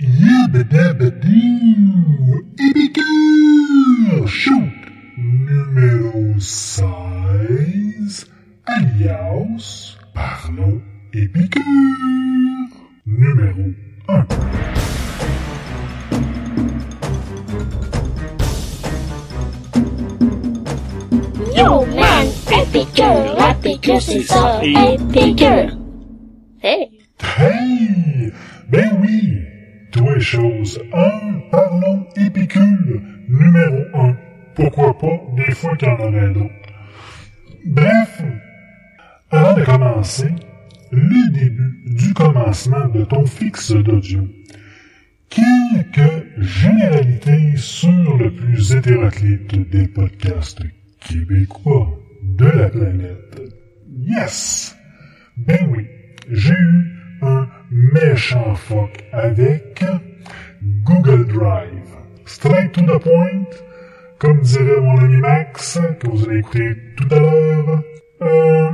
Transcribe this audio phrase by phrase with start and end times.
[0.00, 1.18] Yabadabadoo,
[2.56, 4.70] Épicure Shoot
[5.16, 8.28] numéro 16,
[8.64, 10.80] alias Parlons
[11.12, 11.64] Épicure
[13.06, 13.74] numéro
[14.06, 14.26] 1.
[21.56, 22.28] Yo man,
[22.62, 25.76] épicure, la piqûre c'est ça, épicure.
[26.62, 26.88] Hey,
[27.20, 28.32] Hey!
[28.70, 29.37] Ben oui!
[30.18, 34.16] Toi et chose 1, parlons épicure numéro 1.
[34.56, 36.50] Pourquoi pas, des fois qu'il y en aurait d'autres.
[37.66, 38.22] Bref,
[39.30, 40.30] avant de commencer,
[40.90, 44.26] le début du commencement de ton fixe d'audio.
[45.28, 50.62] Quelques généralités sur le plus hétéroclite des podcasts
[51.00, 53.40] québécois de la planète.
[54.00, 54.76] Yes!
[55.36, 55.86] Ben oui,
[56.30, 56.92] j'ai eu
[57.22, 59.84] un méchant fuck avec
[60.84, 61.96] Google Drive.
[62.24, 63.46] Straight to the point,
[64.18, 67.82] comme dirait mon ami Max, que vous allez écouter tout à l'heure.
[68.22, 68.70] Euh,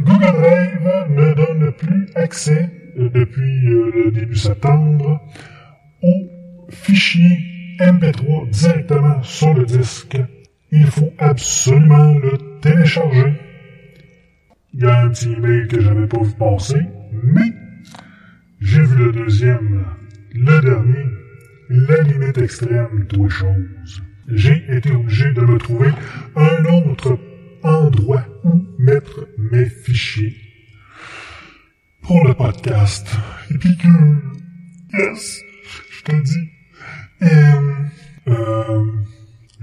[0.00, 5.20] Google Drive ne donne plus accès, euh, depuis euh, le début septembre,
[6.02, 7.38] aux fichiers
[7.78, 10.18] MP3 directement sur le disque.
[10.70, 13.34] Il faut absolument le télécharger.
[14.74, 16.80] Il y a un petit email que j'avais pas vu passer,
[17.12, 17.52] mais
[18.62, 19.84] j'ai vu le deuxième,
[20.34, 21.06] le dernier,
[21.68, 24.02] la limite extrême de choses.
[24.28, 25.90] J'ai été obligé de me trouver
[26.36, 27.18] un autre
[27.62, 30.36] endroit où mettre mes fichiers.
[32.02, 33.08] Pour le podcast.
[33.50, 35.40] Et puis que, yes,
[35.90, 36.48] je te dis.
[37.22, 37.28] Euh,
[38.28, 38.84] euh,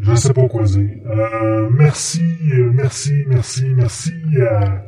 [0.01, 0.89] je sais pas quoi dire.
[1.05, 2.21] Euh, merci,
[2.53, 4.13] euh, merci, merci, merci
[4.49, 4.83] à,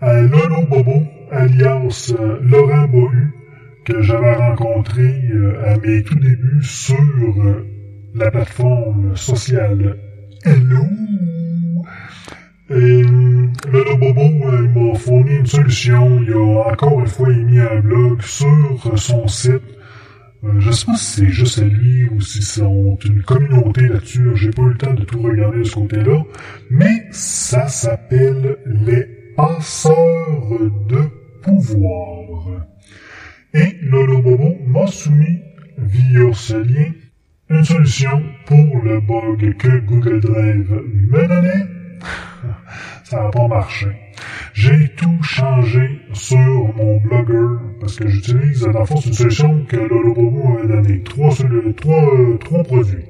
[0.00, 3.32] à Lolo Bobo, alias Laurent Bohu,
[3.84, 7.66] que j'avais rencontré euh, à mes tout débuts sur euh,
[8.14, 9.96] la plateforme sociale
[10.44, 10.84] Hello.
[12.70, 14.28] Et euh, Lolo Bobo
[14.74, 16.20] m'a fourni une solution.
[16.22, 19.62] Il a encore une fois émis un blog sur son site
[20.58, 24.32] je sais pas si c'est juste à lui ou si c'est une communauté là-dessus.
[24.34, 26.20] J'ai pas eu le temps de tout regarder de ce côté-là.
[26.68, 29.06] Mais ça s'appelle les
[29.36, 32.66] passeurs de pouvoir.
[33.54, 35.40] Et Lolo Bobo m'a soumis
[35.76, 36.92] via ce lien
[37.50, 40.72] une solution pour le bug que Google Drive
[41.10, 41.66] me donnait.
[43.04, 43.88] Ça n'a pas marché.
[44.54, 49.76] J'ai tout changé sur mon blogger parce que j'utilise le fond c'est une solution que
[49.76, 51.02] Lolo Bobo m'avait donné.
[51.02, 53.04] Trois, produits.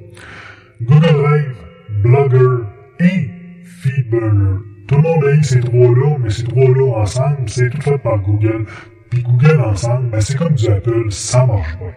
[0.82, 1.56] Google Drive,
[2.03, 2.64] Blogger
[3.00, 3.31] et
[3.64, 4.72] Feedburner.
[4.93, 8.19] Tout le monde a eu ces trois-là, mais ces trois-là ensemble, c'est tout fait par
[8.19, 8.67] Google.
[9.09, 11.95] Puis Google ensemble, ben c'est comme du Apple, ça marche pas.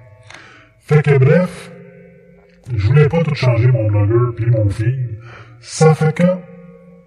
[0.80, 1.72] Fait que bref,
[2.74, 5.20] je voulais pas tout changer mon blogger puis mon feed.
[5.60, 6.24] Ça fait que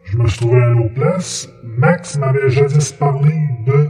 [0.04, 1.49] je me suis trouvé à une autre place.
[1.65, 3.34] Max m'avait jadis parlé
[3.66, 3.88] de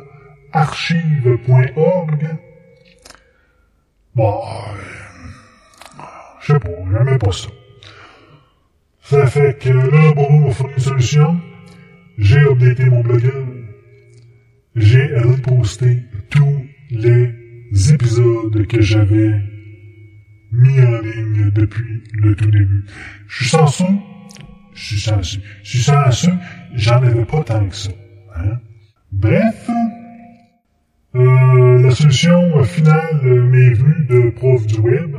[0.52, 2.28] archive.org.
[4.14, 6.02] Bon, euh,
[6.42, 7.48] je sais pas, j'aimais pas ça.
[9.02, 11.40] Ça fait que là, bon, m'a fourni une solution.
[12.18, 13.30] J'ai updaté mon blogger.
[14.74, 17.32] J'ai reposté tous les
[17.92, 19.40] épisodes que j'avais
[20.50, 22.84] mis en ligne depuis le tout début.
[23.28, 23.84] Je suis chanceux.
[24.74, 25.40] Je suis chanceux.
[25.62, 26.34] Je suis chanceux.
[26.74, 27.90] J'en avais pas tant que ça.
[28.36, 28.58] Hein?
[29.12, 29.70] Bref,
[31.14, 35.16] euh, la solution finale m'est venue de prof du web,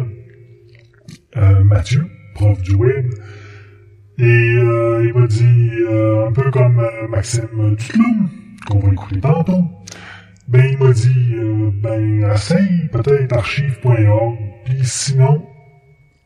[1.38, 2.06] euh, Mathieu,
[2.36, 3.08] prof du web,
[4.20, 8.30] et euh, il m'a dit, euh, un peu comme euh, Maxime Duclum,
[8.68, 9.64] qu'on va écouter tantôt,
[10.48, 15.46] ben il m'a dit, euh, ben essaye peut-être archive.org, puis sinon,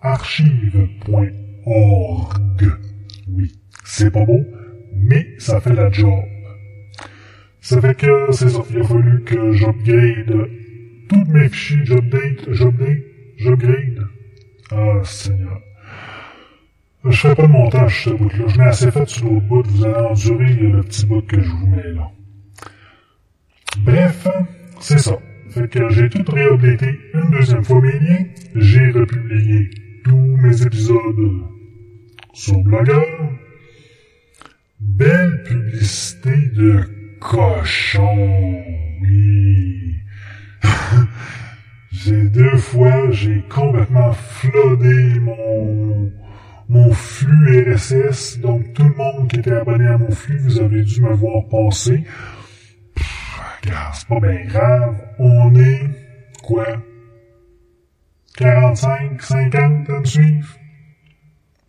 [0.01, 1.19] archive.org.
[3.29, 3.51] Oui,
[3.83, 4.43] c'est pas beau,
[4.95, 6.23] mais ça fait la job.
[7.61, 10.49] Ça fait que c'est ça, il a fallu que j'upgrade
[11.09, 13.03] tous mes fichiers, j'update, j'update,
[13.37, 14.07] j'upgrade.
[14.71, 15.61] Ah, Seigneur.
[17.05, 18.45] Je fais pas de montage, ce bout-là.
[18.47, 19.67] Je l'ai assez fait sur l'autre bout.
[19.67, 22.09] Vous allez endurer le petit bout que je vous mets là.
[23.79, 24.27] Bref,
[24.79, 25.17] c'est ça.
[25.49, 28.25] Fait que j'ai tout réupdaté une deuxième fois mes liens.
[28.55, 29.69] J'ai republié
[30.05, 31.43] tous mes épisodes
[32.33, 33.03] sur Blogger.
[34.79, 38.63] Belle publicité de cochon,
[39.01, 39.95] oui.
[41.91, 46.11] j'ai deux fois, j'ai complètement flodé mon,
[46.73, 48.39] mon flux RSS.
[48.39, 51.47] Donc tout le monde qui était abonné à mon flux, vous avez dû me voir
[51.49, 52.03] passer.
[53.63, 54.95] Regarde, c'est pas bien grave.
[55.19, 55.81] On est,
[56.41, 56.65] quoi?
[58.37, 60.49] 45, 50 à me suivre?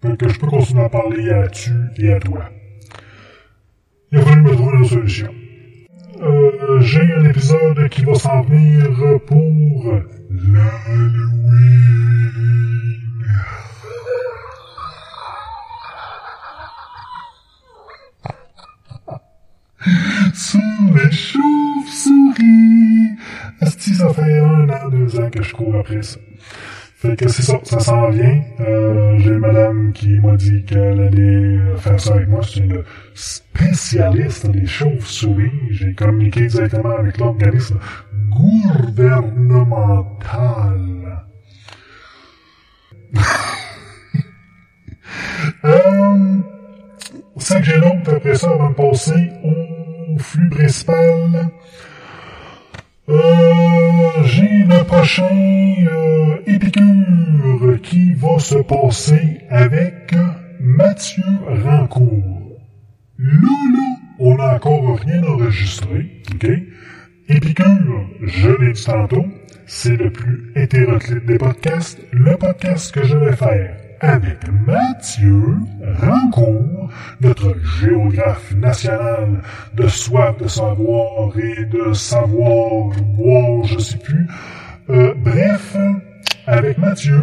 [0.03, 2.51] Fait que je peux continuer à parler à tu et à toi.
[4.11, 5.35] Il a fallu me trouver une solution.
[6.21, 8.87] Euh, j'ai un épisode qui va s'en venir
[9.27, 11.84] pour l'Halloween.
[20.45, 20.61] Sur
[20.95, 23.17] les chauves-souris.
[23.63, 26.19] Asti, ça fait un an, deux ans que je cours après ça?
[26.97, 28.43] Fait que c'est ça, ça s'en vient.
[28.61, 32.43] Euh, j'ai une madame qui m'a dit qu'elle allait faire ça avec moi.
[32.43, 35.51] C'est une spécialiste des chauves-souris.
[35.71, 37.79] J'ai communiqué directement avec l'organisme
[38.29, 41.25] gouvernemental.
[45.65, 46.37] euh,
[47.39, 49.74] c'est que j'ai donc après ça, va me passer au
[50.19, 51.51] flux principal.
[53.09, 60.15] Euh, j'ai le prochain euh, épicure qui va se passer avec
[60.61, 61.23] Mathieu
[61.65, 62.59] Rancourt.
[63.19, 66.49] Loulou, on n'a encore rien enregistré, ok?
[67.29, 69.27] Épicure, je l'ai dit tantôt,
[69.67, 75.57] c'est le plus hétéroclite des podcasts, le podcast que je vais faire avec Mathieu
[76.01, 76.91] Rancourt,
[77.21, 79.43] notre géographe national
[79.75, 84.27] de soif de savoir et de savoir boire, je sais plus.
[84.91, 85.77] Euh, bref,
[86.47, 87.21] avec Mathieu,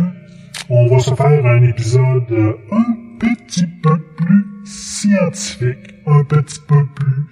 [0.69, 7.25] on va se faire un épisode un petit peu plus scientifique, un petit peu plus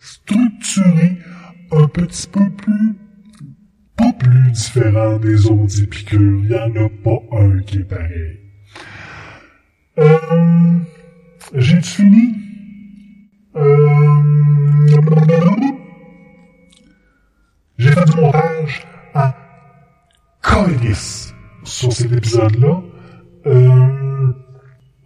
[0.00, 1.18] structuré,
[1.70, 2.96] un petit peu plus
[3.96, 6.40] pas plus différent des autres épicures.
[6.42, 8.47] Il n'y en a pas un qui est pareil.
[9.98, 10.78] Euh,
[11.54, 12.34] J'ai fini?
[13.56, 13.88] Euh,
[17.78, 19.34] J'ai fait du montage à
[20.42, 21.32] Colis
[21.64, 22.80] sur cet épisode-là.
[23.46, 24.32] Euh,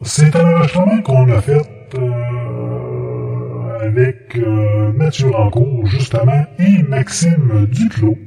[0.03, 1.63] c'est un enregistrement qu'on a fait
[1.95, 8.19] euh, avec euh, Mathieu Rancourt, justement, et Maxime Duclos.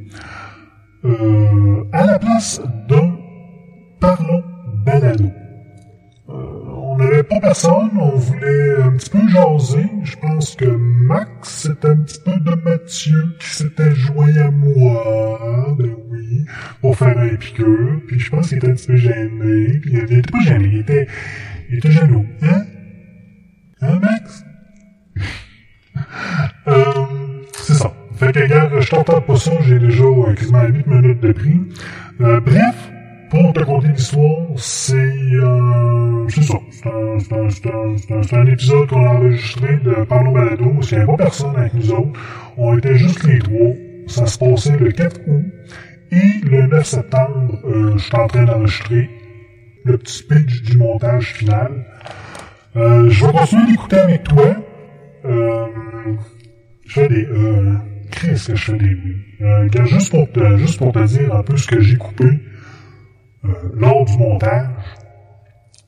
[1.03, 3.15] Euh, à la place d'un
[3.99, 4.43] Parlons
[4.85, 5.29] Balado.
[6.35, 9.89] Euh, on n'avait pas personne, on voulait un petit peu jaser.
[10.03, 15.75] Je pense que Max, c'était un petit peu de Mathieu qui s'était joint à moi,
[15.77, 16.45] ben oui,
[16.81, 17.99] pour faire un piqueur.
[18.07, 19.79] Puis je pense qu'il était un petit peu gêné.
[19.79, 21.07] Puis il était pas gêné, il était,
[21.69, 22.25] il était jaloux.
[22.41, 22.65] Hein?
[23.81, 24.43] Hein, Max?
[26.67, 26.83] euh,
[27.53, 27.93] c'est ça.
[28.15, 30.05] Fait que, gars, je t'entends pas ça, j'ai déjà
[30.37, 31.61] quasiment 8 minutes de prix.
[32.21, 32.91] Euh, bref,
[33.41, 36.55] pour te conter l'histoire, c'est euh, c'est ça.
[36.71, 41.23] C'est un, un, épisode qu'on a enregistré de Parlons Balado, parce qu'il n'y avait pas
[41.23, 42.19] personne avec nous autres.
[42.57, 43.73] On était juste les trois.
[44.07, 45.43] Ça se passait le 4 août.
[46.11, 49.09] Et le 9 septembre, euh, je suis en train d'enregistrer
[49.83, 51.85] le petit pitch du montage final.
[52.75, 54.55] Euh, je vais continuer d'écouter avec toi.
[55.25, 55.65] Euh,
[56.85, 57.27] je fais des...
[58.11, 58.97] Qu'est-ce que je fais des...
[59.41, 62.25] Euh, juste pour te, juste pour te dire un peu ce que j'ai coupé
[63.49, 64.67] euh, lors du montage,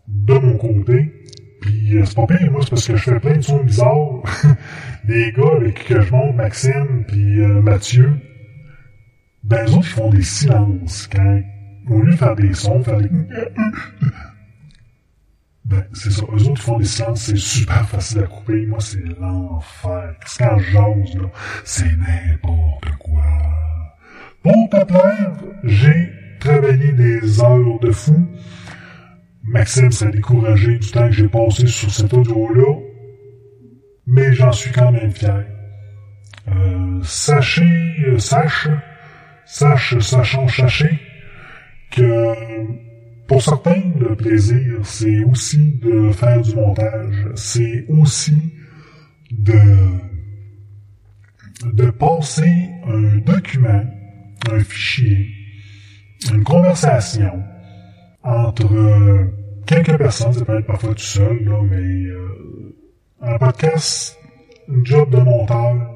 [0.07, 1.13] de mon côté.
[1.61, 4.23] Puis euh, c'est pas pire, moi, c'est parce que je fais plein de sons bizarres.
[5.05, 8.13] des gars avec qui je monte, Maxime, puis euh, Mathieu,
[9.43, 11.41] ben eux autres, ils font des silences quand,
[11.89, 13.09] au lieu de faire des sons, faire des...
[15.65, 16.23] Ben, c'est ça.
[16.33, 18.65] Eux autres font des silences, c'est super facile à couper.
[18.65, 20.15] Moi, c'est l'enfer.
[20.21, 21.29] Qu'est-ce jase, là?
[21.65, 23.25] C'est n'importe quoi.
[24.43, 25.33] Pour te plaire,
[25.65, 28.27] j'ai travaillé des heures de fou.
[29.43, 32.79] Maxime s'est découragé du temps que j'ai passé sur cet audio-là.
[34.05, 35.45] Mais j'en suis quand même fier.
[36.47, 38.69] Euh, sachez, euh, sache,
[39.45, 40.97] sache, sachant, sachez
[41.91, 42.33] que
[43.27, 48.53] pour certains, le plaisir, c'est aussi de faire du montage, c'est aussi
[49.31, 49.59] de,
[51.65, 53.83] de passer un document,
[54.49, 55.27] un fichier,
[56.31, 57.43] une conversation
[58.23, 59.25] entre euh,
[59.65, 62.75] quelques personnes, ça peut être parfois tout seul, là, mais euh,
[63.21, 64.17] un podcast,
[64.69, 65.93] un job de monteur,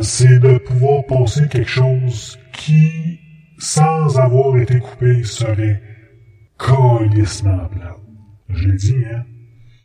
[0.00, 3.18] c'est de pouvoir passer quelque chose qui,
[3.58, 5.82] sans avoir été coupé, serait
[6.56, 7.96] colissement plat.
[8.48, 9.24] Je l'ai dit, hein.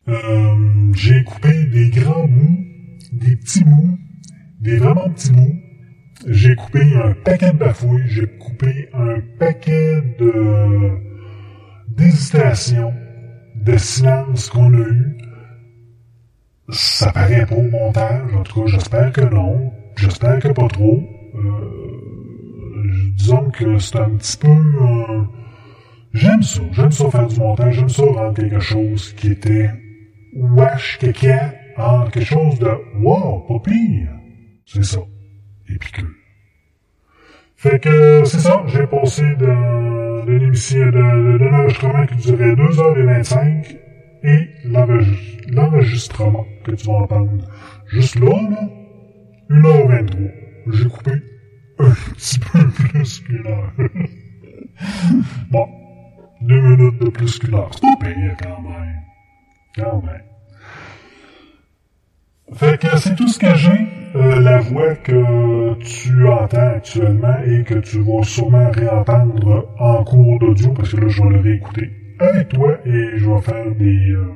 [0.09, 2.65] Euh, j'ai coupé des grands bouts,
[3.11, 3.97] des petits bouts,
[4.61, 5.59] des vraiment petits bouts.
[6.25, 8.25] J'ai coupé un paquet de bafouilles, j'ai
[8.93, 10.91] un paquet de
[11.89, 12.93] d'hésitations,
[13.55, 15.17] de silence qu'on a eu.
[16.69, 19.71] Ça paraît pas au montage, en tout cas, j'espère que non.
[19.95, 21.01] J'espère que pas trop.
[21.35, 24.47] Euh, disons que c'est un petit peu...
[24.49, 25.23] euh,
[26.13, 26.61] j'aime ça.
[26.71, 27.75] J'aime ça faire du montage.
[27.75, 29.69] J'aime ça rendre quelque chose qui était
[30.35, 31.37] wesh kéké
[31.77, 32.69] en quelque chose de
[33.01, 34.11] wow, pas pire.
[34.65, 34.99] C'est ça.
[35.69, 36.09] Épicure.
[37.57, 42.53] Fait que c'est ça, j'ai passé de, de l'émission de, de, de l'enregistrement qui durait
[42.53, 43.77] 2h25
[44.23, 47.31] et l'enregistre- l'enregistrement que tu vas entendre
[47.87, 48.69] juste là, là,
[49.49, 50.31] 1h23.
[50.71, 51.11] J'ai coupé
[51.79, 53.71] un petit peu plus qu'une heure.
[55.49, 55.67] bon,
[56.41, 57.71] deux minutes de plus qu'une heure.
[57.73, 58.95] C'est pas payé quand même.
[59.75, 60.21] Quand même.
[62.53, 63.87] Fait que c'est tout ce que j'ai.
[64.15, 70.39] Euh, la voix que tu entends actuellement et que tu vas sûrement réentendre en cours
[70.39, 74.11] d'audio parce que là je vais le réécouter avec toi et je vais faire des,
[74.11, 74.33] euh,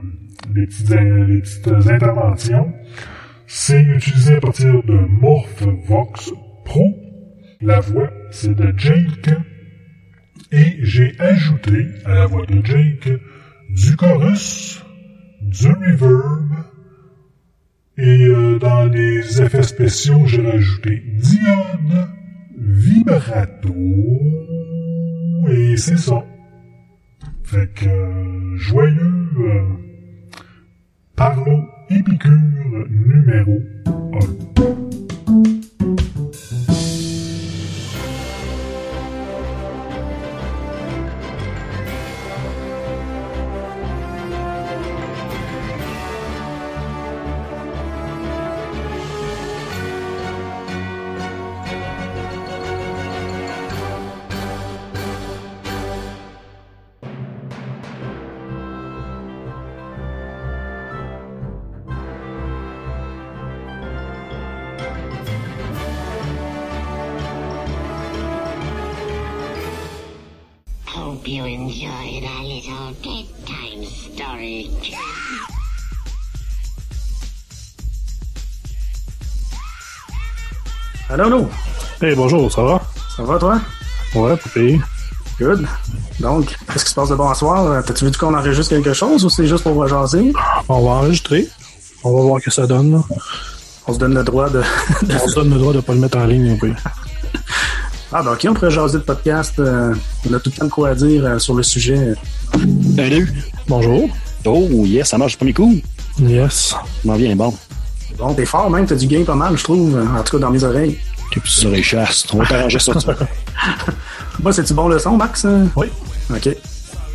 [0.50, 2.74] des, petites, des petites interventions.
[3.48, 6.32] C'est utilisé à partir de MorphVox
[6.66, 6.96] Pro.
[7.62, 9.30] La voix, c'est de Jake.
[10.52, 13.10] Et j'ai ajouté à la voix de Jake
[13.70, 14.84] du chorus,
[15.42, 16.71] du reverb,
[18.02, 22.10] et euh, dans les effets spéciaux, j'ai rajouté Diane,
[22.58, 23.76] Vibrato,
[25.48, 26.26] et c'est ça.
[27.44, 29.62] Fait que, euh, joyeux euh,
[31.16, 31.60] Parlo
[31.92, 32.32] Épicure
[32.90, 33.92] numéro 1.
[82.02, 82.82] Hey, bonjour, ça va?
[83.16, 83.62] Ça va, toi?
[84.16, 84.82] Ouais, payé.
[85.40, 85.68] Good.
[86.20, 87.64] Donc, qu'est-ce qui se passe de bon à soir?
[87.68, 90.34] Euh, T'as-tu vu qu'on enregistre quelque chose ou c'est juste pour jaser?
[90.68, 91.48] On va enregistrer.
[92.04, 92.94] On va voir ce que ça donne.
[92.94, 93.04] là.
[93.88, 94.64] On se donne le droit de...
[95.24, 96.58] On se donne le droit de pas le mettre en ligne.
[96.60, 96.74] Oui.
[98.12, 99.54] ah, ben ok, on pourrait jaser de podcast.
[99.60, 99.94] euh,
[100.28, 102.16] on a tout le temps de quoi à dire euh, sur le sujet.
[102.96, 103.32] Salut.
[103.68, 104.10] Bonjour.
[104.46, 105.76] Oh, yes, ça marche du premier coup.
[106.20, 106.74] Yes.
[107.06, 107.54] M'en vient bon.
[108.18, 109.98] Bon, t'es fort même, t'as du gain pas mal, je trouve.
[110.18, 110.98] En tout cas, dans mes oreilles.
[111.32, 112.34] Tes petites oreilles chastes.
[112.34, 113.00] On va t'arranger ça.
[113.00, 113.16] ça.
[114.42, 115.46] Moi, c'est-tu bon le son, Max?
[115.46, 115.66] euh?
[115.76, 115.88] Oui.
[116.30, 116.50] Ok.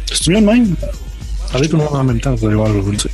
[0.06, 0.74] C'est-tu mieux de même?
[1.54, 3.10] Allez tout le monde en même temps, vous allez voir, je vais vous le dire.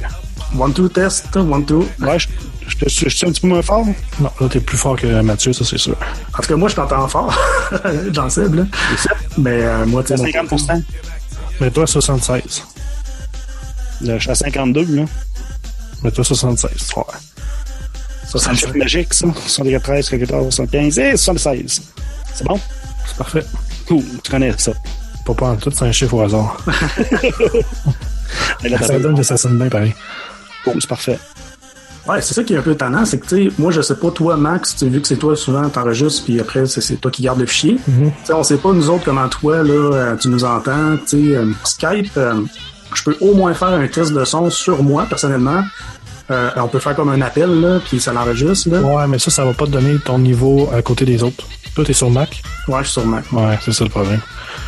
[0.59, 1.35] One, two, test.
[1.37, 1.87] One, two.
[2.01, 2.29] Ouais, je,
[2.69, 3.85] je, te- je, suis un petit peu moins fort.
[4.21, 5.97] Non, là, t'es plus fort que Mathieu, ça, c'est sûr.
[6.37, 7.35] En tout cas, moi, je t'entends fort.
[8.13, 8.65] J'en sais, là.
[9.39, 10.83] Mais euh, moi, tu sais, À mon- 50
[11.61, 12.65] Mais toi, 76.
[14.03, 15.05] Là, Je suis à 52, là.
[16.03, 16.71] Mais toi, 76.
[16.97, 17.03] Ouais.
[18.39, 19.27] C'est un chiffre magique, ça.
[19.47, 21.83] 74, 74, 75 et 76.
[22.35, 22.59] C'est bon?
[23.07, 23.45] C'est parfait.
[23.87, 24.03] Cool.
[24.23, 24.73] Tu connais ça.
[25.27, 26.57] Pas pas en tout, c'est un chiffre au hasard.
[28.81, 29.95] Ça donne que ça sonne bien pareil.
[30.65, 31.19] Cool, c'est parfait.
[32.09, 33.95] Ouais, c'est ça qui est un peu étonnant, c'est que, tu sais, moi, je sais
[33.95, 37.11] pas, toi, Max, tu vu que c'est toi, souvent, t'enregistres, puis après, c'est- c'est toi
[37.13, 37.77] qui gardes le fichier.
[37.85, 37.93] Tu
[38.25, 41.37] sais, on sait pas, nous autres, comment toi, là, euh, tu nous entends, tu sais,
[41.37, 42.41] euh, Skype, euh,
[42.95, 45.63] je peux au moins faire un test de son sur moi, personnellement.
[46.31, 48.81] Euh, on peut faire comme un appel, là, puis ça l'enregistre, là.
[48.81, 51.45] Ouais, mais ça, ça va pas te donner ton niveau à côté des autres.
[51.75, 52.43] Toi, t'es sur Mac?
[52.69, 53.25] Ouais, je suis sur Mac.
[53.33, 54.21] Ouais, c'est ça le problème.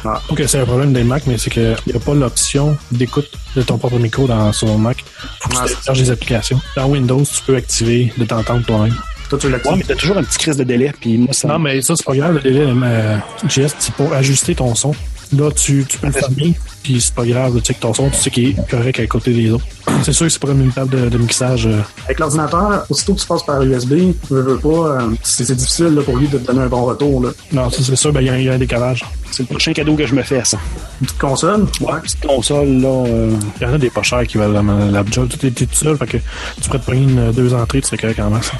[0.05, 0.21] Ah.
[0.29, 3.63] Ok, c'est un problème des Mac, mais c'est qu'il n'y a pas l'option d'écoute de
[3.63, 5.05] ton propre micro dans, sur mon Mac.
[5.41, 6.61] Faut que Ah, tu c'est télécharges des applications.
[6.77, 8.95] Dans Windows, tu peux activer de t'entendre toi-même.
[9.31, 9.73] Toi, tu l'actives?
[9.73, 11.49] Ouais, mais t'as toujours un petit crise de délai, puis moi, ça.
[11.49, 12.35] Non, mais ça, c'est pas grave.
[12.35, 13.17] Le délai, euh,
[13.49, 14.93] JS, c'est pour ajuster ton son.
[15.33, 17.59] Là, tu, tu peux le fermer, puis c'est pas grave.
[17.61, 19.65] Tu sais que ton son, tu sais qu'il est correct à côté des autres.
[20.03, 21.67] C'est sûr que c'est pas comme une table de, de mixage.
[21.67, 23.93] euh, Avec l'ordinateur, aussitôt que tu passes par USB,
[24.31, 27.23] veux, veux pas, euh, c'est difficile, là, pour lui de te donner un bon retour,
[27.23, 27.31] là.
[27.53, 29.05] Non, c'est sûr, ben, il y, a- il y a un décalage.
[29.31, 30.59] C'est le prochain cadeau que je me fais, ça.
[31.01, 31.67] Une petite console?
[31.81, 32.89] Ouais, petite console, là.
[32.89, 35.29] euh, Il y en a des pas chers qui valent la, la job.
[35.39, 36.17] Tu es tout seul, fait que
[36.61, 38.51] tu pourrais te prendre une, deux entrées, tu serais correct en masse.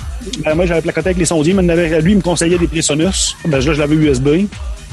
[0.45, 3.35] Ben, moi, j'avais placoté avec les sondiers, mais lui, il me conseillait des Presonus.
[3.45, 4.29] Ben, là, je l'avais USB.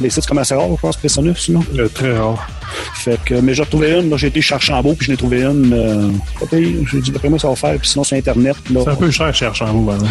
[0.01, 1.59] Les sites comme assez rare, je pense, Presonus, là.
[1.77, 2.47] Euh, très rare.
[2.95, 5.17] Fait que, mais j'ai retrouvé une, là, j'ai été chercher en beau, puis je l'ai
[5.17, 5.73] trouvé une.
[5.73, 6.77] Euh, pire.
[6.91, 8.81] J'ai dit, d'après moi, ça va faire, puis sinon, sur Internet, là.
[8.83, 10.09] C'est un peu cher chez Archambault, vraiment.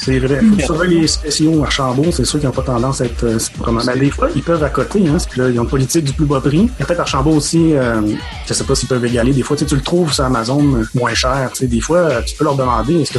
[0.00, 0.40] C'est vrai.
[0.40, 3.24] Faut surveiller les spéciaux à Archambault, c'est sûr qu'ils n'ont pas tendance à être.
[3.24, 5.16] euh, c'est vraiment- Ben, des fois, ils peuvent à côté, hein.
[5.28, 6.68] Puis là, ils ont une politique du plus bas prix.
[6.78, 8.00] Peut-être Archambault aussi, euh,
[8.48, 9.32] je sais pas s'ils peuvent égaler.
[9.32, 11.50] Des fois, tu le trouves sur Amazon euh, moins cher.
[11.52, 13.18] Tu sais, des fois, euh, tu peux leur demander est-ce que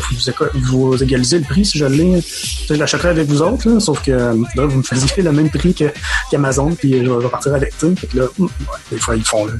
[0.71, 2.21] vous, égalisez le prix si je l'ai?
[2.21, 5.21] Tu sais, je l'achèterais avec vous autres, là, sauf que euh, là, vous me faisiez
[5.21, 5.91] le même prix que-
[6.31, 7.93] qu'Amazon, puis je vais je vais partir avec sais.
[7.95, 9.53] Fait que là, hum, ouais, des fois, ils le font là.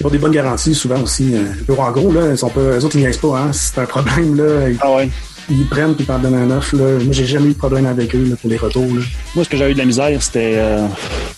[0.00, 1.34] Ils ont des bonnes garanties, souvent aussi.
[1.36, 1.74] euh.
[1.78, 3.52] En gros, là, ils sont pas, eux autres, ils niaisent pas, hein.
[3.52, 5.08] Si c'est un problème, là, ils, Ah ouais.
[5.48, 6.84] ils prennent puis ils t'en donnent un neuf, là.
[7.00, 9.02] Moi, j'ai jamais eu de problème avec eux, là, pour les retours, là.
[9.36, 10.84] Moi, ce que j'avais eu de la misère, c'était euh,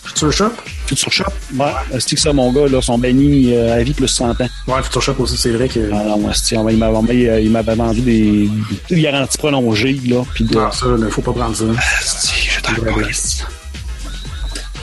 [0.05, 0.49] Future Shop?
[0.87, 1.25] Future Shop.
[1.55, 1.65] Ouais,
[1.99, 4.35] c'est que ça, mon gars, là, sont bannis euh, à vie plus 100 ans.
[4.67, 5.91] Ouais, Future Shop aussi, c'est vrai que.
[5.93, 6.31] Ah non, moi,
[6.71, 8.49] il m'avait euh, il vendu des,
[8.89, 10.57] des garanties prolongées, là, puis de...
[10.57, 11.65] Ah, ça, là, faut pas prendre ça.
[12.01, 12.71] Si, je t'en.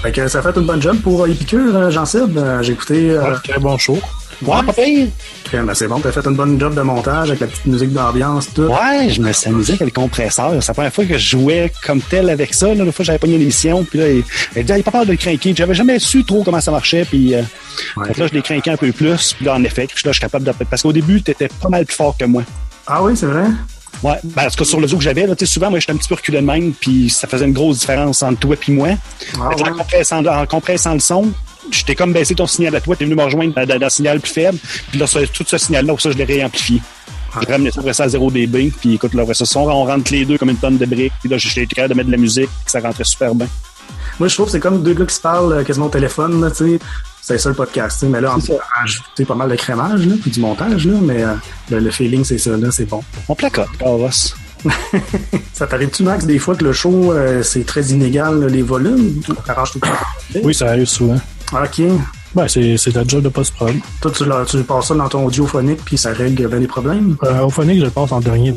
[0.04, 2.36] Fait que ça fait une bonne job pour euh, Épicure, euh, Jean-Seb.
[2.36, 3.16] Euh, J'ai écouté.
[3.18, 3.98] Ouais, très bon show.
[4.42, 5.08] Ouais, pas pire.
[5.52, 8.52] ben, c'est bon, t'as fait une bonne job de montage avec la petite musique d'ambiance,
[8.52, 8.62] tout.
[8.64, 10.50] Ouais, je me suis amusé avec le compresseur.
[10.60, 12.74] C'est la première fois que je jouais comme tel avec ça.
[12.74, 14.24] Là, la fois, j'avais pas une émission, puis là, il,
[14.56, 15.54] il Ah, pas peur de le craquer.
[15.56, 17.42] J'avais jamais su trop comment ça marchait, puis euh,
[17.96, 18.08] Ouais.
[18.16, 19.32] là, je l'ai craqué un peu plus.
[19.34, 20.52] Puis là, en effet, je, là, je suis capable de...
[20.68, 22.42] Parce qu'au début, t'étais pas mal plus fort que moi.
[22.86, 23.46] Ah oui, c'est vrai?
[24.02, 25.78] Ouais, ben, en tout cas, sur le zoo que j'avais, là, tu sais, souvent, moi,
[25.78, 28.56] j'étais un petit peu reculé de même, puis ça faisait une grosse différence entre toi
[28.68, 28.88] et moi.
[29.40, 29.62] Ah, ouais.
[29.68, 31.30] en, compressant, en compressant le son,
[31.70, 33.90] j'étais comme baissé ton signal à toi, t'es venu me rejoindre dans, dans- dans un
[33.90, 34.58] signal plus faible,
[34.90, 36.82] puis là, tout ce signal-là, pour ça, je l'ai réamplifié.
[37.46, 40.12] J'ai ramené ça après ça à 0 dB, puis écoute, là, ça, son, on rentre
[40.12, 42.18] les deux comme une tonne de briques, puis là, j'étais capable de mettre de la
[42.20, 43.48] musique, puis ça rentrait super bien.
[44.20, 46.48] Moi, je trouve que c'est comme deux gars qui se parlent euh, quasiment au téléphone,
[46.56, 46.78] tu sais.
[47.26, 48.12] C'est ça le podcast, tu sais.
[48.12, 48.52] Mais là, en ça.
[48.82, 50.98] ajouté pas mal de crémage, là, puis du montage, là.
[51.02, 51.32] Mais euh,
[51.70, 53.02] le, le feeling, c'est ça, là, c'est bon.
[53.28, 54.08] On placote, Carlos.
[55.52, 59.20] Ça t'arrive-tu, Max, des fois que le show, euh, c'est très inégal, là, les volumes?
[59.46, 60.42] T'arranges tout le temps?
[60.46, 61.18] Oui, ça arrive souvent.
[61.52, 61.82] OK.
[62.34, 63.74] Ben, c'est c'est ta job de pas se prendre.
[64.00, 67.16] Toi, tu, l'as- tu passes ça dans ton audiophonique, puis ça règle bien les problèmes?
[67.22, 68.54] Euh, au phonique, je le passe en dernier.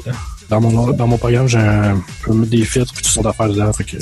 [0.50, 3.25] Dans mon, dans mon programme, j'ai un, je peux mettre des filtres puis toutes sortes
[3.25, 3.71] d'affaires dedans.
[3.74, 3.97] Fait que,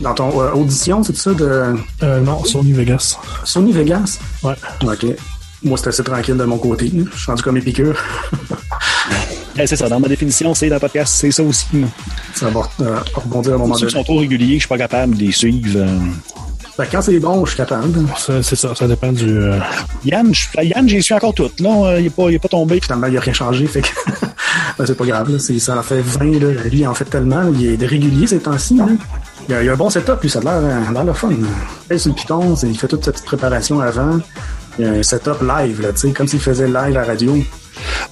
[0.00, 3.16] Dans ton euh, audition, c'est ça, de euh, non, Sony Vegas.
[3.44, 4.18] Sony Vegas?
[4.44, 4.54] Ouais.
[4.84, 5.06] OK.
[5.64, 6.90] Moi, c'est assez tranquille de mon côté.
[6.94, 7.96] Je suis rendu comme épicure.
[9.60, 11.66] Eh, c'est ça, dans ma définition, c'est dans le podcast, c'est ça aussi.
[12.32, 14.04] ça va euh, rebondir à un moment Ceux qui donné.
[14.04, 15.84] sont trop réguliers, je suis pas capable de les suivre.
[16.86, 17.92] Quand c'est bon, je suis capable.
[18.16, 19.26] Ça, C'est ça, ça dépend du.
[19.28, 19.58] euh,
[20.04, 20.32] Yann,
[20.86, 21.60] j'y suis encore toutes.
[21.60, 22.80] Là, Euh, il est pas, pas tombé.
[22.80, 23.66] Finalement, il n'a rien changé.
[23.66, 23.88] Fait que
[24.78, 25.30] ben, c'est pas grave.
[25.32, 25.38] Là.
[25.38, 26.24] Ça en fait 20.
[26.40, 26.62] Là.
[26.70, 27.50] Lui, il en fait tellement.
[27.58, 28.78] Il est régulier ces temps-ci.
[29.48, 30.28] Il a, il a un bon setup, lui.
[30.30, 30.52] Ça a l'air
[30.96, 31.30] euh, le fun.
[31.32, 31.46] Il
[31.88, 32.54] fait sur le piton.
[32.62, 34.18] Il fait toute cette petite préparation avant.
[34.78, 37.36] Il a un setup live, là, tu sais, comme s'il faisait live à la radio.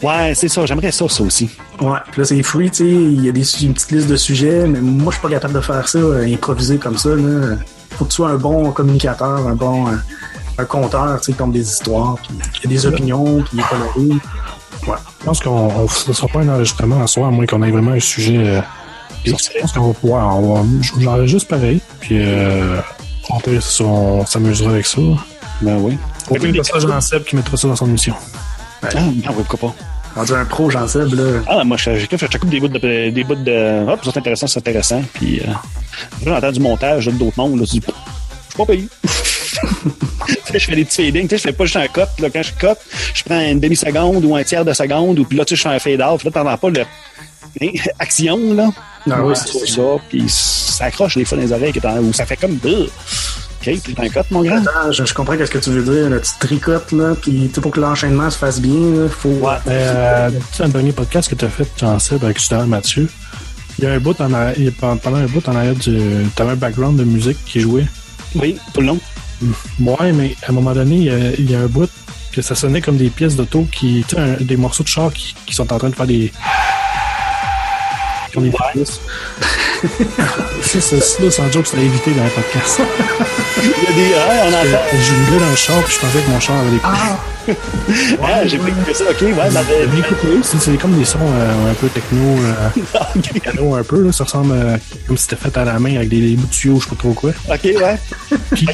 [0.02, 1.48] Ouais, c'est ça, j'aimerais ça, ça aussi.
[1.80, 4.16] Ouais, puis là c'est free, tu sais, il y a des, une petite liste de
[4.16, 7.10] sujets, mais moi je suis pas capable de faire ça, euh, improviser comme ça.
[7.10, 7.56] Là.
[7.96, 9.96] Faut que tu sois un bon communicateur, un bon euh,
[10.58, 13.60] un conteur, tu sais, comme des histoires, puis il y a des opinions, puis il
[13.60, 14.20] est coloré.
[14.86, 14.96] Ouais.
[15.20, 17.92] Je pense qu'on ne sera pas un enregistrement en soi, à moins qu'on ait vraiment
[17.92, 18.38] un sujet.
[18.38, 18.60] euh,
[19.24, 20.38] je pense qu'on va pouvoir.
[20.38, 20.64] On
[21.00, 21.80] j'enregistre pareil.
[22.00, 22.80] Puis euh,
[23.30, 25.00] on, peut- on s'amusera avec ça.
[25.62, 25.98] Ben oui.
[26.30, 28.14] Au pire, ça, Seb qui mettra ça dans son émission.
[28.82, 29.74] Ah, ben oui, pourquoi pas.
[30.16, 31.42] Rendu un pro, j'en sais, là.
[31.46, 34.16] Ah, moi, je, je, je, je coupe des bouts de, des bouts de, hop, c'est
[34.16, 35.02] intéressant, c'est intéressant.
[35.12, 35.52] Puis, euh,
[36.24, 38.88] j'entends du montage d'autres mondes, là, tu dis, je suis pas payé.
[39.02, 42.00] tu sais, je fais des petits fadings, tu sais, je fais pas juste un cut,
[42.20, 42.78] là, quand je cut,
[43.14, 45.68] je prends une demi-seconde ou un tiers de seconde, ou puis là, tu sais, je
[45.68, 46.80] fais un fade-off, là, t'entends pas le,
[47.60, 48.70] hein, action, là.
[49.06, 51.86] Non, Ouais, ouais, c'est ça, puis ça accroche des fois dans les oreilles, qui est
[51.86, 52.58] en- ou ça fait comme.
[53.74, 54.58] Ok, cut, mon grand.
[54.58, 57.54] Attends, je, je comprends qu'est-ce que tu veux dire, là, tu tricotes, là, puis tu
[57.54, 59.28] sais, pour que l'enchaînement se fasse bien, là, faut...
[59.28, 59.54] Ouais.
[59.68, 63.08] Euh, tu sais, un dernier podcast que tu as fait, Jean Seb, avec justement Mathieu,
[63.78, 65.98] il y a un bout en arrière, il pendant un bout en arrière du.
[66.34, 67.86] T'avais un background de musique qui jouait.
[68.34, 68.98] Oui, tout le long.
[69.80, 71.90] Ouais, mais à un moment donné, il y a, il y a un bout
[72.32, 74.04] que ça sonnait comme des pièces d'auto qui.
[74.08, 76.32] Tu sais, des morceaux de char qui, qui sont en train de faire des.
[78.30, 79.00] qui ont des pièces.
[80.62, 82.80] Ça, ça, ça, sans joke, ça l'a évité dans le podcast.
[83.62, 84.82] Il y a des, ah, on entend.
[84.92, 87.18] J'ai une gueule dans le char, puis je pensais que mon char avait des Ah,
[88.44, 89.32] j'ai pas écouté ça, ok, ouais,
[89.92, 92.68] Mais écoutez, c'est c'est comme des sons euh, un peu techno, euh,
[93.40, 96.08] piano un peu, là, ça ressemble euh, comme si c'était fait à la main avec
[96.08, 97.30] des, des bouts de tuyaux, je sais pas trop quoi.
[97.48, 97.98] ok, ouais.
[98.52, 98.66] Puis,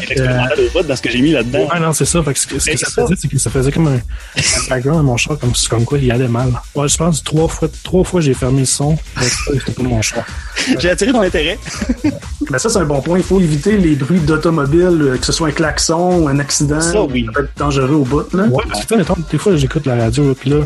[0.88, 1.68] dans ce que j'ai mis là-dedans.
[1.70, 2.22] Ouais, non, c'est ça.
[2.22, 3.02] Fait que ce que, ce que C'est ça ça.
[3.02, 5.98] faisait, c'est que ça faisait comme un, un background à mon char, comme, comme quoi
[5.98, 6.52] il allait mal.
[6.74, 8.92] Ouais, je pense trois fois, trois fois j'ai fermé le son.
[8.92, 9.26] Ouais,
[9.58, 10.24] C'était pas mon char.
[10.78, 11.58] J'ai attiré ton intérêt.
[12.50, 13.18] Mais ça, c'est un bon point.
[13.18, 16.80] Il faut éviter les bruits d'automobile, euh, que ce soit un klaxon ou un accident.
[16.80, 17.24] Ça, oui.
[17.26, 18.44] Ça peut être dangereux au bout, là.
[18.44, 20.58] Ouais, parce que, mettons, des fois, j'écoute la radio, puis là,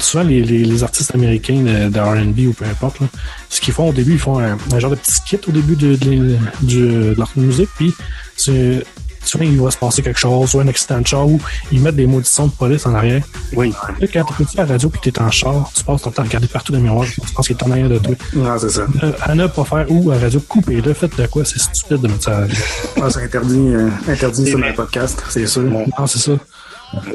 [0.00, 3.06] souvent, les, les, les artistes américains de, de R&B ou peu importe, là,
[3.50, 5.76] ce qu'ils font au début, ils font un, un genre de petit skit au début
[5.76, 7.92] de, de, de- de leur musique, puis
[8.36, 8.84] c'est
[9.24, 11.40] souvent il va se passer quelque chose, soit un accident de char, ou
[11.72, 13.22] ils mettent des maudits sons de police en arrière.
[13.54, 13.72] Oui.
[14.00, 16.46] Là, quand t'écoutes la radio puis t'es en char, tu passes ton temps à regarder
[16.48, 18.14] partout dans le miroir, tu penses qu'il est en arrière de toi.
[18.34, 18.86] Non, c'est ça.
[19.02, 22.00] Euh, à ne pas faire ou à la radio, coupez-le, faites de quoi, c'est stupide
[22.00, 22.56] de mettre ça à la radio.
[23.02, 25.62] Ah, c'est interdit, euh, interdit sur le podcast, c'est sûr.
[25.62, 26.32] Non, c'est ça.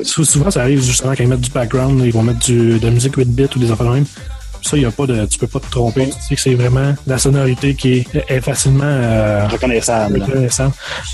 [0.04, 2.86] Sou- Souvent, ça arrive justement quand ils mettent du background, ils vont mettre du, de
[2.86, 4.06] la musique 8 bits ou des affaires de même.
[4.64, 6.08] Ça, y a pas de, tu peux pas te tromper.
[6.10, 10.26] Tu sais que c'est vraiment la sonorité qui est, est facilement euh, Reconnaissable.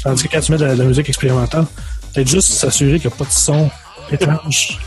[0.04, 1.66] Tandis que quand tu mets de la, de la musique expérimentale,
[2.14, 3.70] peut-être juste s'assurer qu'il n'y a pas de son
[4.12, 4.78] étrange.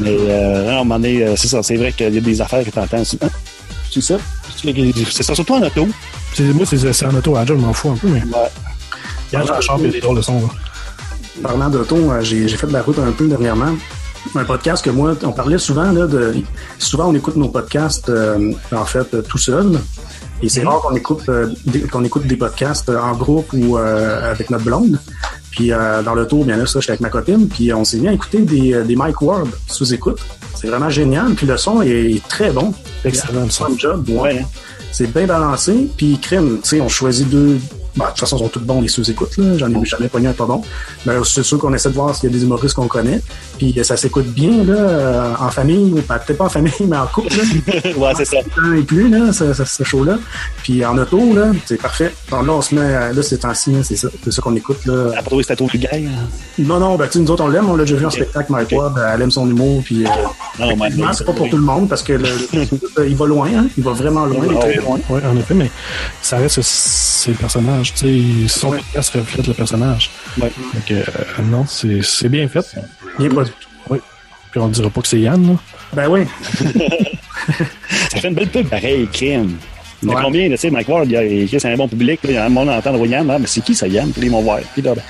[0.00, 1.62] Mais euh, à un moment donné, euh, c'est ça.
[1.62, 3.04] C'est vrai qu'il y a des affaires que t'entends.
[3.04, 3.30] C'est hein?
[3.90, 4.16] C'est ça?
[5.10, 5.86] C'est ça, surtout en auto.
[6.38, 8.48] Moi, c'est c'est en auto à je m'en fous un peu, mais Ouais.
[9.32, 10.40] il y a dans la chambre, il y a des drôles de sons.
[10.40, 10.48] Là.
[11.42, 13.72] Parlant d'auto, euh, j'ai j'ai fait de la route un peu dernièrement.
[14.34, 16.34] Un podcast que moi, on parlait souvent là, de.
[16.78, 19.78] Souvent, on écoute nos podcasts euh, en fait tout seul.
[20.42, 24.30] Et c'est rare qu'on écoute euh, des, qu'on écoute des podcasts en groupe ou euh,
[24.30, 24.98] avec notre blonde.
[25.50, 27.48] Puis dans le tour, bien là, ça, j'étais avec ma copine.
[27.48, 30.18] Puis on s'est mis à écouter des, des Mike Ward sous écoute.
[30.56, 31.34] C'est vraiment génial.
[31.34, 32.74] Puis le son est, très bon.
[33.04, 33.46] Excellent.
[33.60, 34.08] Bon job.
[34.08, 34.40] ouais.
[34.40, 34.46] Hein.
[34.90, 35.88] C'est bien balancé.
[35.96, 37.58] Puis crème, tu sais, on choisit deux.
[37.96, 39.36] Bah, de toute façon, ils sont tous bons les sous-écoutes.
[39.36, 39.56] là.
[39.58, 40.62] J'en ai jamais pogné un pas bon.
[41.06, 43.20] Mais c'est sûr qu'on essaie de voir s'il y a des humoristes qu'on connaît.
[43.58, 46.72] Puis euh, ça s'écoute bien là, euh, en famille, ou pas- peut-être pas en famille,
[46.88, 47.28] mais en couple.
[47.36, 47.90] Là.
[47.96, 48.38] ouais, c'est ça.
[48.62, 50.18] Un et plus, là, ce, ce- ce show-là.
[50.62, 52.12] Puis en auto, là, c'est parfait.
[52.32, 54.08] Alors là, on se met, à- là, c'est temps-ci, là, c'est ça.
[54.24, 55.10] C'est ça qu'on écoute, là.
[55.16, 55.92] Après, oui, c'était trop vulgaire.
[55.94, 56.26] hein?
[56.58, 58.50] Non, non, ben, tu sais, nous autres, on l'aime, on l'a déjà vu en spectacle,
[58.50, 60.08] Mike Ward, elle aime son humour, puis, euh,
[60.58, 62.26] Non, mais effectivement, c'est pas pour tout le monde, parce que le,
[63.08, 64.98] il va loin, hein, il va vraiment loin, il est très loin.
[65.08, 65.70] Oui, en effet, mais
[66.22, 67.83] ça reste c'est le personnage.
[67.94, 68.78] Sais, son Ouais.
[68.78, 70.10] podcast reflète le personnage.
[70.40, 70.50] Ouais.
[70.74, 71.02] Donc, euh,
[71.44, 72.64] non, c'est c'est bien fait.
[73.18, 73.52] Bien produit.
[73.90, 73.98] Oui.
[74.50, 75.56] Puis on dira pas que c'est Yann, là.
[75.92, 76.22] Ben oui.
[78.10, 79.56] Ça fait une belle pub, pareil, crime.
[80.02, 80.22] Il y en a Ouais.
[80.24, 82.34] combien, tu sais, Mike Ward, il y a- il- c'est un bon public, là, il
[82.34, 84.10] y a un monde entendre Yann, ah, mais c'est qui ça, Yann?
[84.10, 84.58] Puis ils vont voir.
[84.72, 85.02] Puis là, ben,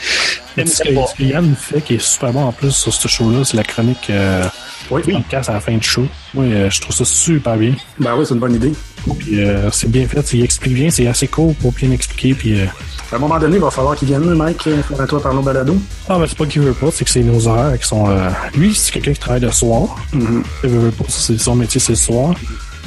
[0.57, 3.09] Mais ce, que, ce que Yann fait qui est super bon en plus sur ce
[3.09, 4.45] show-là, c'est la chronique euh,
[4.91, 5.03] Oui.
[5.13, 6.07] podcast à la fin du show.
[6.35, 7.75] Moi, euh, je trouve ça super bien.
[7.99, 8.73] Ben oui, c'est une bonne idée.
[9.19, 12.35] Puis euh, c'est bien fait, il explique bien, c'est assez court pour bien expliquer.
[12.35, 12.67] Puis, euh,
[13.13, 15.35] À un moment donné, il va falloir qu'il vienne, Mike, euh, faire un tour par
[15.35, 15.77] nos balados.
[16.09, 18.09] ah, ben c'est pas qu'il veut pas, c'est que c'est nos horaires qui sont.
[18.09, 19.97] euh, lui, c'est quelqu'un qui travaille le soir.
[20.13, 22.35] Il veut pas, c'est son métier, c'est le soir.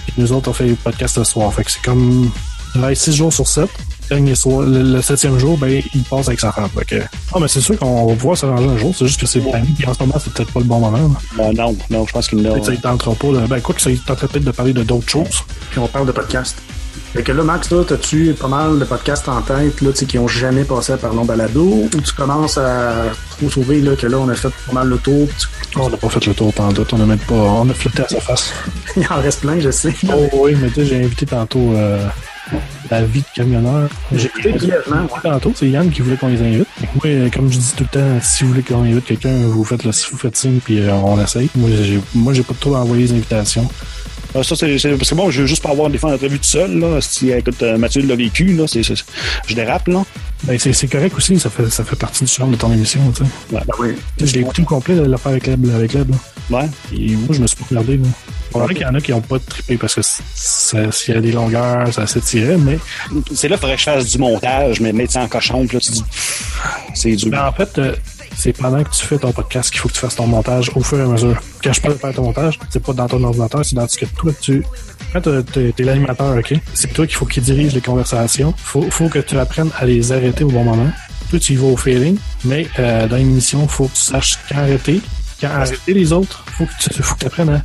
[0.06, 1.54] Puis nous autres, on fait le podcast le soir.
[1.54, 2.32] Fait que c'est comme.
[2.76, 3.70] Il travaille 6 jours sur 7.
[4.10, 6.70] Dernier soir, le, le septième jour, ben, il passe avec sa femme.
[6.78, 6.96] Fait que,
[7.34, 8.94] ah, mais c'est sûr qu'on va pouvoir s'arranger un jour.
[8.98, 11.12] C'est juste que c'est Puis en ce moment, c'est peut-être pas le bon moment.
[11.38, 13.32] ben, non, non, je pense qu'il que ça ne tentera pas.
[13.32, 13.48] là.
[13.48, 15.44] Ben, quoi que ça il tenterait peut-être de parler de d'autres choses.
[15.72, 16.56] Puis on parle de podcast.
[17.14, 20.06] Fait que là, Max, là, t'as-tu pas mal de podcasts en tête, là, tu sais,
[20.06, 24.18] qui ont jamais passé par Balado, ou tu commences à trop trouver, là, que là,
[24.20, 26.74] on a fait pas mal le tour, tu- On n'a pas fait le tour pendant
[26.74, 26.86] tout.
[26.94, 27.34] On a même pas.
[27.36, 28.52] On a flotté à sa face.
[28.98, 29.94] il en reste plein, je sais.
[30.10, 32.06] Oh oui, mais tu sais, j'ai invité tantôt euh,
[32.90, 33.90] la vie de camionneur.
[34.12, 35.08] J'ai écouté brièvement.
[35.22, 36.68] Tantôt, c'est Yann qui voulait qu'on les invite.
[36.96, 39.84] Moi, comme je dis tout le temps, si vous voulez qu'on invite quelqu'un, vous faites
[39.84, 41.50] le vous faites signe puis euh, on essaye.
[41.56, 43.68] Moi, j'ai moi j'ai pas trop envoyé les invitations.
[44.36, 46.46] Ah, ça, c'est, parce que bon, je veux juste pas avoir des fois d'entrevue tout
[46.46, 47.00] seul, là.
[47.02, 50.04] Si, écoute, euh, Mathieu l'a vécu, là, c'est, je dérape, là.
[50.44, 53.24] Ben, c'est correct aussi, ça fait ça fait partie du charme de ton émission, tu
[53.24, 53.30] sais.
[53.52, 53.96] Ben oui.
[54.20, 56.12] Je l'ai écouté au complet de l'affaire avec Leb, avec Leb.
[56.12, 56.18] là.
[56.60, 56.70] Ouais.
[56.96, 57.98] Et moi, je me suis pas regardé.
[57.98, 58.08] Là.
[58.54, 61.22] On vrai qu'il y en a qui ont pas trippé parce que s'il y a
[61.22, 62.80] des longueurs, ça s'étirait, mais
[63.34, 65.78] C'est là, il faudrait que je fasse du montage, mais mettre ça en cochon, puis
[65.78, 66.04] là, tu dis,
[66.94, 67.30] c'est dur.
[67.32, 67.96] Ben, en fait, euh,
[68.38, 70.82] c'est pendant que tu fais ton podcast qu'il faut que tu fasses ton montage au
[70.82, 71.42] fur et à mesure.
[71.64, 73.98] Quand je parle de faire ton montage, c'est pas dans ton ordinateur, c'est dans ce
[73.98, 74.64] que toi tu.
[75.14, 78.54] Quand t'es- t'es l'animateur, ok, c'est toi qu'il faut qu'il dirige les conversations.
[78.58, 80.92] Faut, faut que tu apprennes à les arrêter au bon moment.
[81.30, 84.60] Toi, tu y vas au feeling, mais euh, dans l'émission, faut que tu saches quand
[84.60, 85.02] arrêter,
[85.42, 86.44] quand arrêter les autres.
[86.58, 87.62] Faut que tu faut que apprennes à,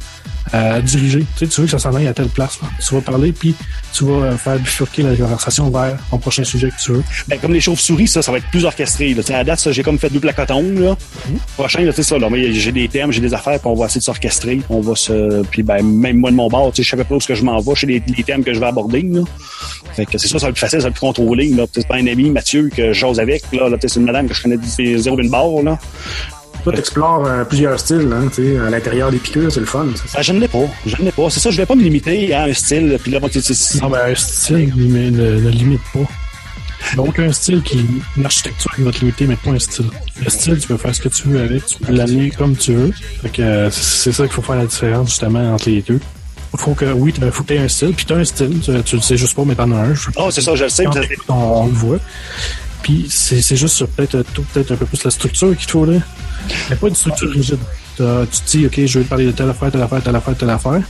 [0.52, 1.20] à diriger.
[1.36, 2.58] Tu sais, tu veux que ça s'en aille à telle place.
[2.60, 2.68] là.
[2.84, 3.54] Tu vas parler, puis
[3.92, 7.04] tu vas euh, faire bifurquer la conversation vers ton prochain sujet que tu veux.
[7.28, 9.14] Ben, comme les chauves-souris, ça, ça va être plus orchestré.
[9.14, 9.22] Là.
[9.34, 10.62] À date, ça, j'ai comme fait deux placotons.
[10.74, 10.96] Là.
[11.56, 12.18] Prochain, là, tu sais ça.
[12.18, 14.60] Là, mais j'ai des thèmes, j'ai des affaires, puis on va essayer de s'orchestrer.
[14.68, 15.42] On va se.
[15.44, 17.60] Puis ben, même moi de mon bord, je savais pas où est-ce que je m'en
[17.60, 19.02] vais, je sais les, les thèmes que je vais aborder.
[19.02, 19.22] Là.
[19.94, 21.48] Fait que c'est ça, ça va être plus facile, ça va être plus contrôlé.
[21.48, 21.66] Là.
[21.66, 23.42] Peut-être pas un ami, Mathieu, que j'ose avec.
[23.52, 24.58] Là, là peut-être c'est une madame que je connais
[24.98, 25.62] zéro d'une barre.
[25.62, 25.78] Là.
[26.64, 29.86] Toi, t'explores euh, plusieurs styles, hein, tu sais, à l'intérieur des piqûres, c'est le fun.
[29.96, 30.04] ça.
[30.18, 30.58] Ben, je ne l'ai pas.
[30.86, 31.28] Je ne l'ai pas.
[31.30, 32.98] C'est ça, je vais pas me limiter à un style.
[33.02, 36.00] Puis là, tu c'est- Non, ben, un style ne, ne, ne limite pas.
[36.96, 37.84] Donc, un style qui.
[38.16, 39.86] Une architecture qui va te limiter, mais pas un style.
[40.22, 42.74] Le style, tu peux faire ce que tu veux avec, tu peux l'amener comme tu
[42.74, 42.92] veux.
[43.22, 46.00] Fait que euh, c'est ça qu'il faut faire la différence, justement, entre les deux.
[46.56, 48.72] Faut que, oui, t'as- faut que tu un style, puis tu as un style, tu,
[48.82, 49.94] tu le sais juste pas, mais t'en as un.
[49.94, 50.84] Je- Oh, c'est ça, je le sais.
[51.28, 51.98] On, on le voit.
[52.82, 55.66] Puis c'est c'est juste sur peut-être euh, tout- peut-être un peu plus la structure qu'il
[55.66, 55.98] te faut là.
[56.70, 57.58] Mais pas une structure rigide.
[57.96, 60.36] Tu te dis, OK, je vais te parler de telle affaire, telle affaire, telle affaire,
[60.36, 60.82] telle affaire.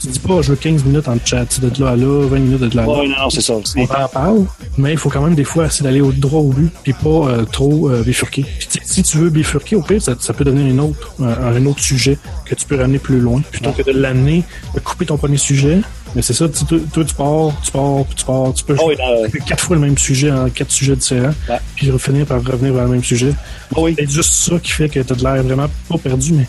[0.00, 2.60] Tu dis pas, je veux 15 minutes en chat, de là à là, 20 minutes
[2.60, 2.92] de là à là.
[2.92, 3.54] Ouais, non, non, c'est ça.
[3.76, 4.44] On t'en parle,
[4.78, 7.08] mais il faut quand même des fois essayer d'aller au droit au but, puis pas
[7.08, 8.44] euh, trop euh, bifurquer.
[8.58, 11.80] Puis si tu veux bifurquer, au pire, ça, ça peut donner autre, un, un autre
[11.80, 12.16] sujet
[12.46, 15.80] que tu peux ramener plus loin, plutôt que de l'amener, de couper ton premier sujet.
[16.14, 18.76] Mais c'est ça, tu- toi, toi, tu pars, tu pars, puis tu pars, tu peux
[18.84, 21.56] oui, faire quatre fois le même sujet en quatre sujets différents, Ouais.
[21.74, 23.32] puis finir par revenir vers le même sujet.
[23.74, 23.94] Ah oui.
[23.98, 26.46] C'est juste ça qui fait que t'as de l'air vraiment pas perdu, mais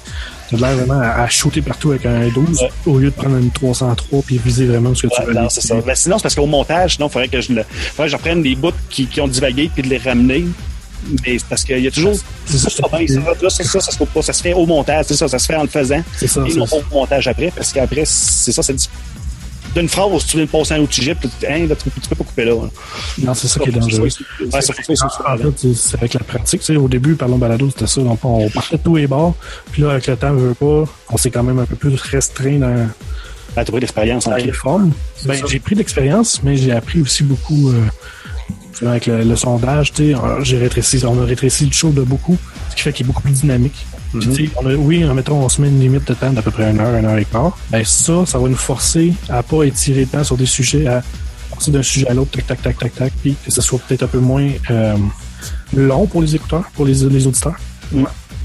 [0.50, 2.70] t'as de l'air vraiment à, à shooter partout avec un 12 Ouais.
[2.86, 5.34] au lieu de prendre une 303 puis viser vraiment ce que tu veux.
[5.34, 5.76] non, c'est ça.
[5.86, 8.18] Ben, sinon, c'est parce qu'au montage, sinon, il faudrait que je le, faudrait que je
[8.18, 10.46] reprenne des bouts qui, qui ont divagué puis de les ramener.
[11.26, 12.16] Mais c'est parce qu'il y a toujours.
[12.46, 14.22] C'est ça, ça, ça, ça se, fait pas.
[14.22, 16.02] ça se fait au montage, c'est ça, ça se fait en le faisant.
[16.18, 18.76] C'est ça, Et non pas au montage après, parce qu'après, c'est ça, c'est
[19.76, 22.10] d'une phrase, tu viens de passer à un autre sujet, puis tu, hein, tu, tu
[22.10, 22.54] peux pas couper là.
[22.64, 22.70] hein.
[23.24, 24.10] Non, c'est ça qui est dangereux.
[24.10, 24.24] C'est-
[25.98, 26.60] avec la pratique.
[26.62, 28.02] Tu sais, au début, parlons balado, c'était ça.
[28.02, 29.36] Donc, on partait de tous les bords.
[29.72, 31.96] Puis là, avec le temps, je veux pas, on s'est quand même un peu plus
[31.96, 32.88] restreint dans,
[33.56, 34.32] Ah, t'as pris l'expérience en.
[35.26, 39.94] Ben, j'ai pris de l'expérience, mais j'ai appris aussi beaucoup euh, avec le, le sondage.
[39.94, 42.38] Tu sais, on- j'ai rétréci, on a rétréci le show de beaucoup,
[42.72, 43.86] ce qui fait qu'il est beaucoup plus dynamique.
[44.22, 46.52] Sais, on a- oui, en mettant, on se met une limite de temps d'à peu
[46.52, 47.58] près une heure, une heure et quart.
[47.72, 51.02] Ben, ça, ça va nous forcer à pas étirer le temps sur des sujets, à
[51.54, 54.04] passer d'un sujet à l'autre, tac, tac, tac, tac, tac, puis que ça soit peut-être
[54.04, 54.96] un peu moins euh,
[55.76, 57.56] long pour les écouteurs, pour les, les auditeurs.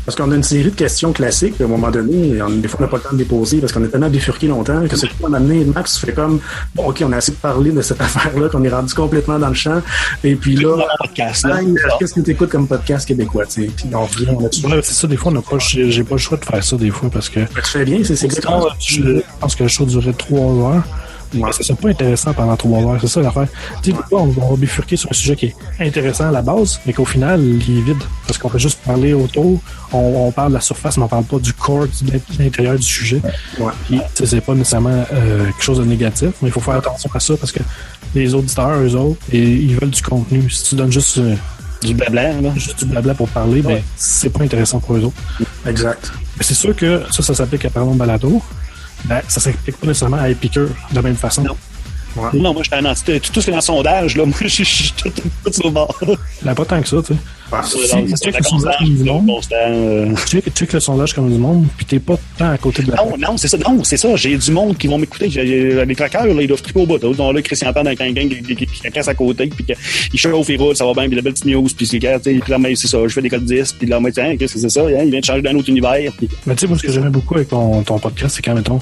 [0.08, 2.80] Parce qu'on a une série de questions classiques, à un moment donné, on, des fois,
[2.80, 4.96] on n'a pas le temps de les poser parce qu'on est tellement bifurqué longtemps que
[4.96, 5.66] c'est tout à amené.
[5.66, 6.40] Max fait comme,
[6.74, 9.50] bon, OK, on a assez de parler de cette affaire-là, qu'on est rendu complètement dans
[9.50, 9.82] le champ.
[10.24, 10.78] Et puis là,
[11.14, 13.70] qu'est-ce que tu écoutes comme podcast québécois, tu sais?
[13.76, 14.66] Puis on revient, on a tout.
[14.66, 16.76] Ouais, c'est ça, des fois, on n'a pas, j'ai pas le choix de faire ça,
[16.76, 20.14] des fois, parce que Tu fais bien, c'est exactement je pense que le show durait
[20.14, 20.84] trois heures.
[21.52, 23.48] Ça serait pas intéressant pendant trois heures, c'est ça l'affaire.
[23.82, 26.92] Tu sais, on, va bifurquer sur un sujet qui est intéressant à la base, mais
[26.92, 28.02] qu'au final, il est vide.
[28.26, 29.60] Parce qu'on fait juste parler autour,
[29.92, 32.82] on, on parle de la surface, mais on parle pas du corps, de l'intérieur du
[32.82, 33.20] sujet.
[33.58, 34.00] Ouais.
[34.14, 37.36] C'est pas nécessairement euh, quelque chose de négatif, mais il faut faire attention à ça
[37.36, 37.60] parce que
[38.14, 40.48] les auditeurs, eux autres, et, ils veulent du contenu.
[40.50, 41.34] Si tu donnes juste, euh,
[41.82, 42.52] Du blabla, là.
[42.54, 45.16] juste du blabla pour parler, ben, c'est pas intéressant pour eux autres.
[45.66, 46.10] Exact.
[46.40, 48.42] C'est sûr que ça, ça s'applique à Parlons Balado.
[49.04, 51.44] Ben, ça s'applique pas nécessairement à Epicure de la même façon.
[52.34, 53.02] Non, moi, j'étais un anti.
[53.20, 55.52] Tout tout ce qui est dans le sondage, là, moi, je je suis tout, tout
[55.52, 55.98] sur le bord.
[56.42, 57.20] Ben, pas tant que ça, tu sais.
[57.50, 57.60] Ouais.
[57.64, 61.38] Si check le sondage comme du monde, constant, euh, check, check le sondage comme du
[61.38, 63.56] monde, puis t'es pas tant à côté de la Non, non, c'est ça.
[63.56, 64.14] Non, c'est ça.
[64.16, 65.28] J'ai du monde qui vont m'écouter.
[65.28, 66.98] Les traqueurs, là, ils doivent triper au bout.
[67.02, 69.64] Ils ont là Christian Pan avec un gang qui, casse à côté, puis
[70.12, 72.18] il chauffe, il roule, ça va bien, puis la belle petite news, puis c'est gars,
[72.18, 74.12] tu sais, puis là, mais c'est ça, je fais des codes 10, puis là, mais
[74.12, 74.82] tiens, qu'est-ce que c'est ça?
[74.82, 76.12] hein, Il vient de changer d'un autre univers.
[76.18, 78.54] Puis, Mais tu sais, moi, ce que j'aimais beaucoup avec ton, ton podcast, c'est quand,
[78.54, 78.80] mettons,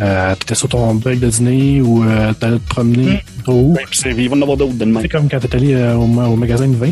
[0.00, 3.74] euh, t'étais sur ton break de dîner ou euh, t'allais te promener haut.
[3.90, 5.02] puis c'est- il va en avoir d'autres de C'est demain.
[5.10, 6.90] comme quand t'es allé euh, au, au magasin de vin.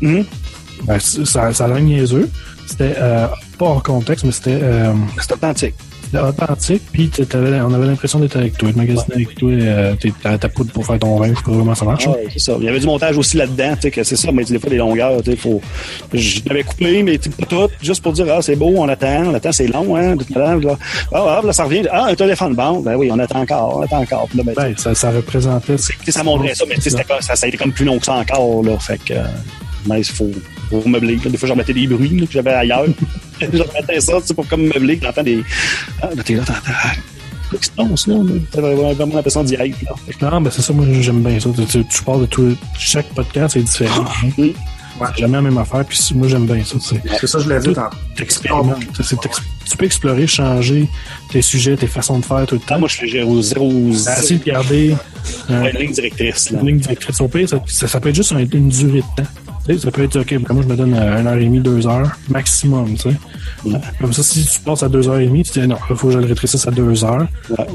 [0.00, 0.24] Mhm.
[0.84, 2.30] Ben, ça, ça a l'air niaiseux.
[2.66, 3.26] C'était euh,
[3.58, 5.74] pas hors contexte, mais c'était euh, C'est authentique.
[6.14, 6.82] Authentique.
[6.92, 9.50] Puis on avait l'impression d'être avec toi, de magasiner avec toi.
[9.50, 11.28] Euh, t'es- t'as ta poudre pour faire ton vin.
[11.28, 12.06] Je sais pas comment ça marche.
[12.08, 12.12] hein.
[12.12, 12.54] Ouais, c'est ça.
[12.58, 14.76] Il y avait du montage aussi là-dedans, tu sais, c'est ça, mais des fois, des
[14.76, 15.60] longueurs, tu sais, faut.
[16.12, 19.34] Je l'avais coupé, mais pas tout, juste pour dire, ah, c'est beau, on attend, on
[19.34, 20.76] attend, c'est long, hein, à là.
[21.12, 23.82] Ah, ah, là, ça revient, ah, un téléphone, bon, ben oui, on attend encore, on
[23.82, 24.28] attend encore.
[24.34, 25.76] Là, ben, Ben, ça, ça représentait.
[25.78, 28.78] ça montrait ça, mais ça, ça a été comme plus long que ça encore, là.
[28.78, 29.14] Fait que,
[29.88, 30.30] mais il faut,
[30.70, 31.16] faut meubler.
[31.16, 31.30] là.
[31.30, 32.86] Des fois, j'en mettais des bruits, là, que j'avais ailleurs.
[33.40, 35.42] je remettais ça, tu sais, pour comme meubler, t'entends des.
[36.02, 36.60] Ah, là, t'es là, t'entends.
[36.74, 36.92] ah,
[37.76, 38.16] passe, là?
[38.50, 39.48] T'avais vraiment l'impression là.
[39.58, 39.70] Fait
[40.18, 41.50] que, Non, ben c'est ça, moi j'aime bien ça.
[41.56, 42.56] Tu, tu, tu parles de tout.
[42.78, 44.04] Chaque podcast est différent.
[44.04, 44.30] hein.
[44.38, 44.52] Mhm.
[45.14, 46.76] C'est jamais la même affaire, puis moi j'aime bien ça.
[47.20, 47.60] C'est ça, je l'ai.
[48.16, 48.78] T'expérimentes.
[49.68, 50.88] Tu peux explorer, changer
[51.30, 52.78] tes sujets, tes façons de faire tout le ah, temps.
[52.78, 53.70] moi, je fais au zéro.
[53.90, 54.94] Essayer de garder
[55.50, 56.60] euh, Ouais, une ligne directrice, là.
[56.60, 57.20] une ligne directrice.
[57.20, 59.28] Au pire, ça, ça, ça peut être juste un- une durée de temps.
[59.66, 61.86] Sais, ça peut être, OK, moi je me donne euh, une heure et demie, deux
[61.88, 62.94] heures, maximum.
[62.94, 63.16] Tu sais.
[64.00, 65.96] Comme ça, si tu passes à deux heures et demie, tu te dis non, il
[65.96, 67.26] faut que je le rétrécisse à deux heures.
[67.50, 67.66] Ouais.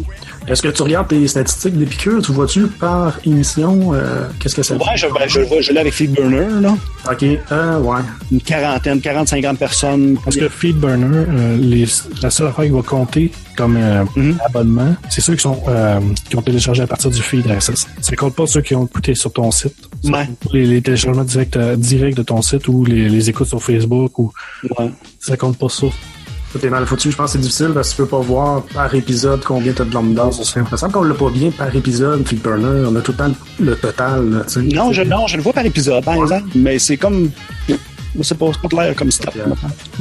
[0.48, 2.20] Est-ce que tu regardes tes statistiques d'Épicure?
[2.22, 3.94] Tu vois-tu par émission?
[3.94, 4.76] euh, Qu'est-ce que ça?
[4.76, 6.76] Ouais, je, ben, je le vois, je l'ai avec Feedburner, là.
[7.10, 7.24] OK.
[7.52, 8.00] Euh, ouais.
[8.32, 10.18] Une quarantaine, 40-50 personnes.
[10.24, 11.86] Parce que Feedburner, euh, les,
[12.24, 14.40] la seule affaire qui va compter comme euh, Mhm.
[14.46, 16.00] abonnement, c'est ceux qui sont euh,
[16.30, 17.88] qui ont téléchargé à partir du feed RSS.
[18.02, 19.76] Ça compte pas ceux qui ont écouté sur ton site.
[20.06, 20.28] Ouais.
[20.52, 24.18] Les, les téléchargements directs euh, directs de ton site ou les, les écoutes sur Facebook
[24.18, 24.34] ou
[24.80, 24.90] Ouais.
[25.20, 25.88] ça compte pas ça.
[26.52, 27.12] Tout est mal foutu.
[27.12, 29.86] Je pense que c'est difficile parce que tu peux pas voir par épisode combien t'as
[29.86, 30.30] de lambda.
[30.32, 32.86] Ça me semble qu'on l'a pas bien par épisode, puis Burner.
[32.88, 34.30] On a tout le temps le total.
[34.30, 34.62] là, tu sais.
[34.76, 36.50] Non, je, non, je le vois par épisode, par exemple.
[36.56, 37.30] Mais c'est comme.
[38.14, 39.34] Pas, c'est pas clair comme stop.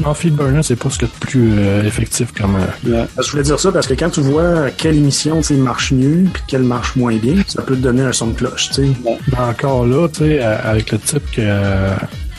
[0.04, 2.56] Non, Feedburner, c'est pas ce qu'il y a de plus euh, effectif comme.
[2.56, 6.24] euh, que Je voulais dire ça parce que quand tu vois quelle émission marche mieux
[6.32, 8.70] puis quelle marche moins bien, ça peut te donner un son de cloche.
[8.70, 8.88] tu sais.
[9.04, 11.42] mais encore là, tu sais, euh, avec le type que.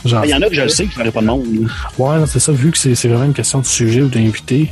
[0.04, 1.46] Genre, Il y en a que je le sais qui n'aurait pas de monde.
[1.98, 4.70] Ouais, c'est ça, vu que c'est vraiment une question de sujet ou d'invité,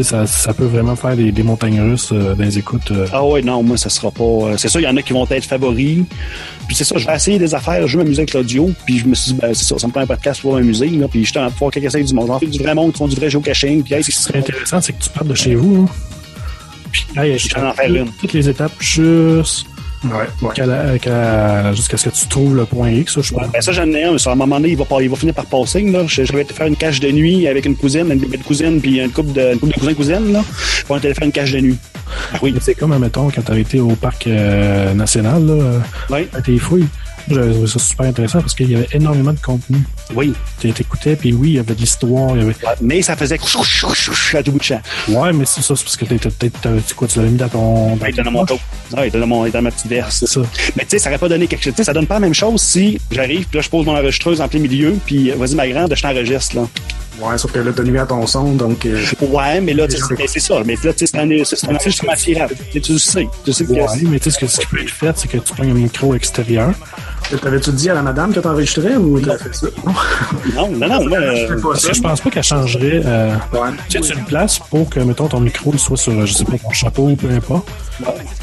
[0.00, 2.92] ça, ça peut vraiment faire des, des montagnes russes euh, dans les écoutes.
[2.92, 3.06] euh.
[3.12, 4.22] Ah ouais, non, moi, ça sera pas.
[4.22, 6.04] euh, c'est ça, il y en a qui vont être favoris.
[6.68, 8.70] Puis c'est ça, je vais essayer des affaires, je vais m'amuser avec l'audio.
[8.86, 10.88] Puis je me suis dit, ben, c'est ça, ça me prend un podcast pour m'amuser.
[11.10, 12.28] Puis j'étais en pouvoir essais du monde.
[12.28, 13.82] J'en fais du vrai monde qui font du vrai géocaching.
[13.82, 15.88] Puis hey, Ce qui serait intéressant, c'est que tu partes de chez vous.
[15.88, 15.92] Hein.
[16.92, 18.10] Puis là, Je vais en faire une.
[18.20, 19.66] toutes les étapes juste
[20.04, 20.26] Ouais,
[21.74, 23.48] jusqu'à ce que tu trouves le point X, je pense.
[23.52, 25.16] Ben ça, j'en ai un, mais sur un moment donné, il va, pas, il va
[25.16, 25.82] finir par passer.
[25.82, 26.04] Là.
[26.06, 28.80] Je, je vais te faire une cache de nuit avec une cousine, une de cousine,
[28.80, 30.32] puis une couple de, de cousins-cousines.
[30.32, 30.44] Là.
[30.88, 31.76] On allé faire une cache de nuit.
[32.32, 32.54] Ah oui.
[32.60, 36.86] C'est comme, admettons, quand t'avais été au parc euh, national, là, à tes fouilles.
[37.30, 39.78] J'avais trouvé ça super intéressant parce qu'il y avait énormément de contenu.
[40.14, 40.32] Oui.
[40.60, 42.52] Tu t'écoutais, puis oui, il y avait de l'histoire, il y avait...
[42.54, 44.80] Ouais, Mais ça faisait chou, chou, chou, chou à tout bout de champ.
[45.08, 47.48] Ouais, mais c'est ça, c'est parce que t'étais peut-être, sais quoi, tu l'avais mis dans
[47.48, 47.92] ton...
[47.94, 48.58] Ouais, il était dans mon taux.
[48.96, 50.16] Ouais, il était dans, mon, dans ma petite verse.
[50.20, 50.40] C'est ça.
[50.76, 51.72] Mais tu sais, ça aurait pas donné quelque chose.
[51.74, 53.92] Tu sais, ça donne pas la même chose si j'arrive, puis là, je pose mon
[53.96, 56.66] enregistreuse en plein milieu, puis euh, vas-y, ma grande, je t'enregistre, là.
[57.20, 58.86] Ouais, sauf que là, t'as nuit à ton son, donc...
[58.86, 60.62] euh, Ouais, mais là, tu sais, c'est- ça.
[60.64, 62.54] Mais là, tu sais, c'est un, c'est un enregistrement fiable.
[62.70, 63.28] Tu sais, Tu sais.
[63.44, 65.26] Tu sais que Ouais, mais tu sais, ce, que, ce qui peut être fait, c'est
[65.28, 66.72] que tu prends un micro extérieur.
[67.36, 69.66] T'avais-tu dit à la madame que t'enregistrais ou t'as fait ça?
[70.54, 71.08] Non, non, non.
[71.08, 71.88] Moi, euh, pas ça.
[71.90, 73.02] que je pense pas qu'elle changerait...
[73.04, 73.68] Euh, Ouais.
[73.88, 76.56] tu sais, tu le places pour que, mettons, ton micro soit sur, je sais pas,
[76.56, 77.68] ton chapeau ou peu importe.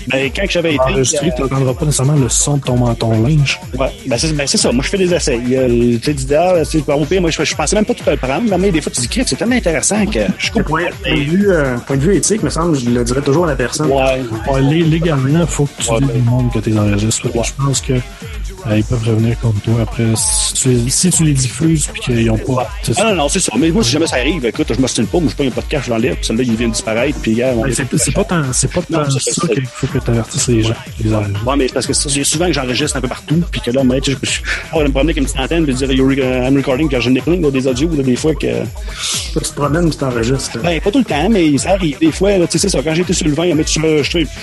[0.08, 0.82] ben, quand que j'avais été.
[0.84, 3.60] Enregistré, tu euh, n'entendras pas nécessairement le son de ton menton linge.
[3.78, 4.72] Ouais, ben c'est ben c'est ça.
[4.72, 5.40] Moi, je fais des essais.
[5.44, 8.04] Tu sais, tu ah, c'est pas au pire, moi, je, je pensais même pas tout
[8.08, 8.58] le prendre.
[8.58, 10.64] Mais des fois, tu dis, c'est tellement intéressant que je coupe.
[10.64, 13.46] Point, point de vue, euh, point de vue éthique, me semble, je le dirais toujours
[13.46, 13.88] à la personne.
[13.90, 14.22] Ouais.
[14.52, 16.78] Ouais, lé- légalement, il faut que tu Ouais, dises ben- au monde que tu les
[16.78, 17.28] enregistres.
[17.34, 18.00] Je pense que euh,
[18.74, 20.06] ils peuvent revenir contre toi après.
[20.16, 22.68] Si tu les, si tu les diffuses puis qu'ils n'ont pas.
[22.98, 23.54] Ah non, non, c'est ça.
[23.58, 25.86] Mais moi, si jamais ça arrive, écoute, je m'ostine pas, moi, je pas un podcast,
[25.86, 27.66] je l'enlève, puis celui-là, il vient de disparaître, puis gars, on
[27.98, 29.48] C'est pas tant, c'est pas tant Non, ça ça.
[29.48, 30.74] qu'il faut que tu avertisses les gens.
[31.04, 31.10] les.
[31.12, 33.84] Ouais, mais c'est parce que j'ai souvent que j'enregistre un peu partout, puis que là,
[33.84, 36.58] moi, je, je, je, me promener avec une petite antenne, puis dire, You're, uh, I'm
[36.58, 38.64] recording, quand je n'ai plein, des audios, des fois que.
[39.34, 40.60] Tu te promènes, tu t'enregistres.
[40.62, 41.98] Ben, pas tout le temps, mais ça arrive.
[42.00, 42.82] Des fois, tu sais, ça.
[42.82, 43.46] Quand j'étais sur le vin,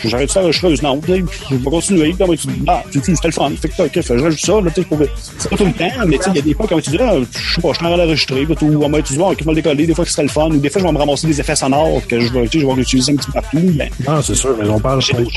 [0.04, 0.82] j'arrête de faire enregistreuse.
[0.82, 2.14] Non, tu sais, je vais continuer.
[2.18, 3.50] Puis, tu dis, ah, c'était le fun.
[3.60, 4.88] Fait que, je rajoute ça, là, tu sais,
[5.38, 6.90] c'est pas tout le temps, mais tu sais, il y a des fois, quand tu
[6.90, 9.44] dis, ah, je sais pas, je suis en train d'enregistrer, moi, tu dis, bon, qui
[9.44, 9.86] va le décoller.
[9.86, 10.48] Des fois, c'est le fun.
[10.50, 12.74] Ou des fois, je vais me ramasser des effets sonores que je vais, je vais
[12.74, 13.58] l'utiliser un petit peu partout.
[14.08, 15.30] Non, c'est sûr, mais on parle pour être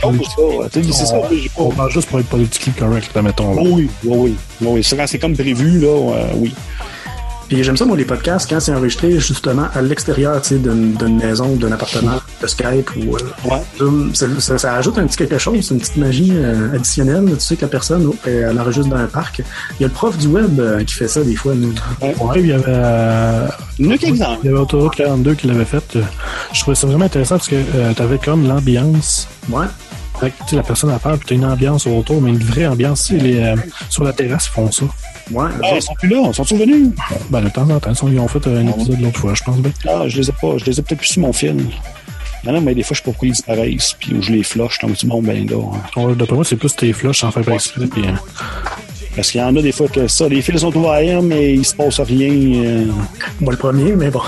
[0.93, 1.21] ça.
[1.57, 3.55] On parle juste pour être politiquement correct, là, mettons.
[3.55, 3.61] là.
[3.61, 4.35] Oui, oui, oui.
[4.61, 4.67] oui.
[4.67, 4.83] oui.
[4.83, 6.53] C'est quand c'est comme prévu, là, euh, oui.
[7.47, 11.17] Puis j'aime ça, moi, les podcasts, quand c'est enregistré justement à l'extérieur, tu sais, d'une
[11.17, 13.15] maison, d'un appartement, de Skype ou...
[13.15, 13.61] euh, Ouais.
[13.77, 17.25] Zoom, ça, ça- ça ajoute un petit quelque chose, une petite magie euh, additionnelle.
[17.35, 19.41] Tu sais que la personne, oh, elle elle enregistre dans un parc.
[19.79, 21.53] Il y a le prof du web euh, qui fait ça des fois.
[21.55, 21.73] Nous.
[22.01, 23.47] Ouais, il y avait, euh,
[23.79, 24.37] Il y quelques-uns.
[24.43, 25.83] il y avait Autoroute 42 qui l'avait fait.
[25.95, 26.01] Euh,
[26.53, 27.55] Je trouvais ça vraiment intéressant parce que
[27.95, 29.27] tu avais comme l'ambiance.
[29.49, 29.65] Ouais.
[30.19, 32.37] Fait que, tu sais, la personne à part, puis t'as une ambiance autour, mais une
[32.43, 33.05] vraie ambiance.
[33.07, 33.55] tu sais, Les, euh,
[33.89, 34.85] sur la terrasse, ils font ça.
[35.31, 35.45] Ouais.
[35.63, 36.89] Ah, ils sont plus là, ils sont revenus.
[37.29, 39.57] Ben, de temps en temps, ils ont fait euh, un épisode l'autre fois, je pense
[39.57, 39.71] bien.
[39.87, 41.67] Ah, je les ai pas, je les ai peut-être plus sur mon film.
[42.45, 44.43] Non, non, mais des fois, je sais pas pourquoi ils disparaissent, puis où je les
[44.43, 45.55] flush, donc du bon, ben là.
[45.57, 46.01] hein.
[46.01, 47.87] Ouais, D'après moi, c'est plus tes flushs sans faire pas exprès.
[47.87, 48.11] Puis, euh,
[49.15, 51.65] Parce qu'il y en a des fois que ça, les fils sont ouverts, mais il
[51.65, 52.29] se passe rien.
[52.31, 52.85] euh.
[53.39, 54.21] Moi, le premier, mais bon.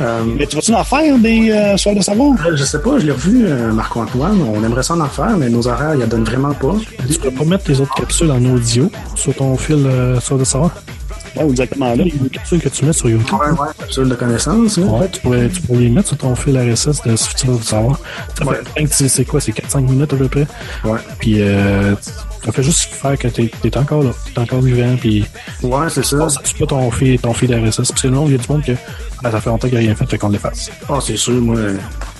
[0.00, 2.34] Euh, Mais tu vas-tu en faire des euh, soirs de savoir?
[2.46, 4.38] euh, je sais pas, je l'ai revu, euh, Marc-Antoine.
[4.42, 6.74] On aimerait ça en faire, mais nos horaires, ils en donnent vraiment pas.
[7.10, 10.44] tu peux pas mettre tes autres capsules en audio sur ton fil euh, sur de
[10.44, 10.70] savoir?
[11.36, 12.04] Ouais, exactement là.
[12.04, 13.38] Les capsules que tu mets sur YouTube.
[13.40, 14.76] Ouais, ouais, capsule de connaissance.
[14.78, 14.82] hein.
[14.82, 17.98] Ouais, tu pourrais, tu pourrais les mettre sur ton fil RSS de Futur de savoir.
[18.36, 18.56] Ça Ouais.
[18.76, 20.46] fait, c'est- c'est quoi, c'est 4-5 minutes à peu près.
[20.84, 20.98] Ouais.
[21.18, 21.94] Puis, euh,
[22.44, 25.24] ça fait juste faire que t'es, t'es encore là, t'es encore vivant, puis
[25.62, 26.26] Ouais, c'est ça.
[26.44, 27.76] tue pas ton fil, ton fil RSS.
[27.88, 28.72] Parce que non, il y a du monde que,
[29.24, 30.70] ah, ça fait longtemps qu'il n'y a rien fait, fait qu'on l'efface.
[30.88, 31.56] Ah, c'est sûr, moi.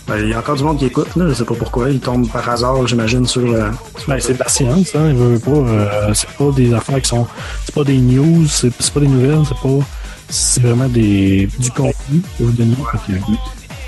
[0.06, 1.26] ben, Il y a encore du monde qui écoute, là.
[1.28, 1.90] Je sais pas pourquoi.
[1.90, 3.42] Ils tombent par hasard, j'imagine, sur.
[3.42, 3.70] euh,
[4.06, 7.08] Ben, c'est de la science, hein, il veut pas, euh, c'est pas des affaires qui
[7.08, 7.26] sont,
[7.64, 9.84] c'est pas des news, c'est, c'est pas des nouvelles, c'est pas,
[10.28, 12.76] c'est vraiment des, du contenu que vous donnez.
[13.06, 13.12] Fait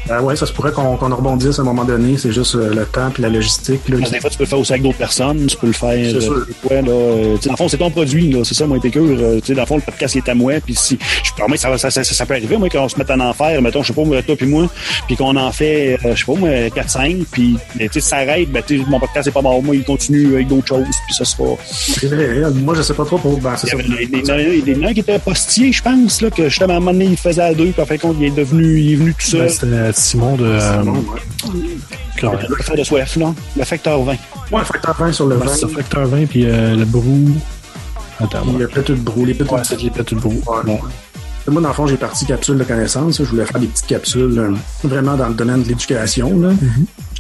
[0.07, 2.17] Ben ouais, ça se pourrait qu'on qu'on rebondisse à un moment donné.
[2.19, 3.81] C'est juste euh, le temps puis la logistique.
[3.89, 5.73] Là, Parce des fois, tu peux le faire aussi avec d'autres personnes, tu peux le
[5.73, 5.93] faire.
[5.93, 6.47] C'est euh, sûr.
[6.63, 8.41] fois, là, euh, tu sais, dans le fond, c'est ton produit, là.
[8.45, 9.03] C'est ça, moi, Épicure.
[9.05, 10.55] Euh, tu sais, dans le fond, le podcast, est à moi.
[10.65, 13.21] Puis si, je moi, ça, ça, ça, ça, peut arriver, moi, qu'on se mette en
[13.21, 14.69] enfer, mettons, je sais pas, toi puis moi,
[15.07, 18.51] puis qu'on en fait, euh, je sais pas, moi, 4-5, puis, tu sais, ça arrête,
[18.51, 19.63] ben, tu sais, mon podcast est pas mort.
[19.63, 21.49] Moi, il continue avec d'autres choses, puis ça sera.
[21.71, 22.41] C'est vrai.
[22.55, 23.39] Moi, je sais pas trop pour.
[23.41, 23.77] Ben, c'est Il y ça.
[23.77, 26.21] avait- il y en a- il y en a un qui était postier, je pense,
[26.21, 28.01] là, que justement, à un moment donné, il faisait à deux, puis en fin de
[28.01, 29.73] compte, il est devenu, il est venu tout ben, seul.
[29.73, 30.83] euh, Simon de, euh,
[32.17, 32.33] Claire.
[32.49, 33.35] Le facteur de soif, là.
[33.57, 34.13] Le facteur 20.
[34.53, 35.53] Ouais, facteur 20 sur le Ouais, 20.
[35.53, 37.29] c'est ça, facteur 20, puis euh, le brou.
[38.21, 38.65] Attends, Il y ouais.
[38.65, 39.51] a peut-être tout le brou, les petites.
[39.53, 40.41] Ouais, c'est les pétules brou.
[40.47, 40.73] Ouais.
[40.73, 40.81] Ouais.
[41.47, 43.19] Moi, dans le fond, j'ai parti capsule de connaissances.
[43.19, 44.53] Je voulais faire des petites capsules euh,
[44.83, 46.39] vraiment dans le domaine de l'éducation.
[46.41, 46.51] là.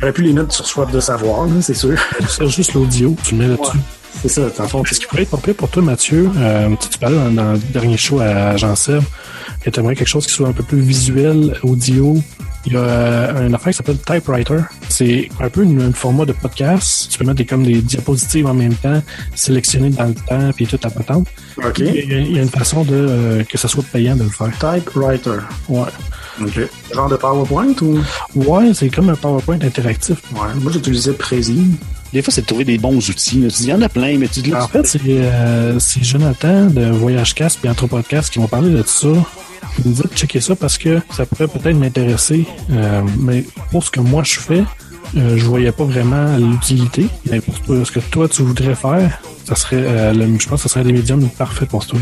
[0.00, 1.98] J'aurais pu les mettre sur soif de savoir, c'est sûr.
[2.28, 3.78] C'est juste l'audio, tu le mets là-dessus.
[4.22, 4.82] c'est ça, dans le fond.
[4.90, 7.96] Ce qui pourrait être pas pour toi, Mathieu, euh, tu parlais dans, dans le dernier
[7.98, 9.02] show à Jean Seb,
[9.60, 12.16] que tu aimerais quelque chose qui soit un peu plus visuel, audio,
[12.66, 14.58] Il y a euh, une affaire qui s'appelle Typewriter.
[14.88, 17.08] C'est un peu un format de podcast.
[17.10, 19.02] Tu peux mettre des, comme des diapositives en même temps,
[19.34, 21.26] sélectionner dans le temps, puis tout à patente.
[21.58, 21.78] OK.
[21.80, 24.22] Il y, a, il y a une façon de euh, que ça soit payant de
[24.24, 24.50] le faire.
[24.58, 25.40] Typewriter.
[25.68, 25.88] Ouais.
[26.40, 26.60] OK.
[26.92, 27.98] Genre de PowerPoint ou?
[28.34, 30.18] Ouais, c'est comme un PowerPoint interactif.
[30.32, 30.48] Ouais.
[30.60, 31.60] Moi, j'utilisais Prezi.
[32.12, 33.40] Des fois, c'est de trouver des bons outils.
[33.40, 33.48] là.
[33.50, 35.78] Tu dis, Il y en a plein, mais tu dis, là, En fait, c'est euh,
[35.78, 39.08] c'est Jonathan de Voyage Cast et Anthropodcast qui m'ont parlé de ça.
[39.84, 42.46] Il me dit de checker ça parce que ça pourrait peut-être m'intéresser.
[42.70, 44.64] Euh, mais pour ce que moi je fais,
[45.16, 47.06] euh, je voyais pas vraiment l'utilité.
[47.30, 50.68] Mais pour ce que toi tu voudrais faire, ça serait, euh, le- je pense que
[50.68, 51.98] ça serait des médiums parfaits pour toi.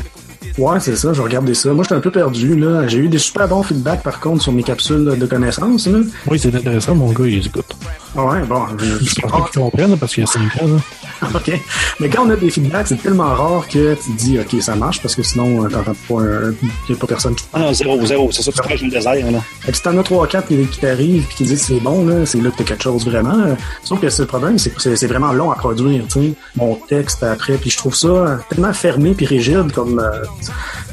[0.58, 1.72] Ouais, c'est ça, je regardais ça.
[1.72, 2.86] Moi, j'étais un peu perdu, là.
[2.86, 6.00] J'ai eu des super bons feedbacks, par contre, sur mes capsules de connaissances, là.
[6.26, 7.74] Oui, c'est intéressant, mon gars, il écoute.
[8.14, 10.66] Ouais, bon, je, Je pense pas qu'ils comprennent parce qu'il y a 5 ans.
[10.66, 10.78] Là.
[11.34, 11.52] OK.
[12.00, 14.74] Mais quand on a des feedbacks, c'est tellement rare que tu te dis, OK, ça
[14.74, 16.54] marche, parce que sinon, euh, t'entends pas, un-
[16.88, 17.44] y a pas personne qui.
[17.52, 18.28] Ah non, zéro, zéro.
[18.32, 19.40] C'est ça, tu prêches le désert, là.
[19.60, 22.26] Fait que si t'en as 3-4 qui, qui t'arrivent et qui disent c'est bon, là,
[22.26, 23.38] c'est là que t'as quelque chose vraiment.
[23.38, 23.54] Euh,
[23.84, 26.32] Sauf que c'est le problème, c'est que c'est vraiment long à produire, tu sais.
[26.56, 29.98] Mon texte après, puis je trouve ça tellement fermé puis rigide comme.
[30.00, 30.22] euh,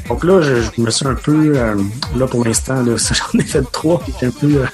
[0.08, 1.74] donc là, je, je me suis un peu euh,
[2.16, 4.66] là pour l'instant, j'en ai fait trois, puis un peu euh,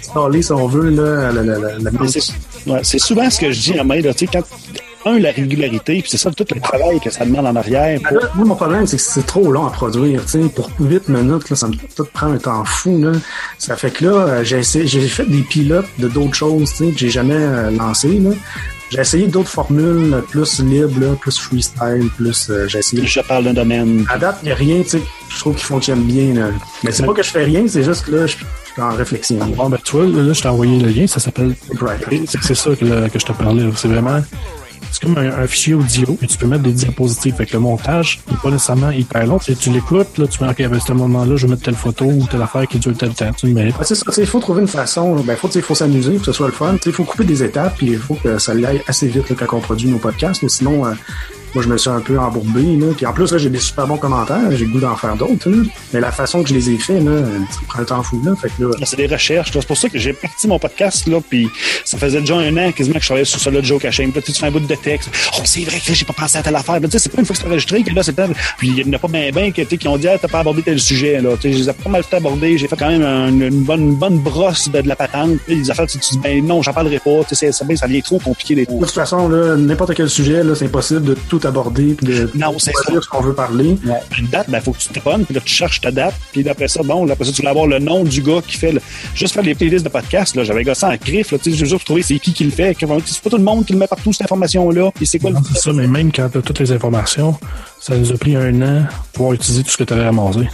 [0.00, 1.32] stallé si on veut là.
[1.32, 4.26] La, la, la, la- Mais c'est ouais, souvent ce que je dis à là, tu
[4.26, 4.42] sais, quand,
[5.06, 8.00] un, la régularité, puis c'est ça, tout le travail que ça demande en arrière.
[8.10, 10.22] Là, moi, mon problème, c'est que c'est trop long à produire.
[10.24, 10.48] tu sais.
[10.48, 12.98] Pour 8 minutes, là, ça me tout prend un temps fou.
[12.98, 13.12] Là.
[13.58, 16.86] Ça fait que là, euh, j'ai essayé, j'ai fait des pilotes de d'autres choses tu
[16.86, 18.18] sais, que j'ai jamais euh, lancées.
[18.18, 18.30] là.
[18.90, 23.06] J'ai essayé d'autres formules euh, plus libres, là, plus freestyle, plus euh, j'ai essayé.
[23.06, 24.04] Je parle d'un domaine.
[24.08, 26.34] À date, il n'y a rien tu sais, que je trouve qui fonctionne bien.
[26.34, 26.50] Là.
[26.82, 28.36] Mais c'est pas que je fais rien, c'est juste que là, je
[28.76, 29.36] je suis en réflexion.
[29.56, 31.54] Bon, ben, tu vois, là, je t'ai envoyé le lien, ça s'appelle.
[31.80, 32.28] Right.
[32.42, 33.62] C'est ça que, là, que je te parlais.
[33.76, 34.20] C'est vraiment.
[34.94, 37.34] C'est comme un, fichier audio et tu peux mettre des diapositives.
[37.34, 39.38] Fait que le montage n'est pas nécessairement hyper long.
[39.40, 42.24] Tu, l'écoutes, là, tu mets, OK, à ce moment-là, je vais mettre telle photo ou
[42.30, 43.32] telle affaire qui dure tel temps.
[43.32, 43.64] Tu le mets.
[43.64, 46.24] Ouais, c'est ça, il faut trouver une façon, ben, faut, il faut s'amuser, faut que
[46.26, 48.82] ce soit le fun, il faut couper des étapes, puis il faut que ça aille
[48.86, 50.92] assez vite quand on produit nos podcasts, ou sinon, euh,
[51.54, 53.86] moi je me suis un peu embourbé, là, puis en plus là j'ai des super
[53.86, 55.62] bons commentaires, j'ai le goût d'en faire d'autres, là.
[55.92, 58.34] mais la façon que je les ai fait, là, ça prend un temps fou, là,
[58.40, 59.54] fait que là, Là, C'est des recherches.
[59.54, 59.60] là.
[59.60, 61.48] C'est pour ça que j'ai parti mon podcast, là, puis
[61.84, 64.10] ça faisait déjà un an quasiment que je travaillais sur ça, là, de Joe Cachem.
[64.10, 65.10] Puis là, tu fais un bout de texte.
[65.36, 66.80] Oh, c'est vrai que j'ai pas pensé à telle affaire.
[66.80, 68.14] Tu sais, c'est pas une fois que c'est enregistré que là, c'est
[68.58, 70.18] Puis il y en a pas bien, bien qui, tu sais, qui ont dit, ah,
[70.20, 71.30] t'as pas abordé tel sujet, là.
[71.36, 72.58] Tu sais, je les ai pas mal tout abordés.
[72.58, 75.38] J'ai fait quand même un- une, bonne, une bonne brosse de, de la patente.
[75.46, 77.22] Puis les affaires, tu tu dis, ben non, j'en parlerai pas.
[77.28, 80.54] Tu sais, ça devient trop compliqué des de toute façon, là, n'importe quel sujet, là,
[80.54, 83.76] c'est impossible de tout aborder, puis de Non, c'est choisir ce qu'on veut parler.
[83.84, 84.00] Ouais.
[84.18, 86.68] Une date, ben, faut que tu t'abonnes, puis là, tu cherches ta date, puis d'après
[86.68, 88.80] ça, bon, après ça, tu vas avoir le nom du gars qui fait le...
[89.14, 90.44] juste faire les playlists de podcast, là.
[90.44, 93.22] J'avais gossé en griffe, là, tu sais, juste trouvé c'est qui qui le fait, c'est
[93.22, 95.36] pas tout le monde qui le met partout, cette information-là, puis c'est quoi le...
[95.36, 97.36] Non, ça, mais même quand tu as toutes les informations,
[97.80, 100.48] ça nous a pris un an pour pouvoir utiliser tout ce que tu avais ramassé.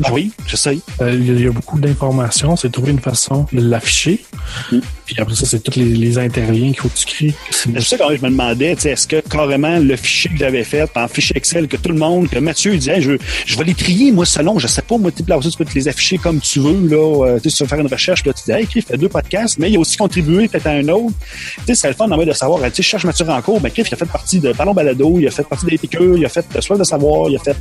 [0.00, 0.80] Ben oui, j'essaye.
[1.00, 4.24] Euh, Il y, a- il y a beaucoup d'informations, c'est trouver une façon de l'afficher.
[4.72, 4.78] Mm.
[5.06, 7.34] Puis après ça, c'est tous les, les interliens qu'il faut que tu crées.
[7.50, 10.30] C'est- pour ça quand même, je me demandais, tu sais, est-ce que carrément le fichier
[10.30, 13.12] que j'avais fait, en fichier Excel, que tout le monde, que Mathieu disait, je,
[13.46, 16.18] je vais les trier, moi, selon, je sais pas, moi, tu peux te les afficher
[16.18, 18.64] comme tu veux, là, euh, tu vas faire une recherche, puis là, tu dis, hey,
[18.64, 21.14] écrit, fais deux podcasts, mais il a aussi contribué peut-être à un autre.
[21.58, 23.88] Tu sais, c'est le fun, de savoir, tu sais, je cherche Mathieu Rancourt, ben, Criff,
[23.88, 26.28] il a fait partie de Ballon Balado, il a fait partie des piqûres, il a
[26.28, 27.56] fait euh, Soif de savoir, il a fait,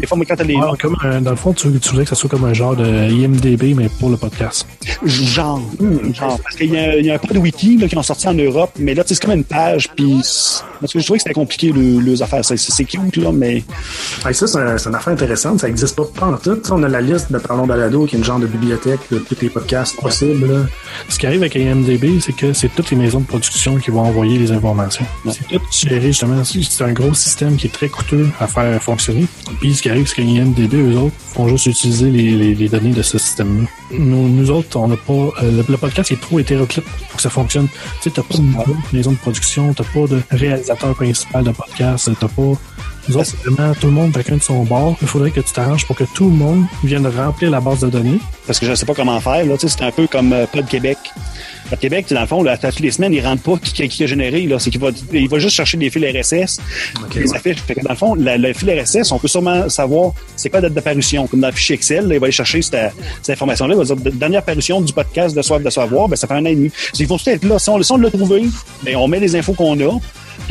[0.00, 2.04] des fois, moi, quand t'as les Ah, comme un- dans le fond, tu, tu voulais
[2.04, 4.66] que ça soit comme un genre de IMDB, mais pour le podcast.
[5.04, 5.60] Genre,
[6.12, 8.02] genre, parce qu'il y, a- il y a un peu de wiki là, qui ont
[8.02, 10.98] sorti en Europe, mais là, tu sais, c'est comme une page, puis c'est- parce que
[11.00, 12.44] je trouvais que c'était compliqué, le, les affaires.
[12.44, 13.62] C'est, c'est cute, là, mais
[14.24, 16.54] que ça, c'est un- c'est une affaire intéressante, ça existe pas en tout.
[16.56, 19.00] Tu sais, on a la liste de Parlons Balado, qui est une genre de bibliothèque
[19.10, 20.60] de tous les podcasts possibles, là.
[21.08, 24.00] Ce qui arrive avec IMDB, c'est que c'est toutes les maisons de production qui vont
[24.00, 25.04] envoyer les informations.
[25.30, 26.42] C'est tout géré, justement.
[26.44, 29.26] C'est c'est un gros système qui est très coûteux à faire fonctionner.
[29.60, 32.68] Puis ce qui arrive, c'est que IMDB, eux autres, font juste utiliser les, les- les
[32.68, 33.68] données de ce système-là.
[33.98, 35.12] Nous, nous autres, on n'a pas...
[35.12, 37.68] euh, le, le podcast est trop hétéroclite pour que ça fonctionne.
[37.68, 42.10] Tu sais, t'as pas de maison de production, t'as pas de réalisateur principal de podcast,
[42.20, 42.52] t'as pas...
[43.08, 44.96] Nous autres, c'est vraiment tout le monde, chacun de son bord.
[45.00, 47.88] Il faudrait que tu t'arranges pour que tout le monde vienne remplir la base de
[47.88, 48.18] données.
[48.46, 50.46] parce que je sais pas comment faire, là, tu sais, c'est un peu comme euh,
[50.46, 50.98] Pod Québec.
[51.70, 53.88] Pod Québec, tu sais, dans le fond, là, toutes les semaines, il rentre pas qui,
[53.88, 54.58] qui a généré, là.
[54.58, 56.60] C'est qu'il va, il va juste chercher des fils RSS,
[57.14, 57.36] les ouais.
[57.36, 57.58] affiches.
[57.60, 57.74] Fait?
[57.74, 60.68] Que dans le fond, la- le fil RSS, on peut sûrement savoir c'est quoi la
[60.68, 61.26] date d'apparition.
[61.28, 62.92] Comme dans le fichier Excel, là, il va aller chercher cette,
[63.22, 63.74] cette information-là.
[63.74, 66.42] Il va dire, dernière parution du podcast de Soif de Savoir, ben, ça fait un
[66.42, 66.70] an et demi.
[66.98, 67.58] Il faut tout être là.
[67.58, 68.46] Si on, si on l'a trouvé,
[68.82, 69.98] ben, on met les infos qu'on a.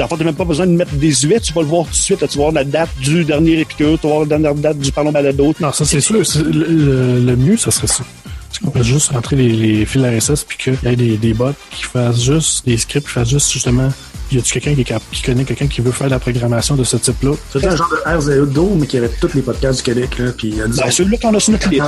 [0.03, 1.91] En fait, t'as même pas besoin de mettre des huit, tu vas le voir tout
[1.91, 2.19] de suite.
[2.19, 4.91] Tu vas voir la date du dernier épicure, tu vas voir la dernière date du
[4.91, 5.53] Parlons Balado.
[5.59, 6.21] Non, ça c'est sûr.
[6.43, 8.03] Le- le mieux, ça serait ça.
[8.51, 11.33] C'est qu'on peut juste rentrer les, les fils RSS puis qu'il y ait des, des
[11.33, 13.89] bots qui fassent juste des scripts qui fassent juste justement
[14.31, 16.97] y a-tu quelqu'un qui, qui connaît quelqu'un qui veut faire de la programmation de ce
[16.97, 17.31] type-là?
[17.53, 20.59] C'était un genre de RZO, mais qui avait tous les podcasts du Québec, là, puis
[20.59, 21.83] euh, Ben, celui-là qu'on a sur notre liste.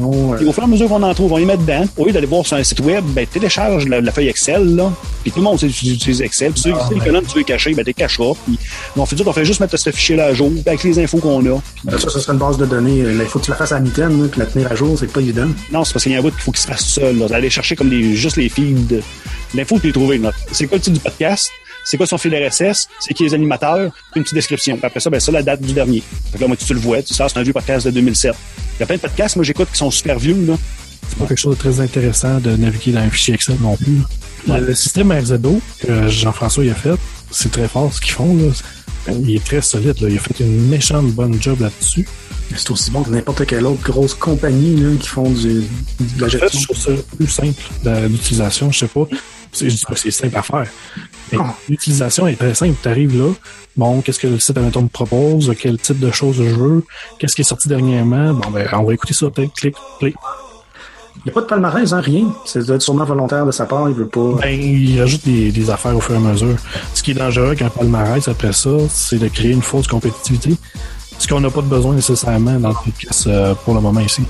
[0.00, 1.84] Euh, au fur et à mesure qu'on en trouve, on les met dedans.
[1.96, 4.92] Au lieu d'aller voir sur un site web, ben, télécharge la, la feuille Excel, là.
[5.22, 6.52] Puis tout le monde sait utilises Excel.
[6.52, 8.32] Puis ceux Ah, les colonnes que tu veux cacher, ben, t'es cacheras.
[8.46, 8.58] Puis,
[8.96, 11.44] on fait tout, on fait juste mettre ce fichier-là à jour, avec les infos qu'on
[11.46, 11.60] a.
[11.98, 13.02] ça, ça serait une base de données.
[13.02, 15.10] euh, Il faut que tu la fasses à mi-temps, puis la tenir à jour, c'est
[15.12, 15.48] pas évident.
[15.72, 17.26] Non, c'est parce qu'il y a un bout qu'il faut qu'il se fasse seul, là.
[17.32, 19.00] Aller chercher comme des, juste les feeds.
[19.54, 20.30] L'info, tu les trouver, là.
[20.52, 21.50] C'est quoi le titre du podcast?
[21.84, 22.88] C'est quoi son fil RSS?
[23.00, 23.90] C'est qui les animateurs?
[24.12, 24.76] Puis une petite description.
[24.76, 26.02] Puis après ça, ben, ça, la date du dernier.
[26.30, 27.90] Fait que là, moi, tu, tu le vois, tu sais, c'est un vieux podcast de
[27.92, 28.34] 2007.
[28.76, 30.56] Il y a plein de podcasts, moi, j'écoute, qui sont super vieux, là.
[31.08, 33.98] C'est pas quelque chose de très intéressant de naviguer dans un fichier Excel non plus.
[34.46, 36.94] Le, le système RZO que Jean-François a fait,
[37.32, 38.36] c'est très fort ce qu'ils font.
[38.36, 38.52] Là.
[39.18, 40.00] Il est très solide.
[40.00, 40.08] Là.
[40.08, 42.06] Il a fait une méchante bonne job là-dessus.
[42.56, 45.62] C'est aussi bon que n'importe quelle autre grosse compagnie là, qui font du,
[46.00, 46.60] de la Je gestion.
[46.62, 47.60] trouve ça plus simple
[48.08, 48.70] d'utilisation.
[48.70, 49.06] Je sais pas.
[49.52, 50.66] C'est- Je dis pas que c'est simple à faire.
[51.32, 51.44] Mais Non.
[51.68, 52.76] l'utilisation est très simple.
[52.82, 53.32] Tu arrives là.
[53.76, 55.52] Bon, qu'est-ce que le site admettons me propose?
[55.60, 56.84] Quel type de choses je veux?
[57.18, 58.34] Qu'est-ce qui est sorti dernièrement?
[58.34, 59.30] Bon, ben, on va écouter ça.
[59.30, 60.14] Peut-être clic, play.
[61.16, 62.32] Il n'y a pas de palmarès, hein, rien.
[62.46, 64.36] C'est doit être sûrement volontaire de sa part, il veut pas.
[64.40, 66.56] Ben, il ajoute des, des affaires au fur et à mesure.
[66.94, 70.56] Ce qui est dangereux avec un palmarès après ça, c'est de créer une fausse compétitivité.
[71.18, 74.22] Ce qu'on n'a pas de besoin nécessairement dans le podcast euh, pour le moment ici.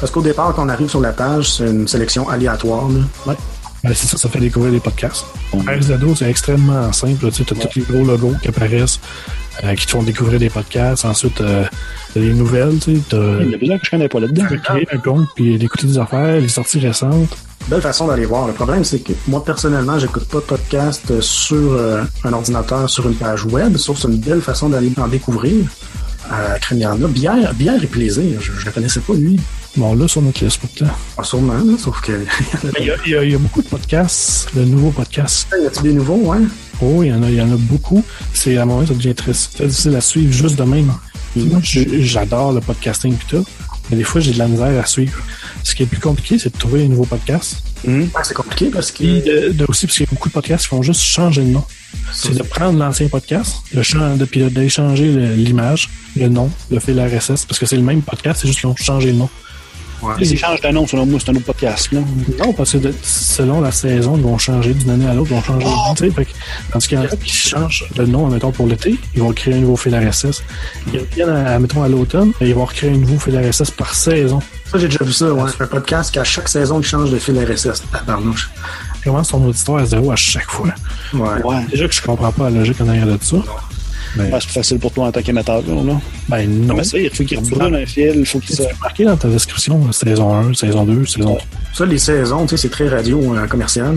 [0.00, 2.88] Parce qu'au départ, quand on arrive sur la page, c'est une sélection aléatoire.
[2.88, 3.00] Là.
[3.26, 3.36] Ouais.
[3.88, 5.24] Ben, c'est ça, ça fait découvrir les podcasts.
[5.52, 7.30] RZO, c'est extrêmement simple.
[7.32, 9.00] Tu as tous les gros logos qui apparaissent,
[9.64, 11.04] euh, qui te font découvrir des podcasts.
[11.04, 11.64] Ensuite, euh,
[12.12, 12.78] t'as les nouvelles.
[12.80, 14.44] Tu Il y a plusieurs que je connais pas là-dedans.
[14.48, 17.36] tu peux créer un compte puis d'écouter des affaires, les sorties récentes.
[17.68, 18.46] Belle façon d'aller voir.
[18.46, 22.88] Le problème, c'est que moi, personnellement, j'écoute pas de podcast euh, sur euh, un ordinateur,
[22.88, 25.66] sur une page web, sauf que c'est une belle façon d'aller en découvrir.
[26.32, 28.40] Euh, Crémiana, bière, bière et plaisir.
[28.40, 29.38] Je, le connaissais pas, lui.
[29.76, 30.86] Bon, là, sur notre liste pourtant.
[31.16, 32.24] Pas sûrement, là, sauf que.
[32.80, 35.46] Il y, a, il y a- il y a beaucoup de podcasts, de nouveaux podcasts.
[35.62, 36.42] y a-t-il des nouveaux, hein?
[36.80, 38.02] Oh, il y en a, il y en a beaucoup.
[38.32, 40.92] C'est à un moment, ça devient très, très difficile à suivre juste de même.
[41.36, 43.44] Moi, je- j'adore le podcasting pis tout,
[43.90, 45.18] mais des fois, j'ai de la misère à suivre.
[45.62, 47.62] Ce qui est plus compliqué, c'est de trouver un nouveau podcast.
[47.86, 48.96] Ouais, c'est compliqué parce que.
[48.98, 51.42] Puis de, de- aussi, parce qu'il y a beaucoup de podcasts qui font juste changer
[51.42, 51.64] de nom.
[52.12, 57.44] C'est de prendre l'ancien podcast, de puis d'aller changer l'image, le nom, le fil RSS,
[57.46, 59.28] parce que c'est le même podcast, c'est juste qu'ils ont changé le nom.
[60.02, 60.14] Ouais.
[60.20, 62.00] Ils changent de nom, selon moi, c'est un autre podcast, là.
[62.38, 65.36] Non, parce que de- selon la saison, ils vont changer d'une année à l'autre, ils
[65.36, 65.94] vont changer le nom.
[65.96, 66.10] tu sais.
[66.12, 66.26] Fait
[66.72, 69.54] tandis qu'il y en a qui changent le nom, mettons, pour l'été, ils vont créer
[69.54, 70.42] un nouveau fil RSS.
[70.92, 73.94] Ils reviennent, à, mettons, à l'automne, et ils vont recréer un nouveau fil RSS par
[73.94, 74.40] saison.
[74.70, 75.50] Ça, j'ai déjà vu ça, ouais.
[75.60, 77.82] Un podcast qui, à chaque saison, il change de fil RSS.
[77.90, 78.50] Tabarnouche.
[79.00, 80.68] Ils commencent son auditoire à zéro à chaque fois.
[81.14, 81.42] Ouais.
[81.42, 81.64] Ouais.
[81.70, 83.36] Déjà que je comprends pas la logique en arrière de ça.
[84.16, 86.00] Ouais, c'est plus facile pour toi en tant qu'amateur, là.
[86.28, 86.74] Ben non.
[86.76, 88.68] Mais ça, il faut qu'il rebrûle un fil, il faut qu'il Tu se...
[88.80, 91.38] marqué dans ta description euh, saison 1, saison 2, saison 3.
[91.74, 93.94] Ça, les saisons, tu sais, c'est très radio euh, commercial.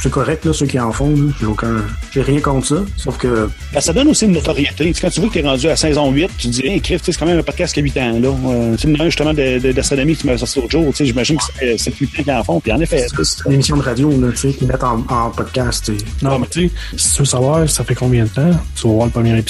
[0.00, 1.14] C'est correct, là, ceux qui en font.
[1.40, 1.82] J'ai aucun.
[2.12, 2.76] J'ai rien contre ça.
[2.96, 3.48] Sauf que.
[3.72, 4.86] Ben, ça donne aussi une notoriété.
[4.88, 6.66] Tu sais, quand tu vois que tu es rendu à saison 8, tu te dis,
[6.66, 8.18] hey, Cliff, tu sais, c'est quand même un podcast qui a 8 ans.
[8.20, 8.28] Là.
[8.28, 10.86] Euh, c'est une justement de- de- d'astronomie qui m'a sorti l'autre jour.
[10.90, 12.60] Tu sais, J'imagine que c'est- c'est 8 ans qu'ils en font.
[12.60, 15.30] Puis en effet, C'est une émission de radio, là, tu sais, qu'ils mettent en, en
[15.30, 15.84] podcast.
[15.86, 16.04] tu sais.
[16.22, 18.92] Non, mais tu sais, si tu veux savoir ça fait combien de temps, tu vas
[18.94, 19.45] voir le premier épisode.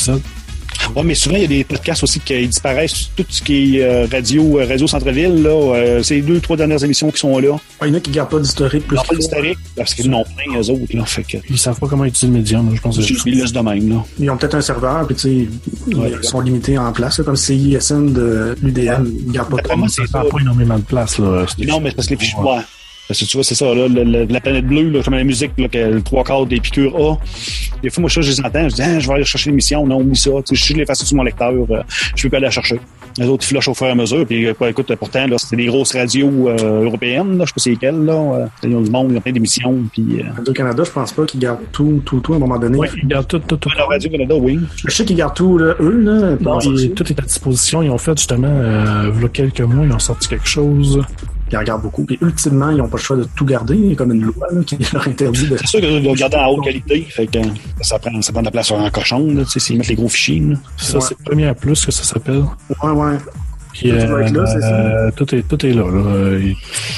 [0.94, 3.10] Ouais, mais souvent, il y a des podcasts aussi qui disparaissent.
[3.16, 6.56] Tout ce qui est euh, radio, euh, radio centre-ville, là, euh, c'est les deux, trois
[6.56, 7.50] dernières émissions qui sont là.
[7.52, 10.08] Ouais, Il y en a qui gardent pas d'historique plus Ils pas d'historique, parce qu'ils
[10.10, 10.96] n'ont plein, eux autres.
[10.96, 13.22] Là, fait que, Ils savent pas comment utiliser le médium, je pense juste.
[13.26, 13.88] ils laissent de même.
[13.88, 14.04] Là.
[14.18, 16.12] Ils ont peut-être un serveur, puis tu sais, Ouais.
[16.22, 19.06] ils sont limités en place, là, comme CISN de l'UDM.
[19.26, 21.46] Ils gardent pas Ça prend pas énormément de place, là.
[21.66, 22.36] Non, mais c'est parce que les fichiers.
[23.08, 25.22] Parce que tu vois, c'est ça, là, le- le- la planète bleue, là, comme la
[25.22, 27.16] musique, là, que le trois quarts des piqûres a.
[27.82, 29.86] Des fois, moi, ça, je les entends, je dis, ah, je vais aller chercher l'émission.
[29.86, 30.30] Non, oublie ça.
[30.44, 31.82] Tu sais, je les fasse sur mon lecteur, euh,
[32.16, 32.80] je peux pas aller la chercher.
[33.18, 34.26] Les autres, ils flushent au fur et à mesure.
[34.26, 37.54] Puis, euh, quoi, écoute, pourtant, là, c'était des grosses radios euh, européennes, là, je sais
[37.54, 38.12] pas c'est lesquelles, là.
[38.12, 39.74] Euh, ils ont du monde, ils ont plein d'émissions.
[39.92, 42.76] Puis, euh, Radio-Canada, je pense pas qu'ils gardent tout, tout, tout à un moment donné.
[42.76, 43.70] Oui, ils gardent tout, tout, tout.
[43.78, 44.58] la Radio Canada, oui.
[44.84, 46.36] Je sais qu'ils gardent tout, là, eux, là.
[46.40, 47.82] Non, et tout est à disposition.
[47.82, 51.00] Ils ont fait justement, euh, il y a quelques mois, ils ont sorti quelque chose.
[51.50, 52.04] Ils en gardent beaucoup.
[52.04, 53.76] Puis ultimement, ils n'ont pas le choix de tout garder.
[53.76, 55.56] Il y a comme une loi là, qui leur interdit de.
[55.58, 57.06] C'est sûr qu'ils doivent garder en haute qualité.
[57.10, 57.42] Fait que euh,
[57.82, 59.88] ça prend, ça prend de la place sur un cochon, là, tu sais, s'ils mettent
[59.88, 60.56] les gros fichiers, là.
[60.76, 61.04] Ça, Ouais.
[61.08, 62.44] c'est Première Plus que ça s'appelle.
[62.82, 63.16] Ouais, ouais.
[63.72, 64.66] Puis, Tout doit être là, c'est ça?
[64.74, 65.84] euh, tout, est, tout est là.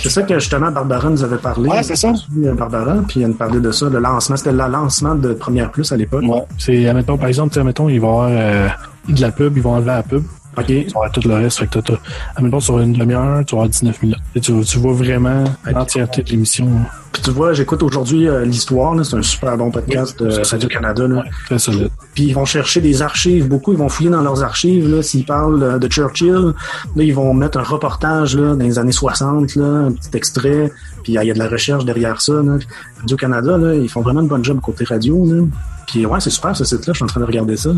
[0.02, 1.68] C'est ça que justement Barbara nous avait parlé.
[1.68, 2.12] Ouais, c'est ça.
[2.44, 4.36] Euh, Barbara, puis elle nous parlait de ça, le lancement.
[4.36, 6.22] C'était le lancement de Première Plus à l'époque.
[6.26, 6.42] Ouais.
[6.56, 8.68] C'est, admettons, par exemple, tu sais, admettons, ils vont avoir euh,
[9.08, 10.22] de la pub, ils vont enlever la pub.
[10.60, 10.66] OK.
[10.66, 11.58] Tu vas tout le reste.
[11.58, 11.94] Fait que t'as,
[12.36, 14.18] admettons, sur une demi-heure, tu vas avoir 19 minutes.
[14.34, 16.68] Et tu, tu vois vraiment l'entièreté de l'émission.
[17.12, 18.94] Puis tu vois, j'écoute aujourd'hui euh, l'histoire.
[18.94, 19.02] là.
[19.04, 21.06] C'est un super bon podcast de Radio-Canada.
[21.08, 21.24] là.
[21.46, 21.88] Très solide.
[22.14, 23.72] Puis ils vont chercher des archives, beaucoup.
[23.72, 24.88] Ils vont fouiller dans leurs archives.
[24.94, 26.52] Là, s'ils parlent euh, de Churchill,
[26.96, 30.70] là, ils vont mettre un reportage là, dans les années 60, là, un petit extrait.
[31.02, 32.34] Puis il y, a- il y a de la recherche derrière ça.
[32.34, 32.58] là.
[33.00, 35.24] Radio-Canada, là, ils font vraiment une bonne job côté radio.
[35.26, 35.42] Là.
[35.86, 37.70] Puis ouais, c'est super ce site-là, je suis en train de regarder ça.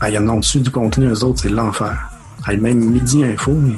[0.00, 2.10] Ah, il y en a en dessus du contenu, eux autres, c'est l'enfer.
[2.48, 3.76] Même Midi Info, mais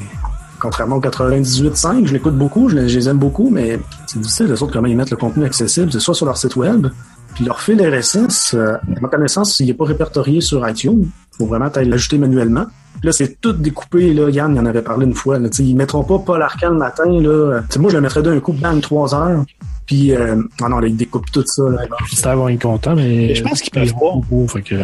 [0.58, 4.62] contrairement au 98.5, je l'écoute beaucoup, je les, les aime beaucoup, mais c'est difficile, eux
[4.62, 5.92] autres, comment ils mettent le contenu accessible.
[5.92, 6.88] C'est soit sur leur site web,
[7.34, 11.06] puis leur fil RSS, euh, à ma connaissance, il n'est pas répertorié sur iTunes.
[11.36, 12.66] faut vraiment l'ajouter manuellement.
[13.02, 14.14] Là, c'est tout découpé.
[14.14, 14.30] Là.
[14.30, 15.38] Yann il en avait parlé une fois.
[15.38, 15.48] Là.
[15.48, 17.04] T'sais, ils mettront pas Paul Arcand le matin.
[17.06, 17.60] Là.
[17.78, 19.44] Moi, je le mettrais d'un coup, bang, trois heures.
[19.86, 21.62] Puis, euh, ah non, là, ils découpent tout ça.
[21.62, 21.82] Là.
[22.08, 23.02] J'espère vont être contents, mais.
[23.28, 23.98] Mais je pense qu'ils peuvent pas.
[24.14, 24.74] Beaucoup, fait que...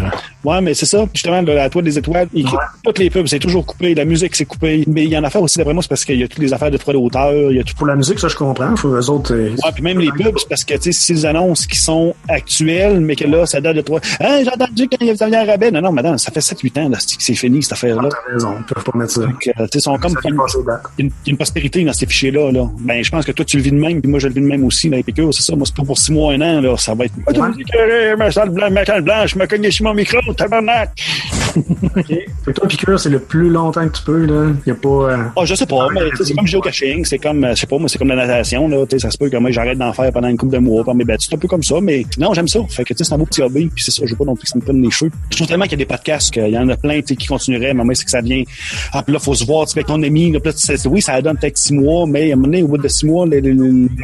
[0.44, 1.06] Ouais, mais c'est ça.
[1.14, 2.52] Justement, là, la toile des étoiles, ils Ouais.
[2.84, 3.94] toutes les pubs, c'est toujours coupé.
[3.94, 4.84] La musique, c'est coupé.
[4.86, 6.40] Mais il y en a affaire aussi, d'après moi, c'est parce qu'il y a toutes
[6.42, 7.50] les affaires de droit d'auteur.
[7.50, 7.74] Il y a tout.
[7.76, 8.74] Pour la musique, ça, je comprends.
[8.76, 9.34] Faut eux autres.
[9.34, 12.14] euh, Ouais, puis même les pubs, c'est parce que, tu sais, s'ils annoncent qui sont
[12.28, 14.00] actuels, mais que là, ça date de toi.
[14.20, 15.70] Hein, j'ai entendu quand il y avait un rabais.
[15.70, 18.08] Non, non, madame, ça fait 7-8 ans, là, c'est que c'est fini, cette affaire-là.
[18.10, 19.20] T'as raison, ils peuvent pas mettre ça.
[19.22, 20.82] Donc, euh, tu sais, ils sont comme fait passer date.
[20.98, 22.68] une, une prospérité dans ces fichiers-là, là.
[22.80, 24.40] Ben, je pense que toi, tu le vis de même, puis moi, je le vis
[24.40, 25.54] de même aussi, les piqûres, c'est ça.
[25.56, 26.76] Moi, c'est pas pour 6 mois, un an, là.
[26.76, 27.14] Ça va être.
[27.26, 30.90] Ah, dit que, ma salle blanche, ma canne blanche, ma cogné sur mon micro, tabarnak.
[31.56, 32.06] OK.
[32.06, 34.52] Fait que toi, Piqueur, c'est le plus longtemps que tu peux, là.
[34.66, 34.88] Il y a pas.
[34.88, 37.60] euh, Ah, je sais pas, mais tu sais, c'est comme géocaching, c'est comme, euh, je
[37.60, 38.86] sais pas, moi, c'est comme la natation, là.
[38.86, 40.84] Tu sais, ça se peut que moi, j'arrête d'en faire pendant une couple de mois,
[40.84, 41.20] par mes bêtes.
[41.22, 42.60] C'est un peu comme ça, mais non, j'aime ça.
[42.68, 44.24] Fait que, tu sais, c'est un beau petit hobby, puis c'est ça, je veux pas
[44.24, 45.10] non plus que ça me prenne les cheveux.
[45.30, 47.16] Je trouve tellement qu'il y a des podcasts, qu'il y en a plein, tu sais,
[47.16, 48.42] qui continueraient, mais moi, c'est que ça vient,
[48.92, 50.38] ah, puis là, faut se voir, tu sais, avec ton ami, là,
[50.86, 53.06] oui, ça donne peut-être six mois, mais à un moment donné, au bout de six
[53.06, 53.36] mois, la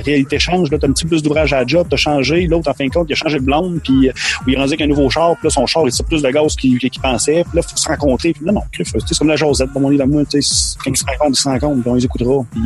[0.05, 2.71] réalité change, là, t'as un petit peu plus d'ouvrage à la job, t'as changé, l'autre,
[2.71, 4.13] en fin de compte, il a changé de blonde, puis euh,
[4.47, 6.31] il est rendu avec un nouveau char, puis là, son char, il sort plus de
[6.31, 9.19] gaz qu'il qu'il pensait, puis là, faut se rencontrer, puis là, non, tu sais, c'est
[9.19, 11.49] comme la Josette, dans mon lit d'amour, tu sais, quand ils se rencontrent, ils se
[11.49, 12.61] rencontrent, puis on les écoutera, puis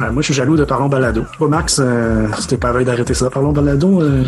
[0.00, 1.24] ouais, moi, je suis jaloux de Parlons Balado.
[1.38, 3.30] Toi, Max, euh, c'était pas veille d'arrêter ça.
[3.30, 4.02] Parlons Balado.
[4.02, 4.24] euh,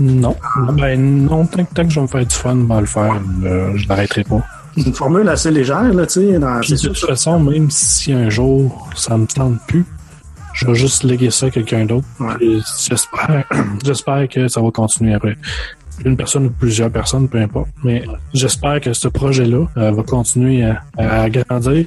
[0.00, 0.34] Non.
[0.72, 3.20] Ben, non, tant, que- tant que je vais me faire du fun, va le faire.
[3.44, 4.42] Euh, je l'arrêterai pas.
[4.76, 6.38] C'est une formule assez légère, là, tu sais.
[6.38, 9.84] dans- Puis C'est de toute façon, même si un jour ça me tente plus,
[10.54, 12.06] je vais juste léguer ça à quelqu'un d'autre.
[12.20, 12.34] Ouais.
[12.88, 13.44] J'espère,
[13.84, 15.36] j'espère que ça va continuer après.
[16.04, 17.68] Une personne ou plusieurs personnes, peu importe.
[17.84, 21.86] Mais j'espère que ce projet-là euh, va continuer à, à grandir.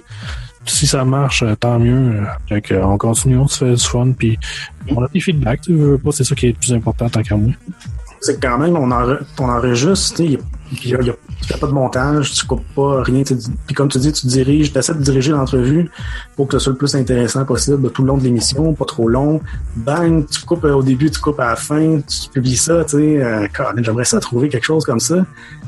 [0.65, 2.21] Si ça marche, euh, tant mieux.
[2.21, 4.37] Euh, Fait que, on continue, on se fait du fun, puis
[4.89, 5.61] on a des feedbacks.
[5.61, 7.51] Tu veux pas, c'est ça qui est le plus important tant qu'à moi.
[8.21, 10.35] C'est quand même, on, enre- on enregistre, il y
[10.95, 11.13] a-
[11.61, 13.23] pas de montage, tu coupes pas rien.
[13.23, 15.89] Puis comme tu dis, tu diriges, tu essaies de diriger l'entrevue
[16.35, 19.07] pour que ce soit le plus intéressant possible tout le long de l'émission, pas trop
[19.07, 19.39] long.
[19.77, 22.97] Bang, tu coupes euh, au début, tu coupes à la fin, tu publies ça, tu
[22.97, 23.23] sais.
[23.23, 23.47] euh,
[23.81, 25.25] J'aimerais ça trouver quelque chose comme ça,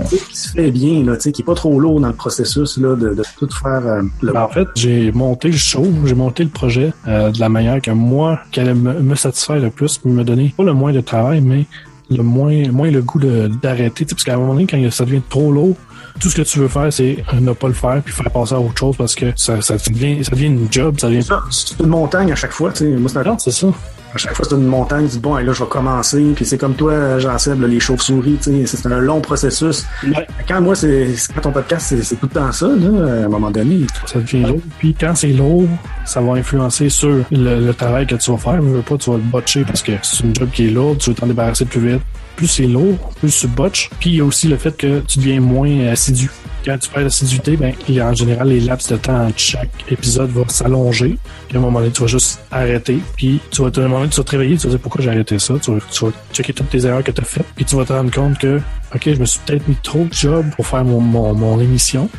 [0.10, 3.14] qui se fait bien, là, qui est pas trop lourd dans le processus là, de,
[3.14, 6.50] de tout faire euh, le Ben, en fait, j'ai monté le show, j'ai monté le
[6.50, 10.54] projet euh, de la manière que moi, allait me, me satisfaire le plus, me donner
[10.58, 11.66] pas le moins de travail, mais
[12.10, 14.06] le moins, moins le goût de- d'arrêter.
[14.06, 15.76] Tu sais, Parce qu'à un moment donné, quand ça devient trop lourd,
[16.20, 18.54] tout ce que tu veux faire, c'est euh, ne pas le faire puis faire passer
[18.56, 21.26] à autre chose parce que ça, ça, devient, ça devient une job, ça devient.
[21.52, 22.86] C'est une montagne à chaque fois, tu sais.
[22.98, 23.68] Moi, c'est ça.
[24.14, 26.34] À chaque fois, c'est une montagne, tu dis, bon, et là, je vais commencer.
[26.36, 29.86] Puis c'est comme toi, Jean-Seb, les chauves-souris, tu sais, c'est un long processus.
[30.04, 30.28] Ouais.
[30.48, 33.52] Quand moi, c'est quand ton podcast, c'est tout le temps ça, là, à un moment
[33.52, 33.86] donné.
[34.06, 34.62] Ça devient lourd.
[34.80, 35.68] Puis quand c'est lourd,
[36.06, 38.62] ça va influencer sur le, le travail que tu vas faire.
[38.62, 40.98] Mais veux pas, tu vas le botcher parce que c'est une job qui est lourde,
[40.98, 42.02] tu veux t'en débarrasser plus vite.
[42.36, 43.90] Plus c'est lourd, plus tu botches.
[44.00, 46.32] Puis il y a aussi le fait que tu deviens moins assidu.
[46.66, 49.40] Quand tu perds l'assiduité, ben, il y a en général, les laps de temps entre
[49.40, 51.18] chaque épisode va s'allonger.
[51.48, 53.00] Puis à un moment donné, tu vas juste arrêter.
[53.16, 55.40] Puis tu vas, à un tu vas te réveiller, tu vas dire pourquoi j'ai arrêté
[55.40, 55.56] ça?
[55.62, 57.48] Tu vas, tu checker toutes tes erreurs que tu as faites.
[57.56, 58.62] Puis tu vas te rendre compte que,
[58.94, 62.10] OK, je me suis peut-être mis trop de job pour faire mon, mon, mon émission.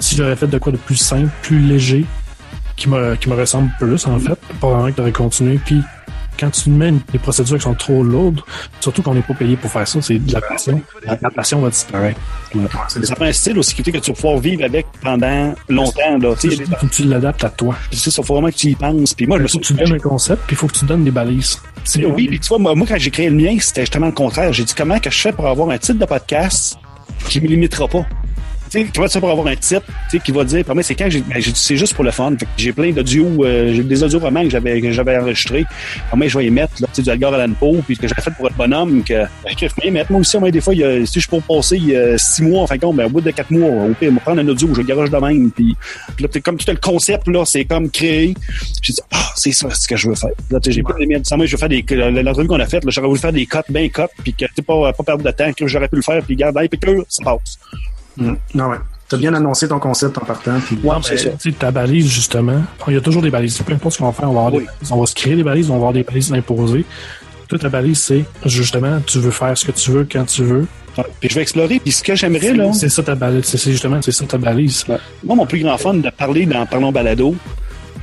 [0.00, 2.04] Si j'aurais fait de quoi de plus simple, plus léger,
[2.76, 5.58] qui me, qui me ressemble plus, en fait, probablement que t'aurais continué.
[5.64, 5.82] Puis
[6.38, 8.40] quand tu mets des procédures qui sont trop lourdes,
[8.80, 10.80] surtout qu'on n'est pas payé pour faire ça, c'est de la passion.
[11.04, 12.20] La, la passion va disparaître.
[12.88, 16.18] Ça prend un style aussi que tu vas pouvoir vivre avec pendant longtemps.
[16.20, 16.34] Là.
[16.40, 16.48] Tu
[16.90, 17.74] tu l'adaptes à toi.
[17.90, 19.14] sais, ça faut vraiment que tu y penses.
[19.14, 20.84] Puis moi, je me suis que tu donnes un concept, puis il faut que tu
[20.84, 21.58] donnes des balises.
[21.84, 24.12] C'est- Oui, puis tu vois, moi, moi, quand j'ai créé le mien, c'était justement le
[24.12, 24.52] contraire.
[24.52, 26.76] J'ai dit comment que je fais pour avoir un titre de podcast
[27.28, 28.06] qui me limitera pas?
[28.74, 29.86] Tu comment tu pour avoir un titre
[30.24, 32.34] qui va dire, moi, c'est quand j'ai, ben, j'ai c'est juste pour le fun.
[32.56, 35.64] J'ai plein d'audios, euh, j'ai des audios romans que j'avais, enregistrés.
[36.10, 38.46] Comment je vais y mettre, là, du Edgar Allan Poe, puis que j'avais fait pour
[38.48, 39.14] être bonhomme, que,
[39.44, 40.10] ben, je peux y mettre.
[40.10, 41.80] Moi aussi, moi, des fois, si je peux passer
[42.16, 44.40] six mois, en fin compte, ben, au bout de quatre mois, au pire, me prendre
[44.40, 45.76] un audio, je le garage de même, puis,
[46.18, 48.34] là, comme tout le concept, là, c'est comme créé.
[48.82, 50.30] J'ai dit, ah, c'est ça, ce que je veux faire.
[50.50, 51.20] Là, j'ai pas les miens.
[51.36, 51.84] Moi, je veux faire des,
[52.22, 54.92] l'entrevue qu'on a faite, j'aurais voulu faire des cotes, bien cotes, puis que, tu pas,
[54.92, 57.58] pas de temps, que j'aurais pu le faire, puis garde, hey, puis que ça passe.
[58.16, 58.34] Mm.
[58.54, 58.76] Non, ouais.
[59.08, 60.58] T'as bien annoncé ton concept en partant.
[60.60, 60.78] Puis...
[60.82, 61.30] Ouais, c'est ça.
[61.30, 63.58] tu sais, ta balise, justement, il y a toujours des balises.
[63.62, 64.60] Peu importe ce qu'on va faire, on va, avoir Oui.
[64.60, 64.92] des balises.
[64.92, 66.84] on va se créer des balises, on va avoir des balises imposées.
[67.48, 70.66] Toute ta balise, c'est justement, tu veux faire ce que tu veux quand tu veux.
[70.96, 71.04] Ouais.
[71.20, 73.44] Puis je vais explorer, puis ce que j'aimerais, là, C'est ça ta balise.
[73.44, 74.84] C'est c'est justement, c'est ça ta balise.
[74.88, 74.96] Ouais.
[75.22, 77.36] Moi, mon plus grand fun de parler dans Parlons Balado,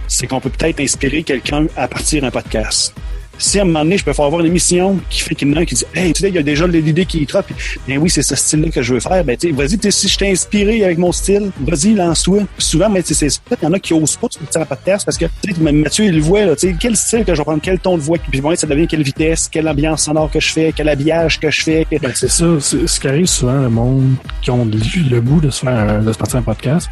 [0.07, 2.93] c'est qu'on peut peut-être inspirer quelqu'un à partir d'un podcast.
[3.37, 5.53] Si à un moment donné, je peux faire avoir une émission qui fait qu'il y
[5.53, 7.25] en a un qui dit Hey, tu sais, il y a déjà l'idée qui est
[7.29, 7.55] trop, puis
[7.87, 9.23] ben oui, c'est ce style-là que je veux faire.
[9.23, 12.41] Ben, tu vas-y, si je t'ai inspiré avec mon style, vas-y, lance-toi.
[12.57, 15.05] Souvent, mais sais, c'est peut-être qu'il y en a qui osent pas sortir un podcast
[15.05, 15.25] parce que,
[15.71, 17.97] Mathieu, il le voit, là, tu sais, quel style que je vais prendre, quel ton
[17.97, 20.87] de voix, puis bon, ça devient quelle vitesse, quelle ambiance sonore que je fais, quel
[20.89, 21.87] habillage que je fais.
[21.91, 22.45] Ben, c'est ça.
[22.59, 24.77] Ce qui arrive souvent, le monde qui ont le,
[25.09, 26.89] le goût de se faire un- de se partir un podcast,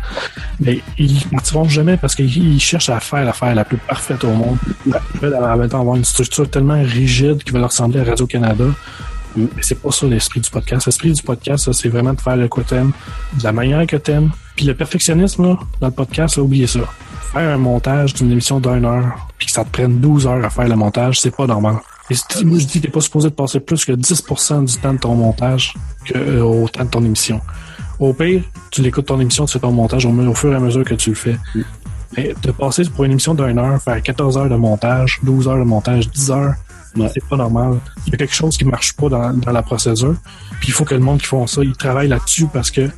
[0.60, 4.32] mais ils partiront jamais parce qu'ils ils cherchent à faire l'affaire la plus parfaite au
[4.32, 4.58] monde.
[5.24, 8.66] En même temps avoir une structure tellement rigide qui va leur ressembler à Radio-Canada.
[9.36, 10.86] Mais c'est pas ça l'esprit du podcast.
[10.88, 12.92] L'esprit du podcast, c'est vraiment de faire le quoi t'aimes,
[13.38, 14.32] de la manière que t'aimes.
[14.56, 16.80] Puis le perfectionnisme, là, dans le podcast, là, oubliez ça.
[17.32, 20.50] Faire un montage d'une émission d'une heure, puis que ça te prenne 12 heures à
[20.50, 21.76] faire le montage, c'est pas normal.
[22.10, 24.78] Et si- moi, je dis que t'es pas supposé de passer plus que 10% du
[24.78, 25.76] temps de ton montage
[26.16, 27.40] euh, au temps de ton émission.
[28.00, 30.60] Au pire, tu l'écoutes ton émission, tu fais ton montage au, au fur et à
[30.60, 31.38] mesure que tu le fais.
[32.16, 35.60] Mais de passer pour une émission d'une heure, faire 14 heures de montage, 12 heures
[35.60, 36.56] de montage, 10 heures,
[36.96, 37.10] Ouais.
[37.14, 37.80] c'est pas normal.
[38.08, 40.16] Il y a quelque chose qui marche pas dans, dans la procédure.
[40.60, 42.90] Puis il faut que le monde qui font ça, ils travaillent là-dessus parce que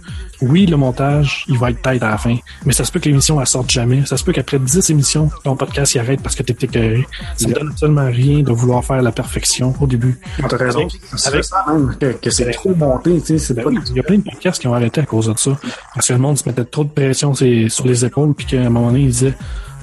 [0.42, 2.36] oui, le montage, il va être tête à la fin.
[2.66, 4.06] Mais ça se peut que l'émission elle sorte jamais.
[4.06, 7.06] Ça se peut qu'après 10 émissions, ton podcast il arrête parce que t'es écœuré.
[7.38, 10.20] Ça ne donne absolument rien de vouloir faire la perfection au début.
[10.50, 10.88] T'as raison.
[11.26, 14.00] Avec- ça même, que, que c'est trop monté, tu sais, c'est Ben oui, il y
[14.00, 15.58] a plein de podcasts qui ont arrêté à cause de ça.
[15.94, 17.46] Parce que le monde se mettait trop de pression sur
[17.86, 19.34] les, épaules, puis qu'à un moment donné, il disait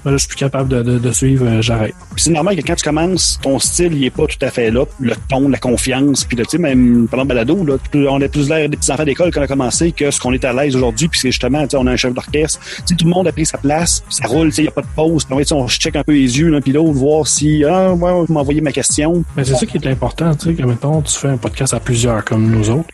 [0.09, 1.95] Ben là, je suis plus capable de, de, de suivre, euh, j'arrête.
[2.15, 4.71] Puis c'est normal que quand tu commences, ton style, il est pas tout à fait
[4.71, 4.87] là.
[5.01, 7.75] Le ton, la confiance, puis là, tu sais, même pendant le balado, là,
[8.09, 10.33] on a plus l'air des petits enfants d'école quand on a commencé que ce qu'on
[10.33, 12.83] est à l'aise aujourd'hui, puis c'est justement, tu sais, on a un chef d'orchestre, tu
[12.87, 14.71] sais, tout le monde a pris sa place, ça roule, tu sais, il y a
[14.71, 17.63] pas de pause, puis on, check un peu les yeux, l'un puis l'autre, voir si,
[17.65, 19.23] ah, ouais, vous m'envoyez ma question.
[19.37, 21.81] Mais c'est ça qui est important, tu sais, que mettons, tu fais un podcast à
[21.81, 22.89] plusieurs comme nous autres.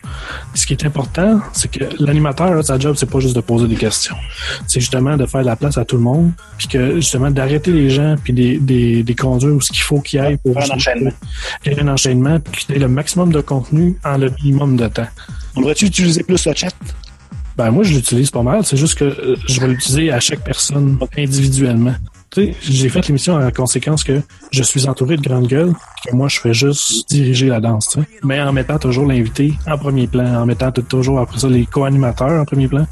[0.53, 3.77] Ce qui est important, c'est que l'animateur, sa job, c'est pas juste de poser des
[3.77, 4.17] questions.
[4.67, 7.71] C'est justement de faire de la place à tout le monde, puis que justement d'arrêter
[7.71, 10.53] les gens, puis des, des, des conduire où ce qu'il faut qu'il y ait pour
[10.53, 11.11] Faire un enchaînement.
[11.65, 15.07] ait un enchaînement, puis qu'il le maximum de contenu en le minimum de temps.
[15.55, 16.75] On devrait-tu utiliser plus le chat?
[17.57, 20.43] Ben moi je l'utilise pas mal, c'est juste que euh, je vais l'utiliser à chaque
[20.43, 21.95] personne individuellement.
[22.31, 25.73] Tu sais, j'ai fait l'émission en conséquence que je suis entouré de grandes gueules,
[26.05, 28.07] que moi je fais juste diriger la danse, tu sais.
[28.23, 32.41] Mais en mettant toujours l'invité en premier plan, en mettant toujours après ça les co-animateurs
[32.41, 32.85] en premier plan,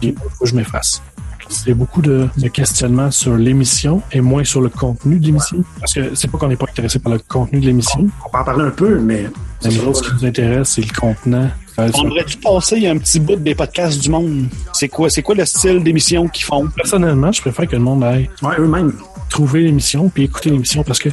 [0.00, 1.02] puis faut que je m'efface.
[1.48, 5.58] C'est beaucoup de, de questionnements sur l'émission et moins sur le contenu de l'émission.
[5.80, 8.38] Parce que c'est pas qu'on n'est pas intéressé par le contenu de l'émission, On peut
[8.38, 9.26] en parler un peu, mais...
[9.64, 11.48] mais nous autres, ce qui nous intéresse, c'est le contenant.
[11.78, 14.46] Euh, On devrait-tu passer un petit bout des podcasts du monde?
[14.72, 16.66] C'est quoi, c'est quoi le style d'émission qu'ils font?
[16.74, 18.92] Personnellement, je préfère que le monde aille Ouais, eux-mêmes.
[19.28, 21.10] trouver l'émission puis écouter l'émission parce que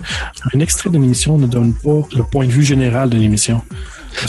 [0.54, 3.62] un extrait de l'émission ne donne pas le point de vue général de l'émission.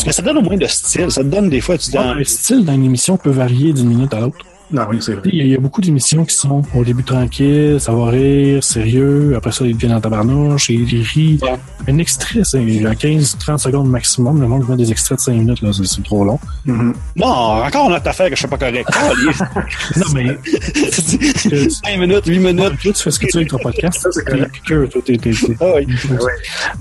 [0.06, 1.10] Mais ça donne au moins de style.
[1.10, 3.72] Ça te donne des fois, tu dis, ah, Le style dans une émission peut varier
[3.72, 4.38] d'une minute à l'autre.
[4.74, 5.22] Non, oui, c'est vrai.
[5.32, 8.06] Il y, a, il y a beaucoup d'émissions qui sont au début tranquilles, ça va
[8.10, 11.38] rire, sérieux, après ça, ils deviennent en tabarnouche, et ils rient.
[11.42, 11.54] Ouais.
[11.86, 14.40] Un extrait, c'est à 15-30 secondes maximum.
[14.40, 16.38] Le monde met des extraits de 5 minutes, là, c'est c'est trop long.
[16.66, 16.92] Mhm.
[17.16, 18.88] non, encore une autre affaire que je fais pas correct.
[19.96, 20.36] Non, mais
[20.90, 22.72] 5 minutes, 8 minutes.
[22.82, 24.00] tu fais ce que tu veux avec ton podcast.
[24.00, 24.50] Ça, c'est correct.
[24.66, 25.86] toi, t'es- t'es- t'es- Ah oui.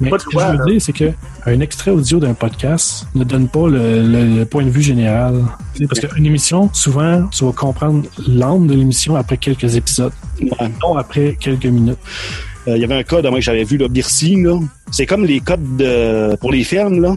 [0.02, 1.12] Mais Pas ce que je veux dire, c'est que
[1.46, 5.36] un extrait audio d'un podcast ne donne pas le, le- le point de vue général.
[5.88, 10.70] Parce qu'une émission, souvent, tu vas comprendre l'âme de l'émission après quelques épisodes, Ouais.
[10.82, 11.98] non après quelques minutes.
[12.68, 14.58] Euh, Il y avait un code, moi, que j'avais vu, là, Bircy, là.
[14.92, 17.16] C'est comme les codes de, pour les fermes, là.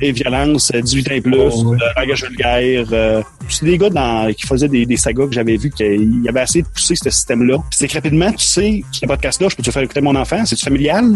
[0.00, 1.78] Les violences, euh, 18 ans et plus, Oh, ouais.
[1.82, 2.86] euh, langage vulgaire.
[2.92, 6.28] Euh, c'est des gars dans, qui faisaient des, des sagas que j'avais vu qu'il y
[6.28, 7.56] avait assez de pousser ce système-là.
[7.70, 10.64] C'est que rapidement, tu sais, ce podcast-là, je peux te faire écouter mon enfant, c'est-tu
[10.64, 11.14] familial?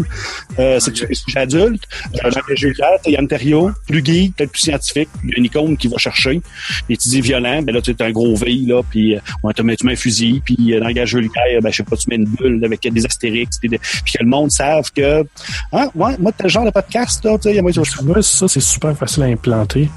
[0.58, 1.82] Euh, c'est-tu des sujets adultes?
[2.24, 5.08] Euh, langage vulgaire, il y a Ontario, plus geek, peut-être plus scientifique.
[5.24, 6.40] Il y a une icône qui va chercher.
[6.88, 9.52] Et tu dis violent, ben là, tu as un gros V, là, puis euh, ouais,
[9.52, 12.26] tu mets, un fusil, puis euh, langage vulgaire, ben je sais pas, tu mets une
[12.26, 13.76] bulle avec des astérix, puis, que
[14.20, 15.24] le monde savent que,
[15.72, 18.46] ah, ouais, moi, tel genre de podcast, là, tu sais, moi, je Tu vois, ça,
[18.46, 19.90] c'est super facile à implanter.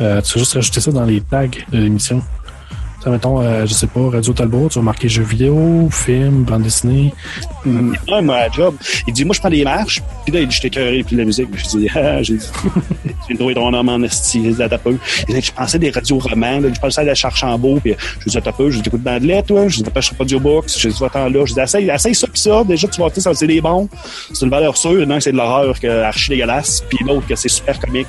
[0.00, 2.22] Euh, tu vas juste rajouter ça dans les tags de l'émission?
[3.02, 6.62] Ça, mettons, euh, je sais pas, Radio Talbot, tu vas marquer jeux vidéo, film, bande
[6.62, 7.14] dessinée.
[7.64, 8.74] Moi, à job.
[9.06, 10.02] Il dit, moi, je prends des marches.
[10.24, 11.48] Puis là, il dit, je t'écœuré, puis de la musique.
[11.48, 12.38] Puis je dis, ah, j'ai
[13.36, 14.96] trouvé ton nom en esti, à peu.
[15.28, 17.94] Il dit, je pensais des radios romans, là, je pensais à la Charchambault, puis
[18.26, 20.80] je dis, à peu, je dis, écoute, d'anglais, toi, je dis, pas, je pas audiobox,
[20.80, 23.20] je dis, va-t'en là, je dis, essaye, essaye ça, puis ça, déjà, tu vas, tu
[23.20, 23.88] c'est des bons.
[24.32, 27.48] C'est une valeur sûre, non, c'est de l'horreur, que archi dégueulasse, puis l'autre, que c'est
[27.48, 28.08] super comique.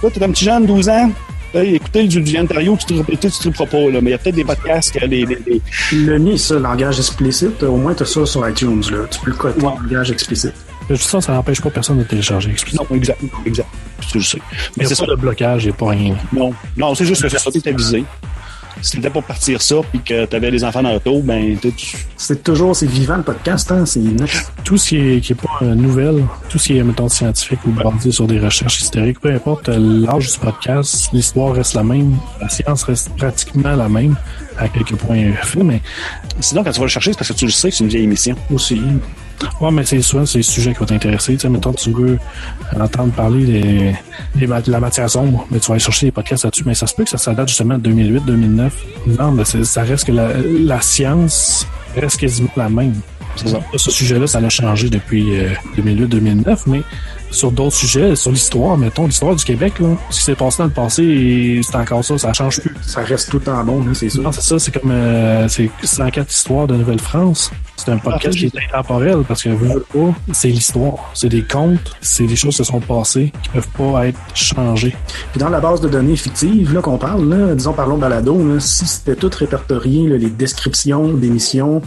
[0.00, 1.10] Toi, t'es un petit jeune, 12 ans,
[1.52, 4.18] Hey, écoutez, du, du Ontario, tu ne tu triperas pas, là, mais il y a
[4.18, 5.60] peut-être des podcasts que les, les, les-
[5.92, 8.98] Le mis, ça, langage explicite, au moins t'as ça sur iTunes, là.
[9.10, 9.72] Tu peux le coter, Ouais.
[9.82, 10.54] langage explicite.
[10.86, 12.54] Toute façon, ça n'empêche pas personne de télécharger.
[12.74, 13.68] Non, exact, exact.
[14.10, 14.38] Tu le sais.
[14.76, 15.06] Mais c'est ça.
[15.06, 16.16] de blocage, il n'y a pas rien.
[16.32, 18.04] Non, non c'est juste que c'est ça, t'es avisé.
[18.82, 21.96] Si t'étais pour partir ça, puis que t'avais des enfants dans l'auto, ben, tu- tu-
[22.16, 24.00] C'est toujours, c'est vivant le podcast, hein, c'est.
[24.64, 27.60] Tout ce qui est, qui est pas euh, nouvelle, tout ce qui est, mettons, scientifique
[27.66, 31.82] ou basé sur des recherches historiques, peu importe euh, l'âge du podcast, l'histoire reste la
[31.82, 34.16] même, la science reste pratiquement la même,
[34.58, 35.80] à quelques points faits, mais
[36.40, 37.90] sinon, quand tu vas le chercher, c'est parce que tu le sais que c'est une
[37.90, 38.36] vieille émission.
[38.52, 38.80] aussi.
[39.60, 41.34] Ouais, mais c'est souvent c'est le sujet qui va t'intéresser.
[41.34, 42.18] Tu sais, mettons, tu veux
[42.78, 43.94] entendre parler des,
[44.34, 46.64] des ma- de la matière sombre, mais tu vas aller chercher des podcasts là-dessus.
[46.66, 48.74] Mais ça se peut que ça, ça date justement de 2008, 2009.
[49.18, 50.28] Non, mais ça reste que la,
[50.64, 51.66] la science
[51.96, 52.94] reste quasiment la même.
[53.36, 53.60] Ça.
[53.76, 56.82] Ce sujet-là, ça a changé depuis euh, 2008-2009, mais
[57.30, 60.64] sur d'autres sujets, sur l'histoire, mettons, l'histoire du Québec, là, ce qui s'est passé dans
[60.64, 62.74] le passé, c'est encore ça, ça change plus.
[62.82, 64.22] Ça reste tout temps bon, hein, c'est sûr.
[64.22, 67.52] Non, c'est ça, c'est comme euh, c'est 104 histoires de Nouvelle-France.
[67.84, 71.96] C'est un podcast qui est intemporel parce que veux pas, c'est l'histoire, c'est des contes,
[72.02, 74.94] c'est des choses qui se sont passées qui peuvent pas être changées.
[75.32, 78.60] Puis dans la base de données fictive là, qu'on parle, là, disons parlons balado, là,
[78.60, 81.80] si c'était tout répertorié, là, les descriptions d'émissions,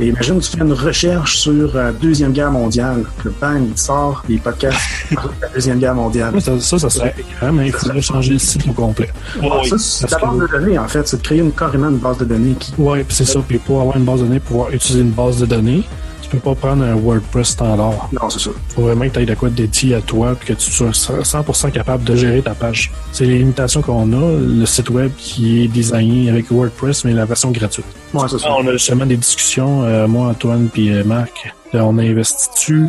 [0.00, 4.24] et imagine tu fais une recherche sur la Deuxième Guerre mondiale, le bang, il sort
[4.28, 4.78] des podcasts
[5.08, 6.40] sur la Deuxième Guerre mondiale.
[6.40, 9.10] Ça, ça, ça serait écœurant, mais il faudrait changer le site au complet.
[9.42, 9.68] Oui.
[9.68, 11.98] Ça, c'est la base que- de données, en fait, c'est de créer une, carrément une
[11.98, 12.72] base de données qui...
[12.78, 13.40] Ouais, puis c'est ça.
[13.46, 15.82] Puis pour avoir une base de données, pour pouvoir utiliser une base de données,
[16.22, 18.08] tu peux pas prendre un WordPress standard.
[18.12, 18.50] Non, c'est ça.
[18.74, 21.70] faut vraiment que tu aies de quoi dédié à toi puis que tu sois 100%
[21.70, 22.90] capable de gérer ta page.
[23.12, 27.26] C'est les limitations qu'on a, le site web qui est designé avec WordPress, mais la
[27.26, 27.86] version gratuite.
[28.14, 28.54] Ouais, c'est ça.
[28.54, 32.48] On a justement des discussions, euh, moi, Antoine puis euh, Marc, euh, on a investi
[32.54, 32.86] dessus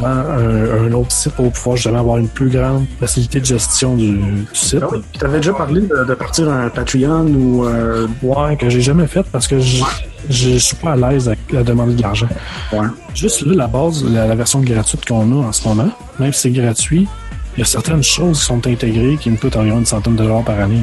[0.00, 3.94] dans un, un autre site pour pouvoir justement avoir une plus grande facilité de gestion
[3.96, 4.80] du, du site.
[4.82, 4.98] Ah oui.
[5.10, 7.64] Puis t'avais déjà parlé de, de partir un Patreon ou...
[7.64, 9.82] euh, Ouais, que j'ai jamais fait parce que je,
[10.30, 12.28] je suis pas à l'aise avec la demande de l'argent.
[12.72, 12.86] ouais.
[13.14, 16.40] Juste là, la base, la, la version gratuite qu'on a en ce moment, même si
[16.42, 17.08] c'est gratuit,
[17.56, 20.22] il y a certaines choses qui sont intégrées qui me coûtent environ une centaine de
[20.22, 20.80] dollars par année.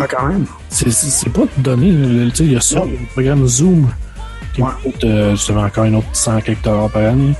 [0.00, 0.46] Ah, quand même.
[0.70, 2.30] C'est, pas donné.
[2.32, 3.86] Tu il y a ça, le programme Zoom
[4.54, 4.68] qui Ouais.
[4.68, 7.34] me coûte euh, justement encore une autre 100 quelques dollars par année.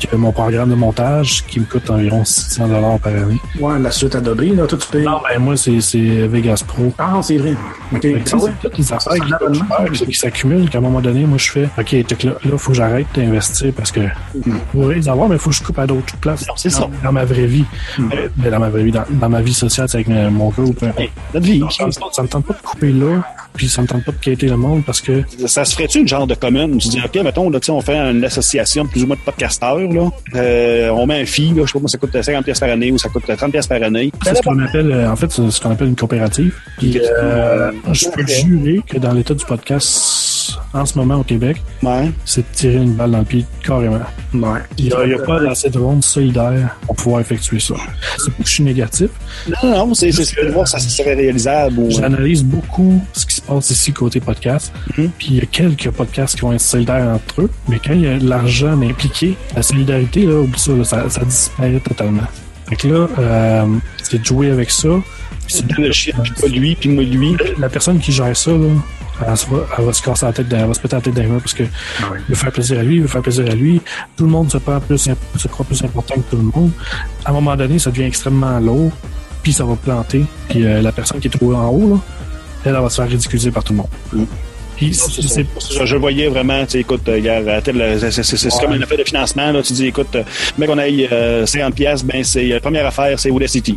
[0.00, 3.40] Y a mon programme de montage qui me coûte environ 600 dollars par année.
[3.58, 5.04] Ouais, la suite Adobe, là, toi, tu payes...
[5.04, 6.92] Non, ben moi, c'est, c'est Vegas Pro.
[6.98, 7.54] Ah, c'est vrai.
[7.92, 8.00] OK.
[8.00, 8.50] Que, Ah ouais?
[8.62, 9.12] c'est toutes les affaires
[9.92, 12.58] C'est qui, qui s'accumulent qu'à un moment donné, moi, je fais OK, que là, il
[12.58, 14.00] faut que j'arrête d'investir parce que
[14.34, 16.46] vous voulez les avoir, mais il faut que je coupe à d'autres places.
[16.56, 16.88] C'est ça.
[17.02, 17.64] Dans, ma vraie vie.
[17.98, 20.50] Euh, ben, dans ma vraie vie, dans, dans ma vie sociale, c'est avec euh, mon
[20.50, 20.82] groupe.
[20.96, 21.62] Hey, notre vie.
[21.70, 21.86] Ça
[22.22, 23.22] me tente pas de couper là,
[23.58, 26.08] puis ça me tente pas de quitter le monde parce que Ça se ferait-tu une
[26.08, 26.78] genre de commune?
[26.78, 30.10] Tu dis, OK, mettons, là, on fait une association plus ou moins de podcasteurs, là.
[30.36, 32.70] Euh, on met un fee, là, je sais pas, moi, ça coûte 50 pièces par
[32.70, 34.12] année ou ça coûte 30 pièces par année.
[34.22, 36.54] c'est ce qu'on appelle, euh, en fait, ce qu'on appelle une coopérative.
[36.78, 40.37] Puis, euh, je peux jurer que dans l'état du podcast
[40.72, 42.10] en ce moment au Québec, Ouais.
[42.24, 44.00] c'est de tirer une balle dans le pied carrément.
[44.34, 44.60] Ouais.
[44.76, 47.74] Il n'y a, pas assez de monde solidaire pour pouvoir effectuer ça.
[48.18, 49.10] C'est pas que je suis négatif.
[49.62, 51.90] Non, non, c'est, c'est, c'est de voir ça serait réalisable ou.
[51.90, 54.72] J'analyse beaucoup ce qui se passe ici côté podcast.
[54.96, 55.10] Mhm.
[55.18, 57.50] Puis il y a quelques podcasts qui vont être solidaires entre eux.
[57.68, 61.08] Mais quand il y a de l'argent impliqué, la solidarité, là, oublie ça, là, ça,
[61.08, 62.22] ça disparaît totalement.
[62.68, 63.66] Fait que là, euh,
[64.02, 64.88] c'est de jouer avec ça.
[65.46, 67.34] C'est de le chien, puis pas lui, puis moi lui.
[67.58, 68.68] La personne qui gère ça, là,
[69.20, 71.38] elle, va, elle va se casser la tête, elle va se péter la tête mains
[71.38, 71.64] parce que
[72.00, 73.80] Ah veut faire plaisir à lui, il veut faire plaisir à lui.
[74.16, 76.70] Tout le monde se, prend plus, se croit plus important que tout le monde.
[77.24, 78.92] À un moment donné, ça devient extrêmement lourd,
[79.42, 80.24] puis ça va planter.
[80.48, 82.00] Puis euh, la personne qui est trop en haut, là,
[82.64, 83.88] elle, elle va se faire ridiculiser par tout le monde.
[84.12, 84.24] Mm.
[84.78, 89.02] Puis Je, je voyais vraiment, tu sais, écoute, euh, euh, c'est, comme une affaire de
[89.02, 89.60] financement, là.
[89.60, 90.16] Tu dis, écoute,
[90.56, 93.76] mec, on aille euh, 50 pièces, ben, c'est, la première affaire, c'est Audacity.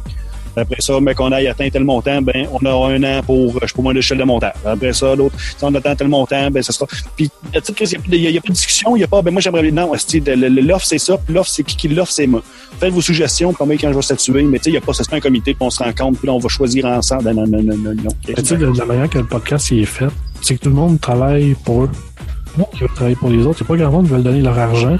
[0.55, 3.59] Après ça, mec, on aille atteint tel montant, ben, on a un an pour, euh,
[3.61, 4.53] je sais pas moi, l'échelle de montage.
[4.65, 6.87] Après ça, l'autre, si on atteint tel montant, ben, ça sera.
[7.15, 9.91] Puis, il n'y a, pas de discussion, il n'y a pas, ben, moi, j'aimerais, non,
[9.91, 12.41] l'offre, c'est ça, puis l'offre, c'est qui qui l'offre, c'est moi.
[12.79, 14.81] Faites vos suggestions, puis moi, quand je vais statuer, mais tu sais, il n'y a
[14.81, 17.31] pas, c'est pas un comité, puis on se rencontre, puis là, on va choisir ensemble.
[17.31, 18.11] Non, non, non, non, non.
[18.25, 20.07] tu sais, la manière que le podcast il est fait,
[20.41, 21.89] c'est que tout le monde travaille pour eux.
[21.89, 23.63] Tout le monde qui veut travailler pour les autres.
[23.63, 24.97] A pas grand monde qui veut donner leur argent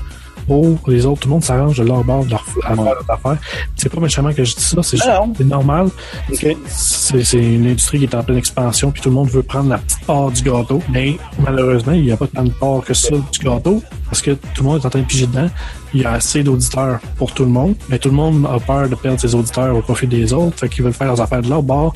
[0.48, 1.22] pour les autres.
[1.22, 3.38] Tout le monde s'arrange de leur bord, de leur à faire leur affaire.
[3.76, 5.88] C'est pas méchamment que je dis ça, c'est juste- normal.
[6.32, 6.58] OK.
[6.68, 9.70] C'est c'est une industrie qui est en pleine expansion, puis tout le monde veut prendre
[9.70, 10.82] la petite part du gâteau.
[10.89, 14.32] Mais malheureusement, il n'y a pas tant de part que ça du gâteau, parce que
[14.32, 15.50] tout le monde est en train de piger dedans.
[15.94, 18.88] Il y a assez d'auditeurs pour tout le monde, mais tout le monde a peur
[18.89, 21.50] de perdre ses auditeurs au profit des autres, fait qu'ils veulent faire leurs affaires de
[21.50, 21.94] leur bord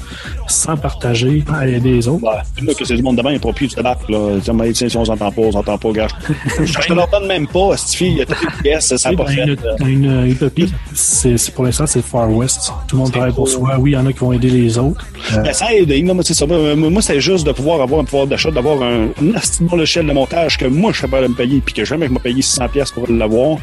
[0.47, 2.21] sans partager, à aider les autres.
[2.21, 4.39] Bah, là, que c'est du monde n'y a pas plus du tabac, là.
[4.73, 6.07] Tiens, si on s'entend pas, on s'entend pas, gars.
[6.63, 9.17] Je te donne même pas, cette fille, il y a toutes les pièces, ça n'a
[9.17, 9.57] pas dans, fait.
[9.85, 12.71] une, utopie, c'est pour l'instant, c'est Far West.
[12.87, 13.77] Tout le monde travaille pour soi.
[13.79, 15.05] Oui, il y en a qui vont aider les autres.
[15.33, 16.45] Euh, Mais ça aide, là, moi, c'est ça.
[16.45, 20.07] Moi, moi, c'est juste de pouvoir avoir un pouvoir d'achat, d'avoir un, de bon échelle
[20.07, 22.13] de montage que moi, je suis capable de me payer, puis que jamais mais il
[22.13, 23.57] m'a payé 600 pièces pour l'avoir.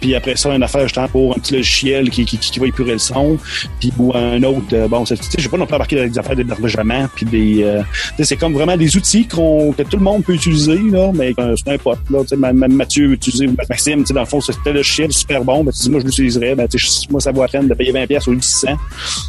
[0.00, 2.92] Puis après ça, une affaire justement pour un petit logiciel qui, qui, qui va épurer
[2.92, 3.38] le son.
[3.80, 6.36] Puis ou un autre, euh, bon, sais, j'ai pas non plus embarqué dans des affaires
[6.36, 7.08] d'hébergement.
[7.14, 7.82] Puis des, euh,
[8.22, 11.54] c'est comme vraiment des outils qu'on, que tout le monde peut utiliser, là, mais euh,
[11.56, 14.26] c'est un pote, là, tu sais, même Mathieu utilisé, ou Maxime, tu sais, dans le
[14.26, 17.06] fond, c'était le logiciel super bon, ben, tu dis, moi, je l'utiliserais, ben, tu sais,
[17.10, 18.68] moi, ça vaut la peine de payer 20 pièces au lieu de 600.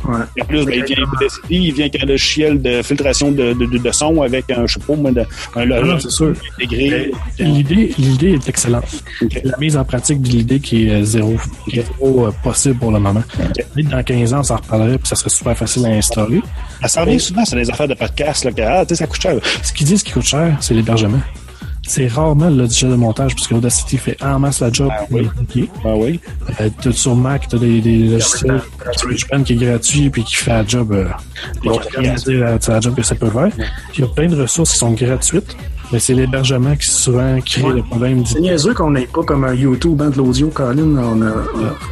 [0.06, 0.16] Ouais.
[0.38, 1.06] Et en plus, ben, il vient
[1.50, 4.74] il vient avec un logiciel de filtration de, de, de, de son avec un, je
[4.74, 6.34] sais pas, un c'est sûr.
[6.56, 7.12] intégré.
[7.40, 9.04] L'idée, l'idée est excellente.
[9.44, 11.36] La mise en pratique de l'idée qui est euh, zéro,
[11.70, 13.24] qui est zéro euh, possible pour le moment.
[13.38, 16.42] Peut-être Dans 15 ans, on s'en reparlerait, puis ça serait super facile à installer.
[16.86, 19.22] Ça revient souvent sur les affaires de podcast, là, que, ah, tu sais, ça coûte
[19.22, 19.36] cher.
[19.64, 21.20] Ce qu'ils disent qui coûte cher, c'est l'hébergement.
[21.88, 25.18] C'est rarement le logiciel de montage, parce qu'Audacity fait en masse la job Ah pour
[25.18, 25.24] oui.
[25.24, 25.72] les cliquer.
[25.84, 26.20] Ah oui.
[26.62, 30.52] Euh, t'as sur Mac, t'as des, des logiciels GarageBand qui est gratuit puis qui fait
[30.52, 30.92] la job.
[30.92, 31.08] Euh,
[31.64, 33.50] Bon, qui la, job que ça peut faire.
[33.50, 33.66] Puis
[33.98, 35.56] il y a plein de ressources qui sont gratuites,
[35.92, 37.74] mais c'est l'hébergement qui souvent crée Ouais.
[37.76, 38.26] le problème.
[38.26, 40.98] C'est niaiseux qu'on n'ait pas comme un YouTube, hein, de l'audio, Colin.
[40.98, 41.32] On a,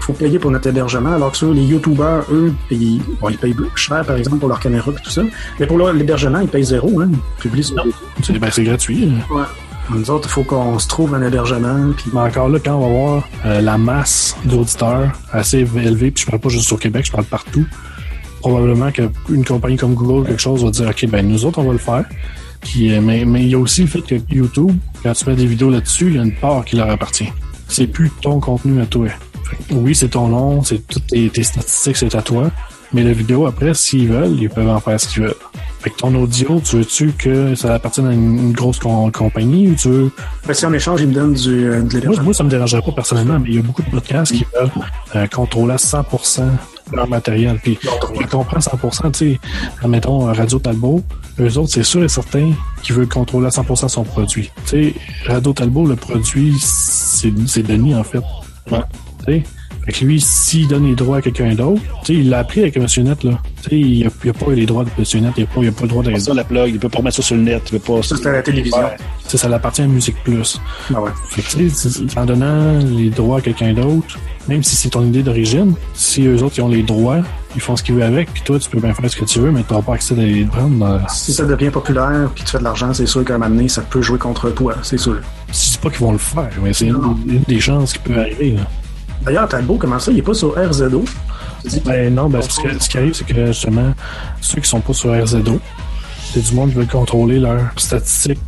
[0.02, 3.56] faut payer pour notre hébergement, alors que ça, les YouTubers, eux, ils, bon, ils payent
[3.76, 5.22] cher, par exemple, pour leur caméra et tout ça.
[5.60, 7.10] Mais pour l'hébergement, ils payent zéro, hein.
[7.12, 7.76] Ils publient sur
[8.24, 9.06] C'est, ben, c'est gratuit.
[9.32, 9.44] Ouais.
[9.90, 12.82] Nous autres, il faut qu'on se trouve un hébergement, puis Mais encore là, quand on
[12.82, 17.06] va voir euh, la masse d'auditeurs assez élevée, puis je parle pas juste au Québec,
[17.06, 17.66] je parle partout,
[18.42, 21.72] probablement qu'une compagnie comme Google, quelque chose, va dire, OK, ben nous autres, on va
[21.72, 22.04] le faire.
[22.80, 24.72] Euh, mais, mais il y a aussi le fait que YouTube,
[25.04, 27.30] quand tu mets des vidéos là-dessus, il y a une part qui leur appartient.
[27.68, 29.08] C'est plus ton contenu à toi.
[29.72, 32.52] Oui, c'est ton nom, c'est toutes tes, tes statistiques, c'est à toi.
[32.94, 35.36] Mais la vidéo, après, s'ils veulent, ils peuvent en faire ce qu'ils veulent.
[35.80, 39.76] Fait que ton audio, tu veux-tu que ça appartienne à une, grosse com- compagnie ou
[39.76, 40.12] tu veux?
[40.48, 42.82] Ben, si en échange, ils me donnent du, euh, de moi, moi, ça me dérangerait
[42.82, 44.70] pas personnellement, mais il y a beaucoup de podcasts qui veulent
[45.16, 46.44] euh, contrôler à 100%
[46.94, 47.60] leur matériel.
[47.62, 49.40] Puis, je comprends 100%, tu sais,
[49.84, 51.04] admettons, Radio Talbot,
[51.40, 52.52] eux autres, c'est sûr et certain
[52.84, 54.52] qu'ils veulent contrôler à 100% son produit.
[54.66, 54.94] Tu sais,
[55.26, 58.22] Radio Talbot, le produit, c'est c'est Denis, en fait.
[58.72, 58.80] Ouais.
[59.26, 59.44] Tu sais,
[59.86, 62.60] fait que lui, s'il donne les droits à quelqu'un d'autre, tu sais, il l'a appris
[62.62, 63.40] avec Monsieur Net, là.
[63.64, 65.44] Tu sais, il n'y a, il y a pas les droits de Monsieur Net, il
[65.44, 66.90] n'y a, pas- il y a pas le droit de Ça, la plug, il peut
[66.90, 68.04] pas remettre ça sur le net, il peut pas.
[68.04, 68.78] Ça, c'est à la télévision.
[68.80, 68.98] Ouais.
[69.24, 70.60] Tu sais, ça l'appartient à Musique Plus.
[70.94, 71.12] Ah ouais.
[71.30, 74.18] Fait que, tu sais, en donnant les droits à quelqu'un d'autre,
[74.48, 77.20] même si c'est ton idée d'origine, si eux autres ils ont les droits,
[77.56, 79.40] ils font ce qu'ils veulent avec, puis toi tu peux bien faire ce que tu
[79.40, 80.86] veux, mais tu n'auras pas accès à les prendre.
[80.86, 83.50] euh, Si ça devient populaire, puis tu fais de l'argent, c'est sûr qu'à un moment
[83.56, 85.18] donné, ça peut jouer contre toi, c'est sûr.
[85.50, 86.96] Je dis pas qu'ils vont le faire, mais c'est une,
[87.28, 88.52] une des chances qui peut arriver.
[88.52, 88.62] là.
[89.26, 91.04] D'ailleurs, Talbot, comment ça, il est pas sur RZO?
[91.86, 93.94] Ben non, ben, parce que ce qui arrive, c'est que justement,
[94.40, 95.60] ceux qui sont pas sur RZO,
[96.34, 98.40] c'est du monde qui veut contrôler leurs statistiques.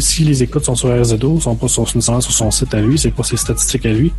[0.00, 3.22] Si les écoutes sont sur RZO, sont pas sur, son site à lui, c'est pas
[3.22, 4.12] ses statistiques à lui.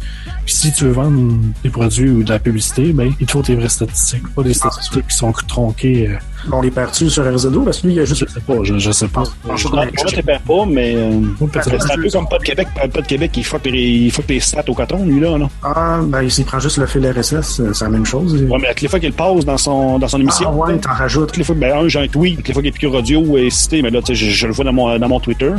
[0.45, 3.41] Puis si tu veux vendre des produits ou de la publicité, ben il te faut
[3.41, 6.09] tes vraies statistiques, pas des statistiques qui sont tronquées.
[6.09, 6.17] euh,
[6.51, 7.61] on les perd-tu sur RZO?
[7.61, 8.25] Parce que lui, il y a juste...
[8.27, 9.23] je sais pas, je, je sais pas.
[9.23, 9.85] Je sais Non, pas.
[9.85, 11.21] moi, je perds pas, mais euh,
[11.63, 12.67] c'est un peu comme pas de Québec.
[12.75, 15.49] Pas de Québec, il les, il fuck les stats au coton, lui, là, non?
[15.63, 18.33] Ah, ben, s'il prend juste le fil RSS, euh, c'est la même chose.
[18.43, 20.49] Ouais, mais à toutes les fois qu'il passe dans son, dans son émission.
[20.51, 21.27] Ah ouais, t'en rajoutes.
[21.27, 23.49] Toutes les fois, ben, un, j'ai un tweet, toutes les fois qu'il Piqûre Audio est
[23.49, 25.51] cité, mais là, tu sais, je, je le vois dans mon, dans mon Twitter.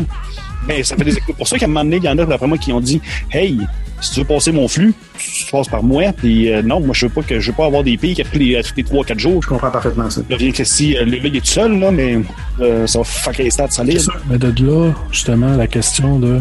[0.67, 1.37] Mais ça fait des écoutes.
[1.37, 3.01] Pour ça qu'à un moment donné, il y en a, d'après moi, qui ont dit,
[3.33, 3.59] hey,
[4.01, 7.07] si tu veux passer mon flux, tu passes par moi, puis euh, non, moi, je
[7.07, 8.75] veux pas que, je veux pas avoir des pays qui a tous les, à tous
[8.77, 9.43] les 3-4 jours.
[9.43, 10.21] Je comprends parfaitement ça.
[10.29, 12.19] Là, bien que si, euh, là, il est tout seul, là, mais,
[12.61, 14.03] euh, ça va fucker les stats solides.
[14.29, 16.41] Mais de là, justement, la question de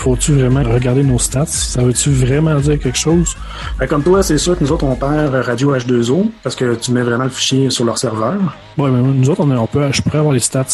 [0.00, 1.46] faut-tu vraiment regarder nos stats?
[1.46, 3.36] Ça veut-tu vraiment dire quelque chose?
[3.78, 6.90] Ben, comme toi, c'est sûr que nous autres, on perd Radio H2O parce que tu
[6.92, 8.34] mets vraiment le fichier sur leur serveur.
[8.78, 10.64] Ouais, mais nous autres, on, est- on peut, je pourrais avoir les stats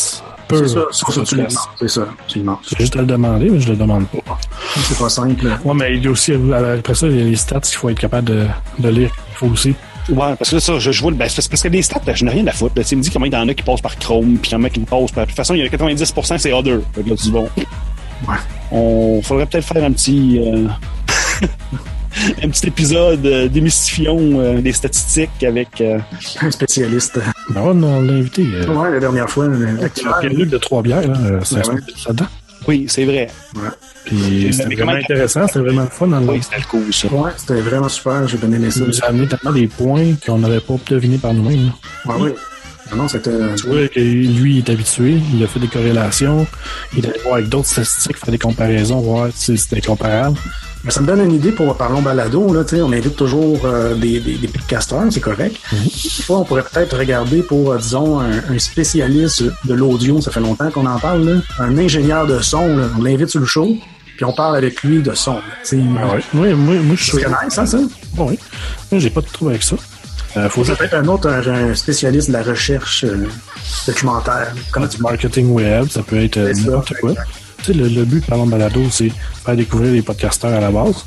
[0.48, 0.84] peu C'est ça,
[1.76, 2.06] c'est ça.
[2.62, 4.38] C'est juste à le demander, mais je le demande pas.
[4.76, 5.46] C'est pas simple.
[5.64, 7.88] Ouais, mais il y a aussi, après ça, il y a les stats qu'il faut
[7.88, 8.46] être capable de,
[8.78, 9.10] de lire.
[9.32, 9.74] Il faut aussi.
[10.08, 11.16] Ouais, parce que là, ça, je, je vois le.
[11.16, 12.74] Ben, parce que les stats, là, je n'ai rien à foutre.
[12.76, 12.84] là.
[12.84, 14.56] Tu me dis comment il y en a qui passent par Chrome, puis il y
[14.56, 15.24] en a qui passent par.
[15.24, 16.78] De toute façon, il y a 90%, c'est Other.
[16.94, 17.48] Fait que là, tu dis, bon.
[18.28, 18.34] Ouais.
[18.70, 20.40] On faudrait peut-être faire un petit.
[20.40, 20.66] euh,
[22.42, 25.80] un petit épisode euh, démystifions euh, des statistiques avec.
[25.80, 25.98] euh,
[26.40, 27.20] Un spécialiste.
[27.50, 28.44] Ben ouais, non, on l'a invité.
[28.54, 29.46] Euh, Ouais, la dernière fois.
[29.94, 31.80] Pierre-Luc de Trois-Bières, là, euh, c'est Ben ouais.
[32.06, 32.26] là-dedans.
[32.68, 33.28] Oui, c'est vrai.
[34.06, 36.90] Puis Mais c'était vraiment intéressant, c'était vraiment le fun dans le Oui, c'était le coup,
[36.92, 37.06] ça.
[37.08, 38.80] Ouais, c'était vraiment super, j'ai bien aimé ça.
[39.04, 41.66] A amené tellement des points qu'on n'aurait pas deviné par nous-mêmes.
[41.66, 42.14] là.
[42.16, 42.30] Ouais, oui.
[42.34, 42.40] Ah
[42.94, 43.30] Non, c'était.
[43.56, 46.46] Tu vois que lui il est habitué, il a fait des corrélations,
[46.96, 50.36] il est allé voir avec d'autres statistiques, faire des comparaisons, voir si c'était comparable.
[50.84, 52.54] Mais ça me donne une idée pour Parlons Balado.
[52.54, 55.56] Là, tu sais, on invite toujours euh, des, des, des podcasteurs, c'est correct.
[55.72, 60.20] Des fois, on pourrait peut-être regarder pour, euh, disons, un, un spécialiste de l'audio.
[60.20, 61.24] Ça fait longtemps qu'on en parle.
[61.28, 61.40] Là.
[61.58, 62.76] Un ingénieur de son.
[62.76, 62.84] Là.
[62.96, 63.76] On l'invite sur le show,
[64.16, 65.34] puis on parle avec lui de son.
[65.34, 65.40] là.
[65.64, 65.76] Tu sais,
[66.34, 67.78] Oui, moi, moi je suis C'est nice, hein, ça?
[68.14, 68.38] Bon, oui.
[68.92, 69.74] Moi, j'ai pas de trouble avec ça.
[70.36, 73.26] Euh, faut Peut-être un autre, un, spécialiste de la recherche euh,
[73.86, 74.52] documentaire.
[74.70, 77.12] Comment du marketing web, ça peut être euh, n'importe quoi.
[77.58, 79.10] Tu sais, le, le but de Parlons Balado, c'est
[79.44, 81.04] faire découvrir les podcasteurs à la base.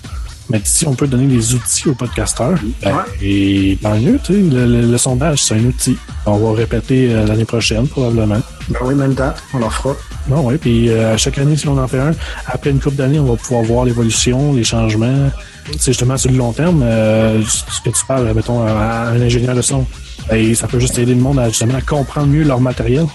[0.52, 4.40] Mais si on peut donner des outils aux podcasteurs, ben, et tant mieux, tu sais,
[4.40, 5.96] le, le- le sondage, c'est un outil.
[6.26, 8.42] On va répéter euh, l'année prochaine, probablement.
[8.70, 9.96] Ben oui, même date, on leur fera.
[10.28, 12.12] Non, oui, puis à chaque année, si on en fait un,
[12.48, 15.30] après une couple d'années, on va pouvoir voir l'évolution, les changements.
[15.78, 19.56] C'est justement sur le long terme, euh, ce que tu parles, mettons, à, un ingénieur
[19.56, 19.86] de son.
[20.32, 23.06] Et ça peut juste aider le monde à justement à comprendre mieux leur matériel.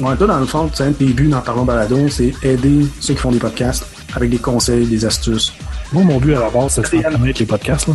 [0.00, 2.34] Ouais, toi, dans le fond, tu sais, un de tes buts dans Parlons Balado, c'est
[2.42, 5.52] aider ceux qui font des podcasts avec des conseils, des astuces.
[5.92, 7.86] Moi, mon but à la base, c'était de connaître les podcasts.
[7.88, 7.94] Là.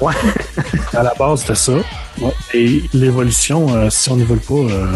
[0.00, 0.12] Ouais.
[0.94, 1.72] À la base, c'était ça.
[2.52, 4.86] Et l'évolution, euh, si on n'évolue pas, euh,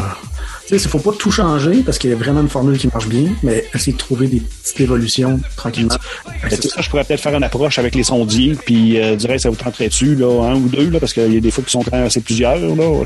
[0.66, 2.86] Tu sais, il faut pas tout changer parce qu'il y a vraiment une formule qui
[2.86, 5.96] marche bien, mais essayer de trouver des petites évolutions tranquillement.
[6.48, 9.56] Ça, je pourrais peut-être faire une approche avec les sondiers, puis euh, reste, ça vous
[9.56, 11.84] tenterait dessus, là, un ou deux, là, parce qu'il y a des fois qui sont
[11.92, 13.04] assez plusieurs, là.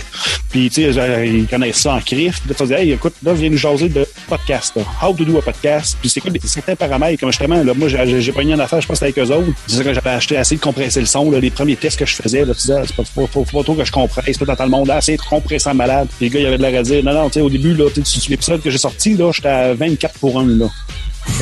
[0.51, 2.41] Puis, tu sais, ils connaissent ça en crif.
[2.41, 4.83] Puis là, tu hey, écoute, là, viens nous jaser de podcast, là.
[5.03, 5.97] How to do a podcast.
[6.01, 8.87] Puis c'est quoi certains paramètres, comme justement, là, moi, j'ai j'ai pogné une affaire, je
[8.87, 9.49] pense, avec eux autres.
[9.67, 12.07] C'est ça que j'avais acheté assez de compresser le son, là, les premiers tests que
[12.07, 14.55] je faisais, là, tu disais, ah, c'est pas, faut, pas trop que je compresse, pas
[14.55, 16.09] dans le monde, assez compressant malade.
[16.19, 17.51] Puis les gars, il y avait de l'air à dire, non, non, tu sais, au
[17.51, 20.47] début, là, tu sais, sur l'épisode que j'ai sorti, là, j'étais à 24 pour 1,
[20.47, 20.67] là.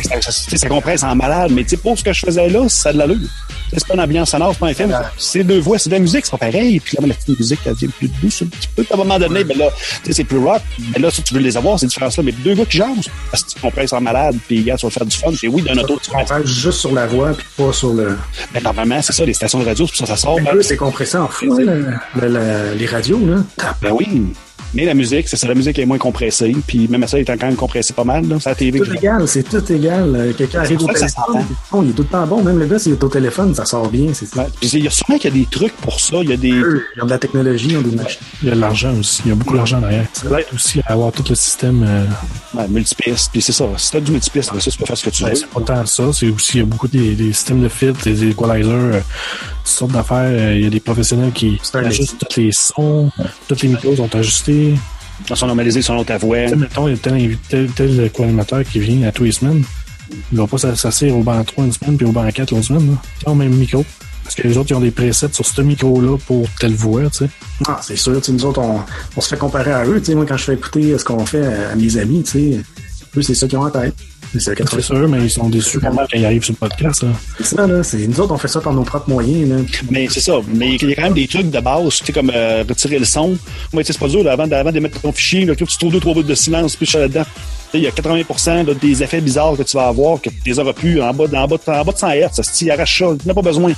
[0.02, 2.20] Ça, ça, tu sais, ça compresse en malade, mais tu sais, pour ce que je
[2.24, 3.18] faisais là, ça a de l'allure.
[3.76, 4.96] C'est pas une ambiance sonore, c'est pas un film.
[5.18, 6.80] C'est deux voix, c'est de la musique, c'est pas pareil.
[6.80, 8.84] Puis là, la petite musique, elle devient plus douce un petit peu.
[8.90, 9.66] À un moment donné, ben là,
[10.02, 10.62] tu sais, c'est plus rock.
[10.92, 12.22] Mais là, ça, tu veux les avoir, ces différences-là.
[12.22, 14.90] Mais deux gars qui jasent, parce que tu compresses en malade, puis gars, tu vas
[14.90, 15.32] faire du fun.
[15.38, 18.16] C'est oui, d'un auto, tu parle juste sur la voix puis pas sur le.
[18.55, 20.36] Mais normalement, c'est ça, les stations de radio, c'est pour ça que ça sort.
[20.36, 21.86] Ben, peu, c'est compressé en fou, hein, le-
[22.20, 23.42] le- le- les radios, là.
[23.82, 24.07] ben oui.
[24.74, 26.54] Mais la musique, c'est ça, la musique est moins compressée.
[26.66, 28.26] Puis même ça, il est quand même compressé pas mal.
[28.28, 28.36] Là.
[28.40, 30.14] C'est la TV Tout égal, c'est tout égal.
[30.16, 31.44] Euh, Quelqu'un arrive au téléphone,
[31.84, 32.42] il est tout le temps bon.
[32.42, 34.08] Même le gars, s'il est au téléphone, ça sort bien.
[34.12, 34.46] C'est Ouais.
[34.60, 36.16] Puis Il y a sûrement qu'il y a des trucs pour ça.
[36.22, 36.52] Il y a des.
[36.52, 38.20] Eux, Ils ont de la technologie, ils ont des machines.
[38.42, 39.22] il y a de l'argent aussi.
[39.24, 40.06] Il y a beaucoup d'argent derrière.
[40.12, 41.84] Ça l'aide aussi à avoir tout le système.
[41.86, 42.04] euh,
[42.58, 43.30] Ouais, multipiste.
[43.32, 43.64] Puis c'est ça.
[43.76, 45.34] Si t'as du multipiste, ben ça, tu peux faire ce que tu veux.
[45.34, 46.04] c'est pas tant ça.
[46.12, 49.00] C'est aussi, il y a beaucoup des, des systèmes de filtres, des equalizers, euh,
[49.64, 50.28] toutes sortes d'affaires.
[50.30, 53.10] Euh, Il y a des professionnels qui ajustent tous les sons,
[53.48, 54.74] tous les micros sont ajustés.
[55.30, 56.42] Ils sont normalisés selon ta voix.
[56.42, 59.32] Tu sais, mettons, il y a tel, tel, tel co-animateur qui vient à tous les
[59.32, 59.62] semaines.
[60.32, 62.90] Il va pas s'asseoir au banc 3 une semaine puis au banc 4 l'autre semaine.
[62.90, 62.96] Là.
[63.22, 63.84] Ils ont le même micro.
[64.22, 67.18] Parce que les autres, ils ont des presets sur ce micro-là pour telle voix, tu
[67.18, 67.30] sais.
[67.66, 68.80] Ah, c'est sûr, tu sais, nous autres, on,
[69.16, 69.98] on se fait comparer à eux.
[70.00, 72.60] Tu sais, moi, quand je fais écouter ce qu'on fait à mes amis, tu sais,
[73.16, 73.94] eux, c'est ça qu'ils ont en tête.
[74.41, 77.05] C'est ça, sûr, mais ils sont déçus quand ils arrivent sur le podcast.
[77.39, 77.82] C'est ça, là.
[77.82, 79.57] C'est, nous autres, on fait ça par nos propres moyens, là.
[79.91, 80.35] Mais c'est ça.
[80.53, 82.99] Mais il y a quand même des trucs de base, tu sais, comme euh, retirer
[82.99, 83.37] le son.
[83.72, 85.55] Moi, tu sais, c'est pas dur, là, avant, de- avant de mettre ton fichier, là,
[85.55, 87.24] tu trouves deux, trois bouts de silence, puis suis là-dedans.
[87.74, 90.36] Tu Il y a 80 là, des effets bizarres que tu vas avoir, que tu
[90.46, 92.28] les auras plus en bas, de- en bas, en bas de 100 Hz.
[92.42, 93.72] Si tu arraches ça, tu n'as pas besoin.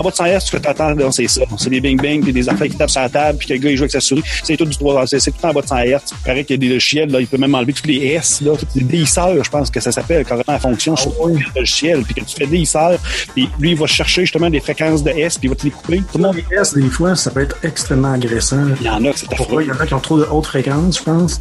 [0.00, 1.42] En bas de 100 Hz, tu fais t'attendre, là, c'est ça.
[1.58, 3.70] C'est des bing-bang, puis des affaires qui tapent sur la table, puis que le gars,
[3.70, 4.22] il joue avec sa souris.
[4.42, 5.98] C'est tout du 3 c'est tout en bas de 100 Hz.
[6.12, 8.40] Il paraît qu'il y a des logiciels, là, il peut même enlever tous les S,
[8.40, 12.14] là, les déhisseurs, je pense que ça s'appelle carrément en fonction sur le logiciel, puis
[12.14, 12.98] que tu fais déhisseur,
[13.34, 15.70] puis lui, il va chercher justement des fréquences de S, puis il va te les
[15.70, 16.02] couper.
[16.10, 18.64] Tout le monde, Les S, des fois, ça peut être extrêmement agressant.
[18.80, 19.62] il y en a, que c'est affreux.
[19.62, 21.40] Il y en a qui ont trop de hautes fréquences, je pense.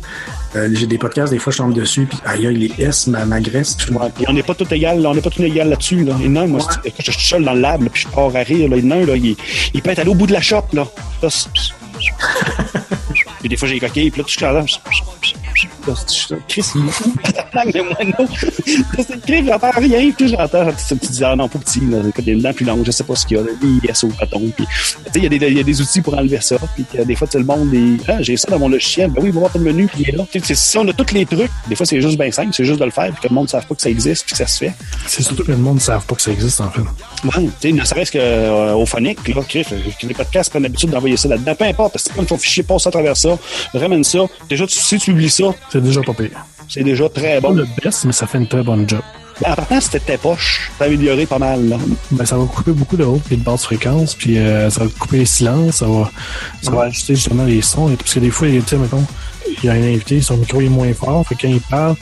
[0.56, 3.76] Euh, j'ai des podcasts, des fois, je tombe dessus, puis aïe, les S m'a- m'agressent.
[3.92, 6.04] Ouais, on n'est pas tout égal, on n'est pas tout égal là-dessus.
[6.06, 6.14] Là.
[6.14, 8.40] A un, moi, c'est- je suis seul dans le lab, là, puis je pars à
[8.40, 8.70] rire.
[8.70, 8.78] Là.
[8.78, 9.36] A un, là, il,
[9.74, 10.64] il peut être allé au bout de la shop.
[10.74, 10.88] Là.
[13.40, 14.26] Puis des fois, j'ai les coquilles, puis là,
[16.14, 16.40] suis là.
[16.48, 17.74] Chris, il est.
[17.74, 18.28] Mais moi, non?
[18.98, 20.66] C'est Chris, j'entends rien, puis j'entends.
[20.88, 22.00] Tu te dis, ah non, pas petit, là.
[22.08, 23.50] Écoute, des dents plus longues, je sais pas ce qu'il y a, là.
[23.84, 24.42] Yes au coton.
[24.56, 24.66] Puis,
[25.16, 26.58] il y, a des- il y a outils pour enlever ça.
[26.76, 29.12] Puis, des fois, sais, le monde, des, ah, j'ai ça dans mon logiciel.
[29.12, 30.26] Ben oui, va voir ton menu, puis il est là.
[30.56, 32.86] Si on a tous les trucs, des fois, c'est juste bien simple, c'est juste de
[32.86, 34.48] le faire, puis que le monde ne sache pas que ça existe, puis que ça
[34.48, 34.74] se fait.
[35.08, 36.82] C'est surtout que le monde ne savent pas que ça existe, en fait.
[37.26, 40.90] Ouais, tu sais, ne serait-ce que euh, phonique, là, Chris, euh, les podcasts prennent l'habitude
[40.92, 41.56] d'envoyer ça là-dedans.
[41.56, 43.38] Peu importe, parce que c'est pas ton fichier, passe à travers ça,
[43.74, 44.20] ramène ça.
[44.50, 46.46] Déjà, tu, si tu oublies ça, C'est déjà pas pire.
[46.68, 47.56] c'est déjà très Pas bon.
[47.56, 49.02] le best, mais ça fait une très bonne job.
[49.46, 50.72] En partant, c'était tes poches.
[50.80, 51.78] T'as amélioré pas mal, là.
[52.12, 54.90] Ben, ça va couper beaucoup de hautes et de basses fréquences, puis euh, ça va
[54.98, 56.10] couper les silences, ça va,
[56.62, 57.92] ça va ajuster justement les sons.
[57.92, 59.04] Et parce que des fois, tu sais, mettons,
[59.62, 61.96] il y a un invité, son micro est moins fort, fait quand il parle,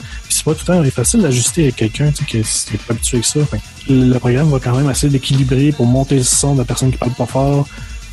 [0.44, 3.16] c'est pas tout le temps facile d'ajuster avec quelqu'un, tu sais, qui n'est pas habitué
[3.18, 3.40] avec ça.
[3.46, 6.90] Fait le programme va quand même essayer d'équilibrer pour monter le son de la personne
[6.90, 7.66] qui parle pas fort.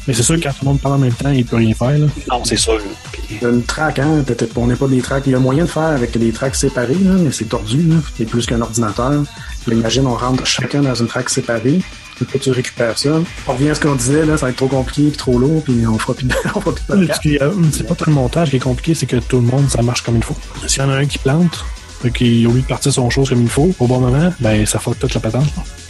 [0.08, 1.74] Mais c'est sûr que quand tout le monde parle en même temps, il peut rien
[1.76, 2.08] faire, là.
[2.30, 2.80] Non, c'est sûr.
[3.12, 4.24] Puis, Il y a une track, hein.
[4.26, 5.24] Peut-être on n'est pas des tracks.
[5.28, 7.96] Il y a moyen de faire avec des tracks séparés, là, mais c'est tordu, là.
[8.18, 9.24] C'est plus qu'un ordinateur.
[9.66, 11.82] Puis imagine, on rentre chacun dans une track séparée.
[12.16, 13.20] Puis tu récupères ça.
[13.48, 15.64] On revient à ce qu'on disait, là, ça va être trop compliqué, puis trop lourd,
[15.64, 17.40] puis on fera plus de, on fera plus de Parce podcast.
[17.40, 19.82] que, C'est pas tant le montage qui est compliqué, c'est que tout le monde, ça
[19.82, 20.36] marche comme il faut.
[20.68, 21.64] S'il y en a un qui plante,
[22.02, 24.66] fait qu'il au lieu de partir son chose comme il faut, au bon moment, ben
[24.66, 25.48] ça fuck toute la patente.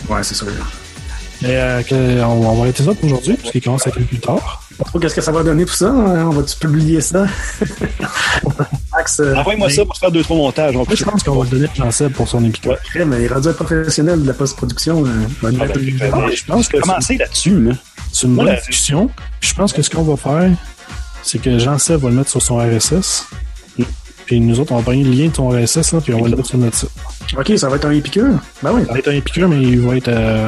[0.09, 0.47] Ouais, c'est sûr.
[1.43, 3.99] Et euh, que- on, on va arrêter ça pour aujourd'hui, parce qu'il commence à être
[4.05, 4.63] plus tard.
[4.99, 5.87] Qu'est-ce que ça va donner tout ça.
[5.89, 6.25] hein?
[6.27, 7.25] On va-tu publier ça?
[9.19, 10.75] Euh, Envoie-moi ça pour faire deux, trois montages.
[10.75, 12.71] on va Moi, je pense qu'on va le donner à Jean-Seb pour son épicure.
[12.95, 15.03] ouais, mais il est rendu un professionnel de la post-production.
[15.05, 15.09] euh,
[15.41, 17.71] on va Ah, ben, ben, Ah, je pense que Commencer là-dessus, là.
[18.11, 19.09] c'est une bonne discussion.
[19.39, 20.51] Je pense que ce qu'on va faire,
[21.23, 23.25] c'est que Jean-Seb va le mettre sur son RSS.
[24.31, 26.29] Puis nous autres, on va prendre le lien de ton RSS, là, puis on va
[26.29, 26.89] le mettre sur notre site.
[27.37, 28.29] Ok, ça va être un épicure?
[28.63, 28.83] Ben oui.
[28.85, 30.07] Ça va être un épicure, mais il va être.
[30.07, 30.47] Euh,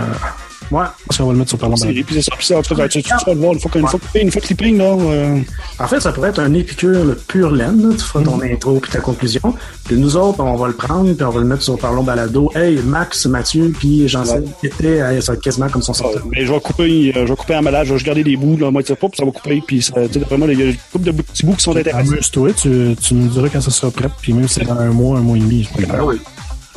[0.71, 0.85] Ouais.
[1.07, 2.03] parce qu'on va le mettre sur Parlons Balado.
[2.05, 4.31] Puis c'est ça, puis ça, en tout cas, tu, vas le voir, une fois, une
[4.31, 5.39] fois ping, là, euh,
[5.79, 7.89] En fait, ça pourrait être un épicure le pur laine.
[7.89, 7.95] là.
[7.95, 8.43] Tu feras ton Mm.
[8.53, 9.53] intro puis ta conclusion.
[9.85, 12.51] Puis nous autres, on va le prendre puis on va le mettre sur Parlons Balado.
[12.55, 16.19] Hey, Max, Mathieu, puis Jean-Seb étaient, hey, ça va être quasiment comme son sortant.
[16.31, 18.57] mais je vais couper, euh, je vais couper en malade, je vais garder des bouts,
[18.57, 20.65] là, moi, tu pas, puis ça va couper, puis tu sais, vraiment, il y a
[20.65, 22.11] une couple de petits bouts qui sont intéressants.
[22.13, 24.89] Amuse-toi, tu, tu nous diras quand ça sera prêt, puis même si c'est dans un
[24.91, 25.97] mois, un mois et demi, pas grave.
[26.01, 26.15] Ah oui.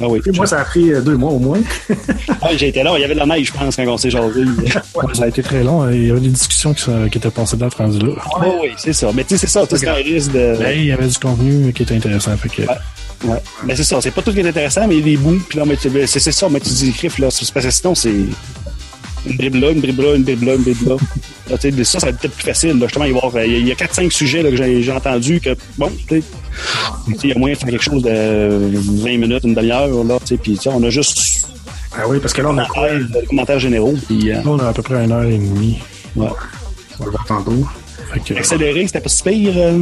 [0.00, 0.20] Ah oui.
[0.34, 1.60] Moi, ça a pris euh, deux mois au moins.
[2.42, 4.10] Ah, j'ai été là, il y avait de la neige, je pense, quand on s'est
[4.10, 4.40] jasé.
[4.94, 5.88] Ouais, ça a été très long.
[5.90, 8.12] Il y avait des discussions qui, étaient passées de là, rendu là.
[8.36, 9.10] Ah oui, c'est ça.
[9.14, 10.56] Mais tu sais, c'est ça, c'est un risque de.
[10.60, 12.36] Mais il y avait du contenu qui était intéressant.
[12.36, 12.62] Fait que,
[13.24, 13.38] Ouais.
[13.64, 15.40] Mais c'est ça, c'est pas tout qui est intéressant, mais il y a des bouts,
[15.48, 17.72] puis là, mais tu- c'est c'est ça, mais tu dis griffes, là, c'est parce que
[17.72, 20.96] sinon, c'est une dribble là, une dribble là, une dribble là, une dribble là.
[21.50, 23.44] Là, tu sais, ça, ça va être peut-être plus facile, là, justement, il y avoir-
[23.44, 25.90] il y a- il y a 4-5 sujets, là, que j'ai j'ai entendu que, bon,
[26.06, 26.22] tu sais,
[27.22, 28.70] il y a moyen de faire quelque chose de
[29.02, 31.46] 20 minutes, une demi-heure, là, tu sais, puis on a juste
[31.92, 32.88] Ah oui, parce que là, on a quoi?
[32.98, 35.78] des commentaires généraux, puis euh, on a à peu près une heure et demie.
[36.16, 36.28] ouais.
[36.98, 37.66] On va le voir tantôt.
[38.24, 39.52] Que, Accéléré, c'était pas si pire.
[39.56, 39.78] euh,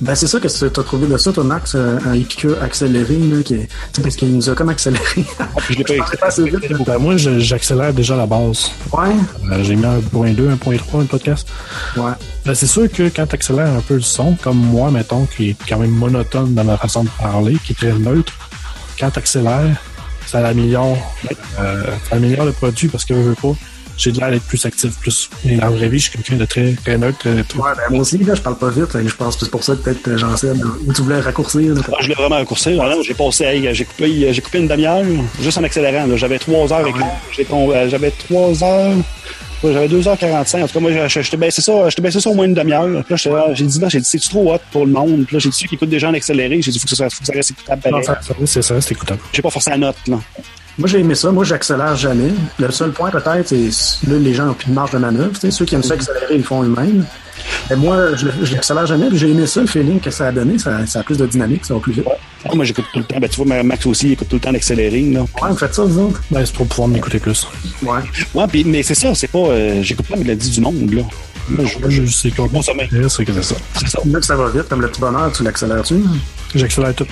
[0.00, 3.16] Ben, c'est ça que tu as trouvé de ça, toi, Max, euh, un épicure accéléré,
[3.16, 3.68] là, qui est...
[4.02, 5.24] parce qu'il nous a comme accéléré.
[5.38, 6.16] ah, puis je l'ai pas écrit.
[6.16, 6.78] pas assez vite, là.
[6.84, 8.70] ben, moi, j'accélère déjà la base.
[8.92, 9.08] Ouais,
[9.52, 11.48] Euh, J'ai mis 1.2, 1.3 le podcast.
[11.96, 12.12] ouais.
[12.44, 15.50] Ben, c'est sûr que quand tu accélères un peu le son, comme moi, mettons, qui
[15.50, 18.32] est quand même monotone dans ma façon de parler, qui est très neutre,
[18.98, 19.76] quand tu accélères,
[20.26, 20.96] ça améliore,
[21.60, 23.54] euh, ça améliore le produit parce que je veux pas.
[24.00, 25.28] J'ai de l'air d'être plus actif, plus.
[25.46, 27.18] Et dans la vraie vie, je suis quelqu'un de très, très neutre.
[27.18, 28.86] Très, très- Ouais, ben, moi aussi, là, je parle pas vite.
[29.06, 31.74] Je pense que c'est pour ça que peut-être euh, Jean-Seb, là, ou tu voulais raccourcir.
[31.74, 31.82] là.
[31.92, 32.76] Ah, je l'ai vraiment raccourci.
[32.76, 35.04] Non, j'ai passé, hey, j'ai coupé, j'ai coupé une demi-heure,
[35.42, 36.06] juste en accélérant.
[36.16, 38.94] J'avais trois heures euh, J'avais trois heures.
[39.62, 40.62] J'avais 2h45.
[40.62, 43.04] En tout cas, moi, j'étais baissé ça, j'étais baissé ça au moins une demi-heure.
[43.52, 45.24] J'ai dit, là, j'ai dit, c'est trop hot pour le monde?
[45.26, 46.96] Puis là, j'ai dit, ceux qui écoutent des gens en accéléré, j'ai dit, faut que
[46.96, 47.82] ça, faut que ça reste écoutable.
[47.92, 49.20] Non, ça, c'est ça, c'est écoutable.
[49.34, 50.18] J'ai pas forcé la note, là.
[50.80, 51.30] Moi, j'ai aimé ça.
[51.30, 52.30] Moi, j'accélère jamais.
[52.58, 55.32] Le seul point, peut-être, c'est là, les gens n'ont plus de marge de manœuvre.
[55.34, 57.04] Tu sais, ceux qui aiment ça accélérer, ils le font eux-mêmes.
[57.68, 59.08] Mais moi, je, je l'accélère jamais.
[59.08, 60.58] puis J'ai aimé ça, le feeling que ça a donné.
[60.58, 62.04] Ça, ça a plus de dynamique, ça va plus vite.
[62.44, 63.18] Ah, moi, j'écoute tout le temps.
[63.20, 65.20] Ben, tu vois, Max aussi, il écoute tout le temps l'accéléré, là.
[65.20, 66.22] Ouais, vous faites ça, vous autres?
[66.30, 67.46] Ben, c'est pour pouvoir m'écouter plus.
[67.82, 67.98] Ouais.
[68.34, 71.02] Ouais, pis, mais c'est ça, c'est pas, euh, j'écoute pas la mélodie du monde, là.
[71.48, 72.46] Moi, je, sais quoi.
[72.50, 73.54] Bon, ça m'est- c'est ça.
[73.78, 73.98] c'est ça.
[74.06, 75.96] Là que ça va vite, comme le petit bonheur, tu l'accélères-tu?
[76.54, 77.06] J'accélère tout.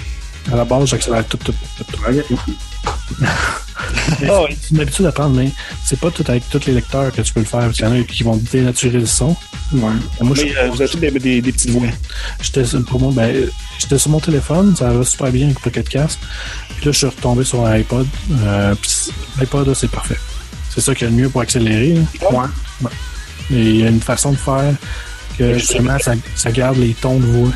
[0.52, 1.98] À la base, j'accélère tout, tout, tout, tout.
[2.08, 2.38] Ok.
[4.28, 4.42] Ah.
[4.60, 5.50] C'est une habitude à prendre, mais
[5.84, 7.60] c'est pas tout avec tous les lecteurs que tu peux le faire.
[7.60, 9.36] Parce qu'il y en a qui vont dénaturer le son.
[9.72, 9.92] Ouais.
[10.20, 11.86] Moi, je- euh, vous des, des, des petites voix.
[12.40, 13.48] j'étais sur- pour moi, ben,
[13.78, 16.18] j'étais sur mon téléphone, ça va super bien avec Pocket Cast.
[16.76, 18.06] Puis là, je suis retombé sur un iPod.
[18.32, 18.74] Euh,
[19.38, 20.18] l'iPod, c'est parfait.
[20.74, 21.98] C'est ça qu'il y a de mieux pour accélérer.
[22.32, 22.90] Ouais.
[23.52, 24.74] Et il y a une façon de faire
[25.38, 27.50] que justement, ça, ça garde les tons de voix.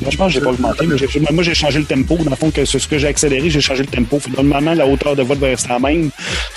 [0.00, 0.96] Moi, je pense que j'ai pas augmenté, mais
[1.32, 2.16] moi, j'ai changé le tempo.
[2.18, 4.20] Dans le fond, que ce ce que j'ai accéléré, j'ai changé le tempo.
[4.36, 6.10] Normalement, la hauteur de voix devait rester la même,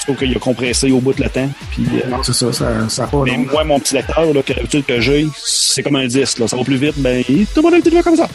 [0.06, 1.50] sauf qu'il a compressé au bout de le temps.
[1.72, 4.42] Puis, euh, Non, c'est ça, ça, ça a pas mais moi, mon petit lecteur, là,
[4.44, 6.48] que l'habitude que j'ai, c'est comme un disque, là.
[6.48, 8.28] Ça va plus vite, ben, tout le monde a une petite voix comme ça.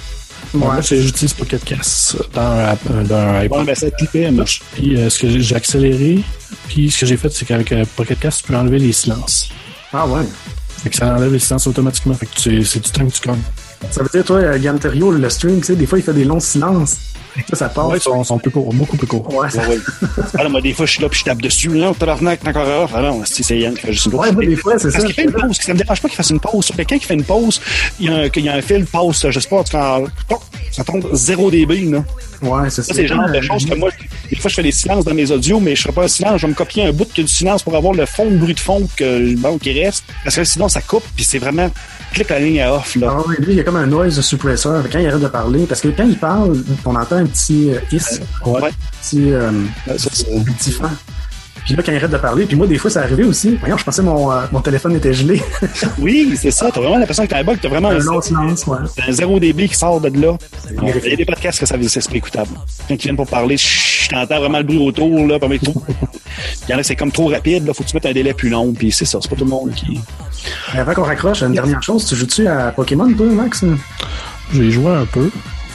[0.55, 3.59] Moi, c'est- j'utilise Pocket Cast dans un, app- euh, dans un iPod.
[3.59, 4.45] Bon, ben, ça clipait, moi.
[4.75, 6.21] Puis euh, ce que j'ai j'ai accéléré,
[6.69, 9.49] puis ce que j'ai fait, c'est qu'avec euh, Pocket Cast, tu peux enlever les silences.
[9.93, 10.23] Ah ouais.
[10.83, 12.15] Fait que ça enlève les silences automatiquement.
[12.15, 13.41] Fait que tu- c'est du temps que tu gagnes.
[13.90, 16.12] Ça veut dire, toi, euh, Yann Terriot, le stream, tu sais, des fois, il fait
[16.12, 16.97] des longs silences.
[17.51, 17.86] Ça, ça passe.
[17.86, 19.35] Ouais, ils sont, sont plus courts, beaucoup plus courts.
[19.35, 19.78] Ouais, ça- Ouais, ouais.
[20.39, 21.69] Ah, là, moi, des fois, je suis là, puis je tape dessus.
[21.69, 22.86] Non, tabarnak, t'es encore là.
[22.94, 24.20] Ah non, c'est Yann qui fait juste une pause.
[24.20, 25.06] Ouais, moi, des fois, c'est Parce ça.
[25.06, 26.65] qu'il fait une pause, ça me dérange pas qu'il fasse une pause.
[26.66, 27.61] Sur quelqu'un qui fait une pause,
[27.98, 30.05] il y a un, qu'il y a un fil pause, je sais pas, tu fais,
[30.28, 32.05] toc, ça tombe 0 dB, là.
[32.43, 32.89] Ouais, c'est ça.
[32.89, 33.90] Ça, c'est le genre de choses que moi,
[34.31, 36.40] des fois, je fais des silences dans mes audios, mais je ferai pas un silence,
[36.40, 38.36] je vais me copier un bout qui a du silence pour avoir le fond de
[38.36, 40.05] bruit de fond que, bon, qui reste.
[40.23, 41.69] Parce que sinon, ça coupe, puis c'est vraiment,
[42.15, 43.16] clique la ligne à off, là.
[43.19, 45.66] Ah lui, il y a comme un noise suppressor quand il arrête de parler.
[45.66, 48.69] Parce que quand il parle, on entend un petit euh, hiss, Ouais.
[48.69, 48.70] un
[49.03, 49.51] petit, euh,
[49.97, 50.91] ça, un petit fan.
[51.65, 53.57] Puis là, quand il arrête de parler, puis moi, des fois, ça arrivait aussi.
[53.61, 55.43] Voyons, je pensais que mon, euh, mon téléphone était gelé.
[55.99, 56.70] Oui, c'est ça.
[56.73, 58.78] T'as vraiment l'impression que t'as un bug, t'as vraiment un un, long silence, ouais.
[59.07, 60.36] un 0 dB qui sort de là.
[60.82, 62.51] Il y a des podcasts que ça c'est pas écoutable.
[62.89, 65.74] Quand ils viennent pour parler, chut, t'entends vraiment le bruit autour, là, parmi tout.
[66.69, 67.73] Il y en a, c'est comme trop rapide, là.
[67.74, 69.19] Faut que tu mettes un délai plus long, puis c'est ça.
[69.23, 70.01] C'est pas tout le monde qui.
[70.74, 73.65] Mais avant qu'on raccroche, une dernière chose, tu joues-tu à Pokémon, toi, Max?
[74.53, 75.31] J'ai joué un peu.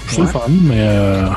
[0.07, 0.23] C'est Ouais.
[0.25, 1.27] le fun, mais euh,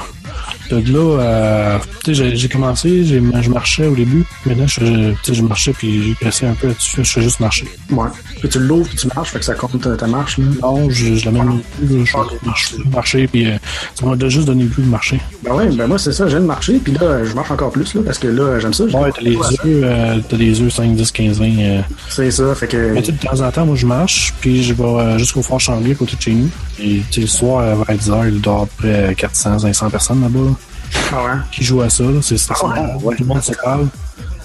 [0.81, 1.79] de là, euh,
[2.09, 4.25] j'ai- commencé, je marchais au début.
[4.47, 7.03] Maintenant, je, je, marchais puis j'ai cassé un peu là-dessus.
[7.05, 7.67] Je fais juste marcher.
[7.91, 8.09] Ouais.
[8.41, 10.45] Puis tu l'ouvres, puis tu marches, fait que ça compte ta, ta marche, là?
[10.63, 11.41] Non, je, je la mets
[11.79, 12.17] plus, je
[12.47, 13.57] marche, marcher, puis euh,
[13.95, 15.21] ça m'a juste donné le goût de marcher.
[15.45, 18.01] Ben ouais, ben moi, c'est ça, j'aime marcher, puis là, je marche encore plus, là,
[18.05, 18.85] parce que là, j'aime ça.
[18.85, 21.47] Ouais, t'as les œufs, euh, t'as les œufs 5, 10, 15, 20.
[21.59, 21.81] euh.
[22.09, 22.93] C'est ça, fait que.
[22.93, 25.93] Mais de temps en temps, moi, je marche, puis je vais euh, jusqu'au Fort Chambly,
[25.93, 26.49] à côté de chez nous.
[26.81, 28.89] Et tu sais, le soir, euh, vers 10 heures, il doit y avoir à peu
[28.89, 30.51] près 400, 500 personnes là-bas, là,
[31.13, 31.31] Ah ouais.
[31.53, 32.05] qui jouent à ça.
[32.21, 33.17] C'est ouais.
[33.17, 33.87] Tout le monde se parle.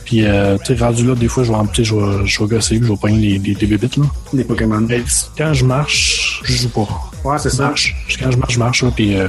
[0.05, 2.39] Puis, euh, tu sais, rendu là, des fois, je vais, en- sais, je vais, je
[2.41, 4.05] vais gosser, je vais prendre des, des, des bébites, là.
[4.31, 4.79] Des Pokémon.
[4.87, 5.03] Mais
[5.37, 6.87] quand je marche, je joue pas.
[7.25, 7.63] Ouais, c'est ça.
[7.67, 7.93] marche.
[8.17, 9.27] Quand je marche, je marche, là, puis euh,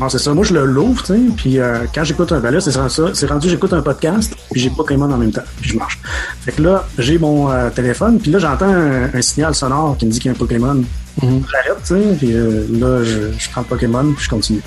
[0.00, 0.32] Non, c'est ça.
[0.32, 2.40] Moi, je le l'ouvre, tu sais, puis euh, quand j'écoute un...
[2.40, 2.86] Ben là, c'est ça.
[3.12, 5.98] C'est rendu, j'écoute un podcast, puis j'ai Pokémon en même temps, puis je marche.
[6.46, 10.10] Fait que là, j'ai mon téléphone, puis là, j'entends un, un signal sonore qui me
[10.12, 10.82] dit qu'il y a un Pokémon.
[11.20, 14.62] J'arrête, tu sais, puis là, je, je prends le Pokémon, puis je continue.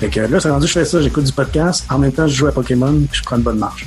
[0.00, 2.34] Fait que là, c'est rendu, je fais ça, j'écoute du podcast, en même temps, je
[2.34, 3.86] joue à Pokémon, puis je prends une bonne marche.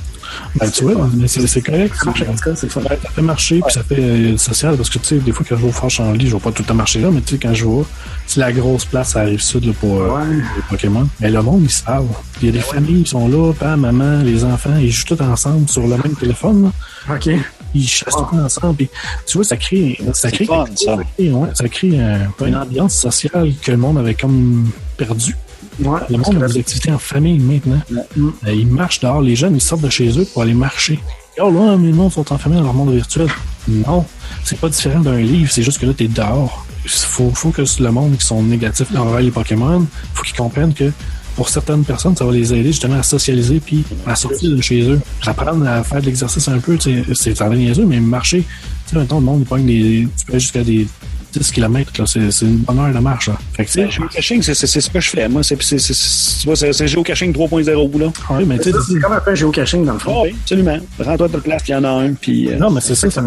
[0.59, 1.95] ben, tu vois, mais c'est correct.
[1.97, 2.81] Ça marche, en tout cas, c'est fun.
[2.81, 5.55] Ça fait marcher, puis ça fait euh, social, parce que tu sais, des fois, quand
[5.55, 7.35] je vais au Fort Chambly, je vais pas tout le temps marcher là, mais tu
[7.35, 7.83] sais, quand je vais,
[8.25, 10.35] c'est la grosse place, ça arrive sud là, pour euh, Ouais.
[10.35, 11.07] les Pokémon.
[11.19, 12.05] Mais le monde, ils se parlent.
[12.41, 15.21] Il y a des familles qui sont là, papa, maman, les enfants, ils jouent tous
[15.23, 16.63] ensemble sur le même téléphone.
[17.09, 17.15] là.
[17.15, 17.29] OK.
[17.75, 18.75] Ils chassent tous ensemble.
[18.75, 18.89] Puis,
[19.27, 20.95] tu vois, ça crée, ça crée, fun, ça.
[21.15, 25.35] crée, ouais, ça crée un- une ambiance sociale que le monde avait comme perdu.
[25.79, 25.99] Ouais.
[26.09, 27.79] Le monde a des activités en famille maintenant.
[27.91, 29.21] Euh, Ils marchent dehors.
[29.21, 30.99] Les jeunes, ils sortent de chez eux pour aller marcher.
[31.39, 33.27] Oh là, mais le monde sont enfermés dans leur monde virtuel.
[33.67, 34.05] Non,
[34.43, 35.51] c'est pas différent d'un livre.
[35.51, 36.65] C'est juste que là, t'es dehors.
[36.87, 40.91] Faut, faut que le monde qui sont négatifs envers les Pokémon, faut qu'ils comprennent que
[41.35, 44.81] pour certaines personnes, ça va les aider justement à socialiser puis à sortir de chez
[44.89, 44.99] eux.
[45.25, 46.77] Apprendre à faire de l'exercice un peu,
[47.13, 48.39] c'est ça niaiseux, mais marcher.
[48.41, 50.87] Tu sais, maintenant, le monde, il pogne des, tu peux aller jusqu'à des
[51.33, 52.05] 10 km, là.
[52.07, 53.37] C'est, c'est une bonne heure de marche, là.
[53.53, 55.27] Fait que, sais, Géocaching, c'est c'est- c'est ce que je fais.
[55.29, 58.07] Moi, c'est géocaching 3.0, là.
[58.37, 60.13] ouais, mais tu sais, C'est comme un peu un géocaching, dans le fond.
[60.17, 60.77] Ah oui, absolument.
[60.99, 62.49] Rends-toi de ta place, il y en a un, puis...
[62.49, 63.23] euh, Non, mais c'est ça, ça,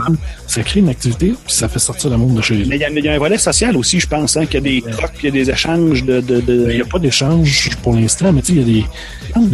[0.46, 2.64] ça crée une activité, puis ça fait sortir le monde de chez eux.
[2.68, 4.54] Mais il y, a- il y a un volet social aussi, je pense, hein, qu'il
[4.54, 6.20] y a des trocs, qu'il y a des échanges de...
[6.20, 8.82] de, de- Il n'y a pas d'échange pour l'instant, mais tu sais, il y a
[8.82, 8.86] des.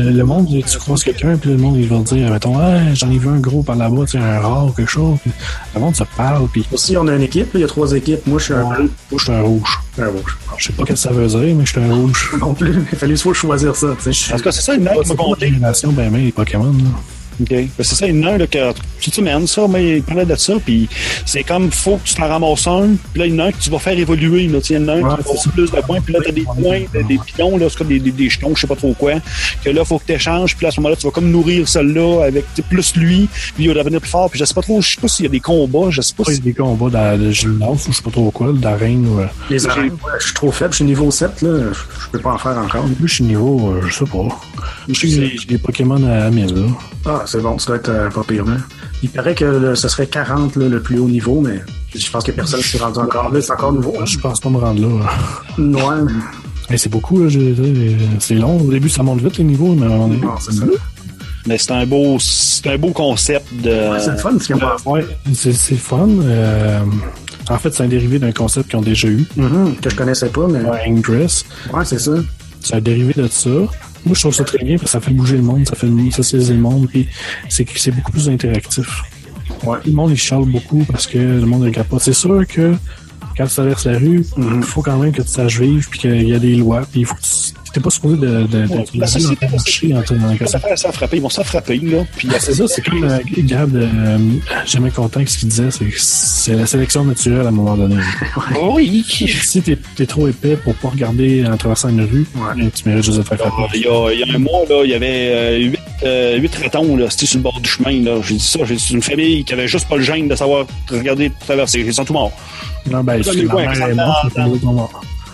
[0.03, 2.95] Le, le monde, tu croises quelqu'un, puis le monde, il va te dire, mettons, ah,
[2.95, 5.19] j'en ai vu un gros par là-bas, tu sais, un rare, quelque chose.
[5.23, 5.31] Puis
[5.75, 8.27] le monde se parle, puis Aussi, on a une équipe, il y a trois équipes.
[8.27, 9.81] Moi, je suis un moi, bleu, je suis un rouge.
[9.99, 10.39] un rouge.
[10.59, 12.33] Je sais pas ce que ça veut dire, mais je suis un rouge.
[12.41, 13.89] Non plus, il fallait soit choisir ça.
[13.89, 15.49] En tout cas, c'est ça, une note qui m'a conté.
[15.49, 16.91] génération, ben, mais les Pokémon, là.
[17.41, 17.49] OK.
[17.51, 18.59] Ben, c'est ça, une heure, là, que
[19.01, 20.89] tu te mènes ça, mais il parlait de ça, puis
[21.25, 23.53] c'est comme, faut que tu t'en ramasses un, puis là, il y en a un
[23.53, 25.23] que tu vas faire évoluer, là, tu sais, il y en a un Ouais, qui
[25.25, 27.79] va avoir plus de points, puis là, t'as des points, des, des pilons, là, c'est
[27.79, 29.13] comme des, des, des jetons, je sais pas trop quoi,
[29.65, 31.69] que là, faut que tu échanges, puis là, à ce moment-là, tu vas comme nourrir
[31.69, 34.55] celui-là avec tu sais, plus lui, puis il va devenir plus fort, puis je sais
[34.55, 36.33] pas trop, je sais pas s'il y a des combats, je sais pas Il y
[36.33, 36.41] a si...
[36.43, 39.21] des combats de, de gymnase, ou je sais pas trop quoi, d'arène, ou.
[39.21, 42.19] euh, Les arènes, ouais, je suis trop faible, je suis niveau 7, là, je, peux
[42.19, 42.85] pas en faire encore.
[42.87, 44.27] Moi, je suis niveau, euh, je sais pas.
[44.89, 46.63] Je sais que j'ai des Pokémon à 1000, là.
[47.07, 48.57] Ah, c'est bon, ça doit être euh, pas pire, là.
[49.03, 51.61] Il paraît que là, ce serait 40, là, le plus haut niveau, mais
[51.95, 53.95] je pense que personne s'est rendu encore là, c'est encore nouveau.
[54.01, 54.05] hein.
[54.07, 55.07] Je pense pas me rendre là.
[55.59, 56.13] Ouais,
[56.69, 57.23] Hey, c'est beaucoup,
[58.19, 58.59] C'est long.
[58.61, 60.21] Au début, ça monte vite, les niveaux, mais à un moment donné.
[60.21, 60.65] non, c'est ça.
[61.47, 63.71] Mais c'est un beau, c'est un beau concept de...
[64.01, 64.83] C'est le fun, ce qu'ils ont passé.
[64.89, 66.09] Ouais, c'est fun.
[66.23, 66.81] Euh,
[67.49, 69.25] en fait, c'est un dérivé d'un concept qu'ils ont déjà eu.
[69.37, 71.45] Mhm, que je connaissais pas, mais Ouais, Ingress.
[71.73, 72.11] ouais, c'est ça.
[72.61, 73.49] C'est un dérivé de ça.
[74.07, 75.89] Moi, je trouve ça très bien parce que ça fait bouger le monde, ça fait
[76.13, 77.09] socialiser le monde, puis
[77.49, 79.03] c'est c'est beaucoup plus interactif.
[79.65, 82.01] Ouais, le monde, il charle beaucoup parce que le monde est capable.
[82.01, 82.75] C'est sûr que
[83.37, 86.29] quand tu traverses la rue, il faut quand même que tu saches vivre, puis qu'il
[86.29, 89.01] y a des lois, puis il faut que tu t'es pas supposé de, de, de,
[89.01, 92.29] La société, marcher en ça fait ça frapper, ils vont se faire frapper, là, puis
[92.39, 94.19] c'est ça, c'est comme euh, Gab, euh,
[94.65, 97.97] jamais content que ce qu'il disait, c'est c'est la sélection naturelle à un moment donné.
[98.73, 102.71] oui, si t'es es trop épais pour pas regarder en traversant une rue, Ouais.
[102.75, 103.77] tu mérites juste de faire Ah, frapper.
[103.79, 106.39] Il y, a, il y a un mois, là, il y avait euh, huit, euh,
[106.39, 108.03] huit ratons là, c'était sur le bord du chemin.
[108.03, 108.21] Là.
[108.23, 110.35] J'ai dit ça, j'ai dit c'est une famille qui avait juste pas le gêne de
[110.35, 111.81] savoir regarder traverser.
[111.81, 112.33] Ils sont tous morts.
[112.91, 114.37] Non, ben, les la mère est morte,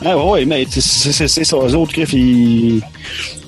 [0.05, 1.57] Ah ouais, mais c'est- ça.
[1.57, 2.83] Eux autres, Griff, ils.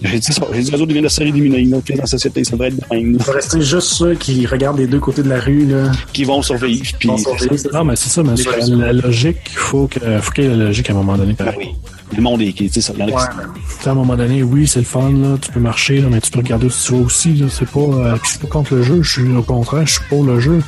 [0.02, 0.42] J'ai dit ça.
[0.52, 1.64] J'ai dit, eux autres, ils viennent de se faire éliminer.
[1.64, 3.12] Là, puis dans la société, ça devrait être de même.
[3.18, 5.90] Il va rester juste ceux qui regardent les deux côtés de la rue, là.
[6.12, 6.84] Qui vont survivre.
[6.98, 7.08] Puis.
[7.72, 8.36] Non, mais c'est ça, mais
[8.76, 11.16] la, la logique, il faut que, faut qu'il y ait la logique à un moment
[11.16, 11.34] donné.
[11.40, 11.68] Ah oui.
[12.16, 12.52] Le monde est.
[12.52, 12.92] qui- Tu sais, ça.
[12.96, 13.44] il y en a qui- Ouais,
[13.78, 16.08] Tu sais, à un moment donné, oui, c'est le fun, là, tu peux marcher, là,
[16.10, 18.74] mais tu peux regarder si tu veux aussi, là, c'est pas, euh, c'est pas contre
[18.74, 20.60] le jeu, je suis, au contraire, je suis pour le jeu.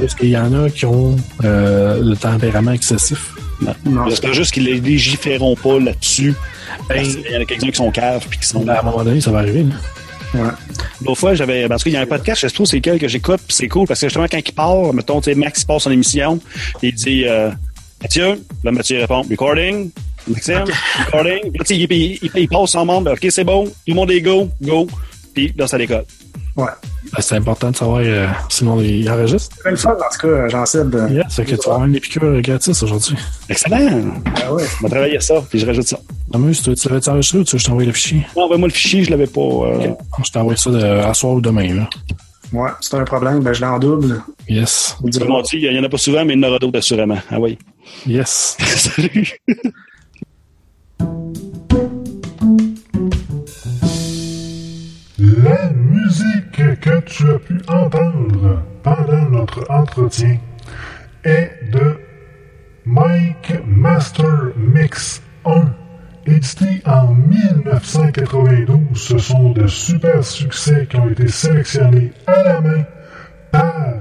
[0.00, 3.32] Parce qu'il y en a qui ont, euh, le tempérament excessif?
[3.84, 4.08] non.
[4.08, 6.34] J'espère juste qu'ils les légiféreront pas là-dessus.
[6.88, 8.60] Parce qu'il y en a quelques-uns qui sont caves puis qui sont.
[8.60, 9.74] Ben, à un moment donné, ça va arriver, là.
[10.34, 10.50] Ouais.
[11.04, 11.68] L'autre fois, j'avais.
[11.68, 13.86] Parce qu'il y a un podcast, je trouve, c'est lequel que j'écoute, puis c'est cool,
[13.86, 16.40] parce que justement, quand il part, mettons, tu sais, Max il part son émission,
[16.82, 17.50] il dit euh,
[18.02, 19.90] Mathieu, là, Mathieu répond Recording.
[20.28, 20.64] Maxime,
[21.06, 21.52] recording.
[21.52, 23.12] Puis il, il, il, il passe en membre.
[23.12, 23.66] OK, c'est bon.
[23.66, 24.86] Tout le monde est go, go.
[25.34, 26.04] Puis là, ça décolle.
[26.56, 26.64] Ouais.
[27.12, 29.54] Ben, c'est important de savoir euh, sinon il enregistre.
[29.62, 31.08] C'est le fun, en tout cas, j'en sais de.
[31.10, 33.16] Yeah, c'est que tu vas avoir une épicure gratis aujourd'hui.
[33.48, 34.00] Excellent.
[34.42, 34.64] Ah ouais.
[34.80, 35.98] On va travailler ça, puis je rajoute ça.
[36.32, 38.26] Amuse, tu, tu l'avais enregistré ou tu veux que je t'envoie le fichier?
[38.36, 39.40] Non, envoie-moi le fichier, je l'avais pas.
[39.40, 39.88] euh,
[40.24, 41.74] Je t'envoie ça de, à soir ou demain.
[41.74, 41.88] Là.
[42.52, 44.22] Ouais, c'est un problème, ben je l'en double.
[44.48, 44.96] Yes.
[45.00, 46.58] Vous Comme on dit, il y en a pas souvent, mais il y en aura
[46.58, 47.18] d'autres assurément.
[47.30, 47.58] Ah oui.
[48.06, 48.56] Yes.
[48.60, 49.38] Salut.
[55.18, 60.38] La musique que tu as pu entendre pendant notre entretien
[61.22, 61.98] est de
[62.86, 65.66] Mike Master Mix 1.
[66.24, 72.84] Édité en 1992, ce sont de super succès qui ont été sélectionnés à la main
[73.52, 73.92] par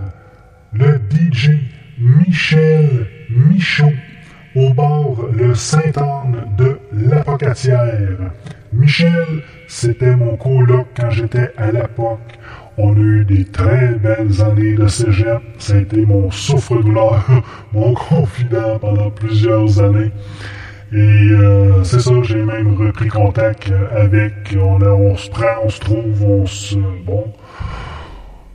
[0.72, 1.60] le DJ
[2.00, 3.92] Michel Michaud
[4.56, 8.32] au bord le Sainte-Anne de l'Apocatière.
[8.72, 12.40] Michel, c'était mon coloc quand j'étais à l'époque.
[12.78, 15.42] On a eu des très belles années de cégep.
[15.58, 17.26] Ça a été mon souffre-douleur,
[17.74, 20.12] mon confident pendant plusieurs années.
[20.92, 24.34] Et euh, c'est ça, j'ai même repris contact avec.
[24.62, 26.76] On, se prend, on se trouve, on se.
[27.06, 27.34] Bon.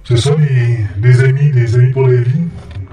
[0.04, 0.30] C'est ça,
[0.98, 2.48] des amis, des amis pour la vie.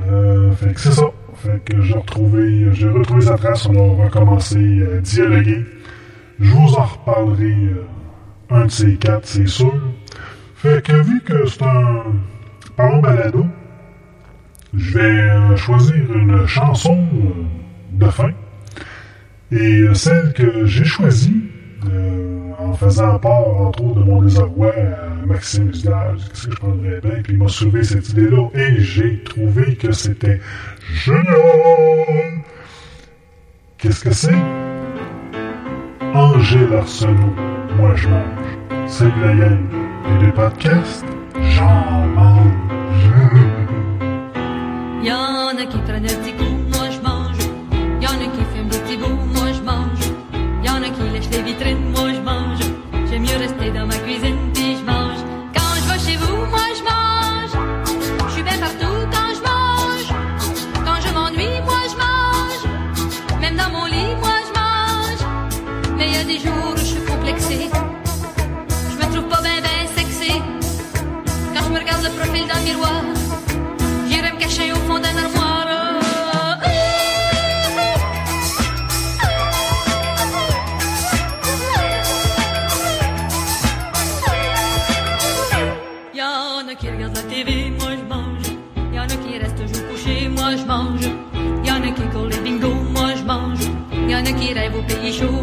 [0.10, 1.10] Euh, fait que c'est ça.
[1.36, 5.64] Fait que j'ai retrouvé, j'ai retrouvé sa trace, on a recommencé à dialoguer.
[6.40, 7.86] Je vous en reparlerai euh,
[8.50, 9.74] un de ces quatre, c'est sûr.
[10.58, 12.04] Fait que vu que c'est un
[12.76, 13.46] parlons balado,
[14.74, 17.08] je vais euh, choisir une chanson
[17.92, 18.32] de fin.
[19.52, 21.44] Et euh, celle que j'ai choisie,
[21.88, 26.58] euh, en faisant part, entre autres, de mon désarroi à Maxime Village, qu'est-ce que je
[26.58, 30.40] prendrais bien, puis il m'a soulevé cette idée-là, et j'ai trouvé que c'était
[30.92, 31.26] génial!
[33.78, 34.36] Qu'est-ce que c'est?
[36.16, 37.36] Angèle Arsenault,
[37.78, 38.88] moi je mange.
[38.88, 39.87] C'est Glayel, et
[41.58, 42.52] j'en mange.
[45.04, 47.38] Y'en a qui prennent un petit coup, moi je mange.
[48.02, 50.04] Y'en a qui fument des petits bouts, moi je mange.
[50.64, 52.60] Y'en a qui lèchent les vitrines, moi je mange.
[53.10, 55.20] J'aime mieux rester dans ma cuisine puis je mange.
[55.56, 57.54] Quand je vais chez vous, moi je mange.
[58.28, 60.10] Je suis bien partout quand je mange.
[60.86, 63.42] Quand je m'ennuie, moi je mange.
[63.42, 65.22] Même dans mon lit, moi je mange.
[65.98, 67.77] Mais il y a des jours où je suis complexée.
[72.48, 73.04] Le miroir.
[74.08, 75.68] J'irai me cacher au fond d'un armoire.
[86.14, 88.48] Y'en a qui regardent la TV, moi je mange.
[88.94, 91.08] Y'en a qui restent toujours couchés, moi je mange.
[91.66, 93.60] Y'en a qui courent les bingo, moi je mange.
[94.10, 95.42] Y'en a qui rêvent au pays chaud,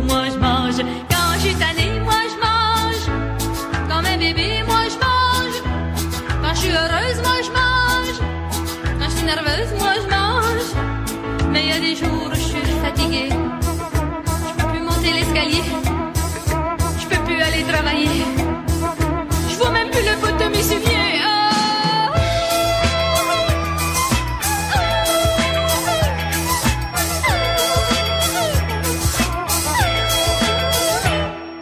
[11.64, 13.28] il y a des jours où je suis fatiguée.
[13.30, 15.62] Je peux plus monter l'escalier.
[17.00, 18.22] Je peux plus aller travailler.
[19.48, 21.20] Je vois même plus le bout de mes souliers.
[21.24, 22.10] Ah.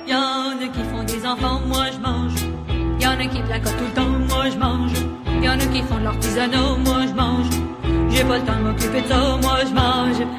[0.09, 2.35] Y'en a qui font des enfants, moi je mange.
[3.01, 4.93] Y'en a qui placotent tout le temps, moi je mange.
[5.43, 7.62] Y'en a qui font de l'artisanat, moi je mange.
[8.23, 10.32] J'ai pas le temps de m'occuper de ça, moi je mange.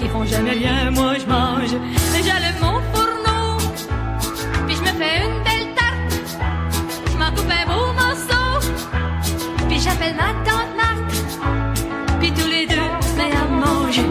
[0.00, 0.90] qui font jamais rien.
[0.90, 1.72] Moi, je mange
[2.16, 3.58] déjà le mon fourneau,
[4.66, 6.12] puis je me fais une belle tarte.
[7.12, 8.46] Je m'en coupe un beau morceau,
[9.68, 12.18] puis j'appelle ma tante Marthe.
[12.20, 14.08] Puis tous les deux, c'est à manger,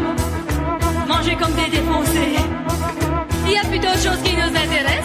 [1.07, 2.35] manger comme des défoncés.
[3.47, 4.98] Il y a plutôt d'autres choses qui nous intéressent.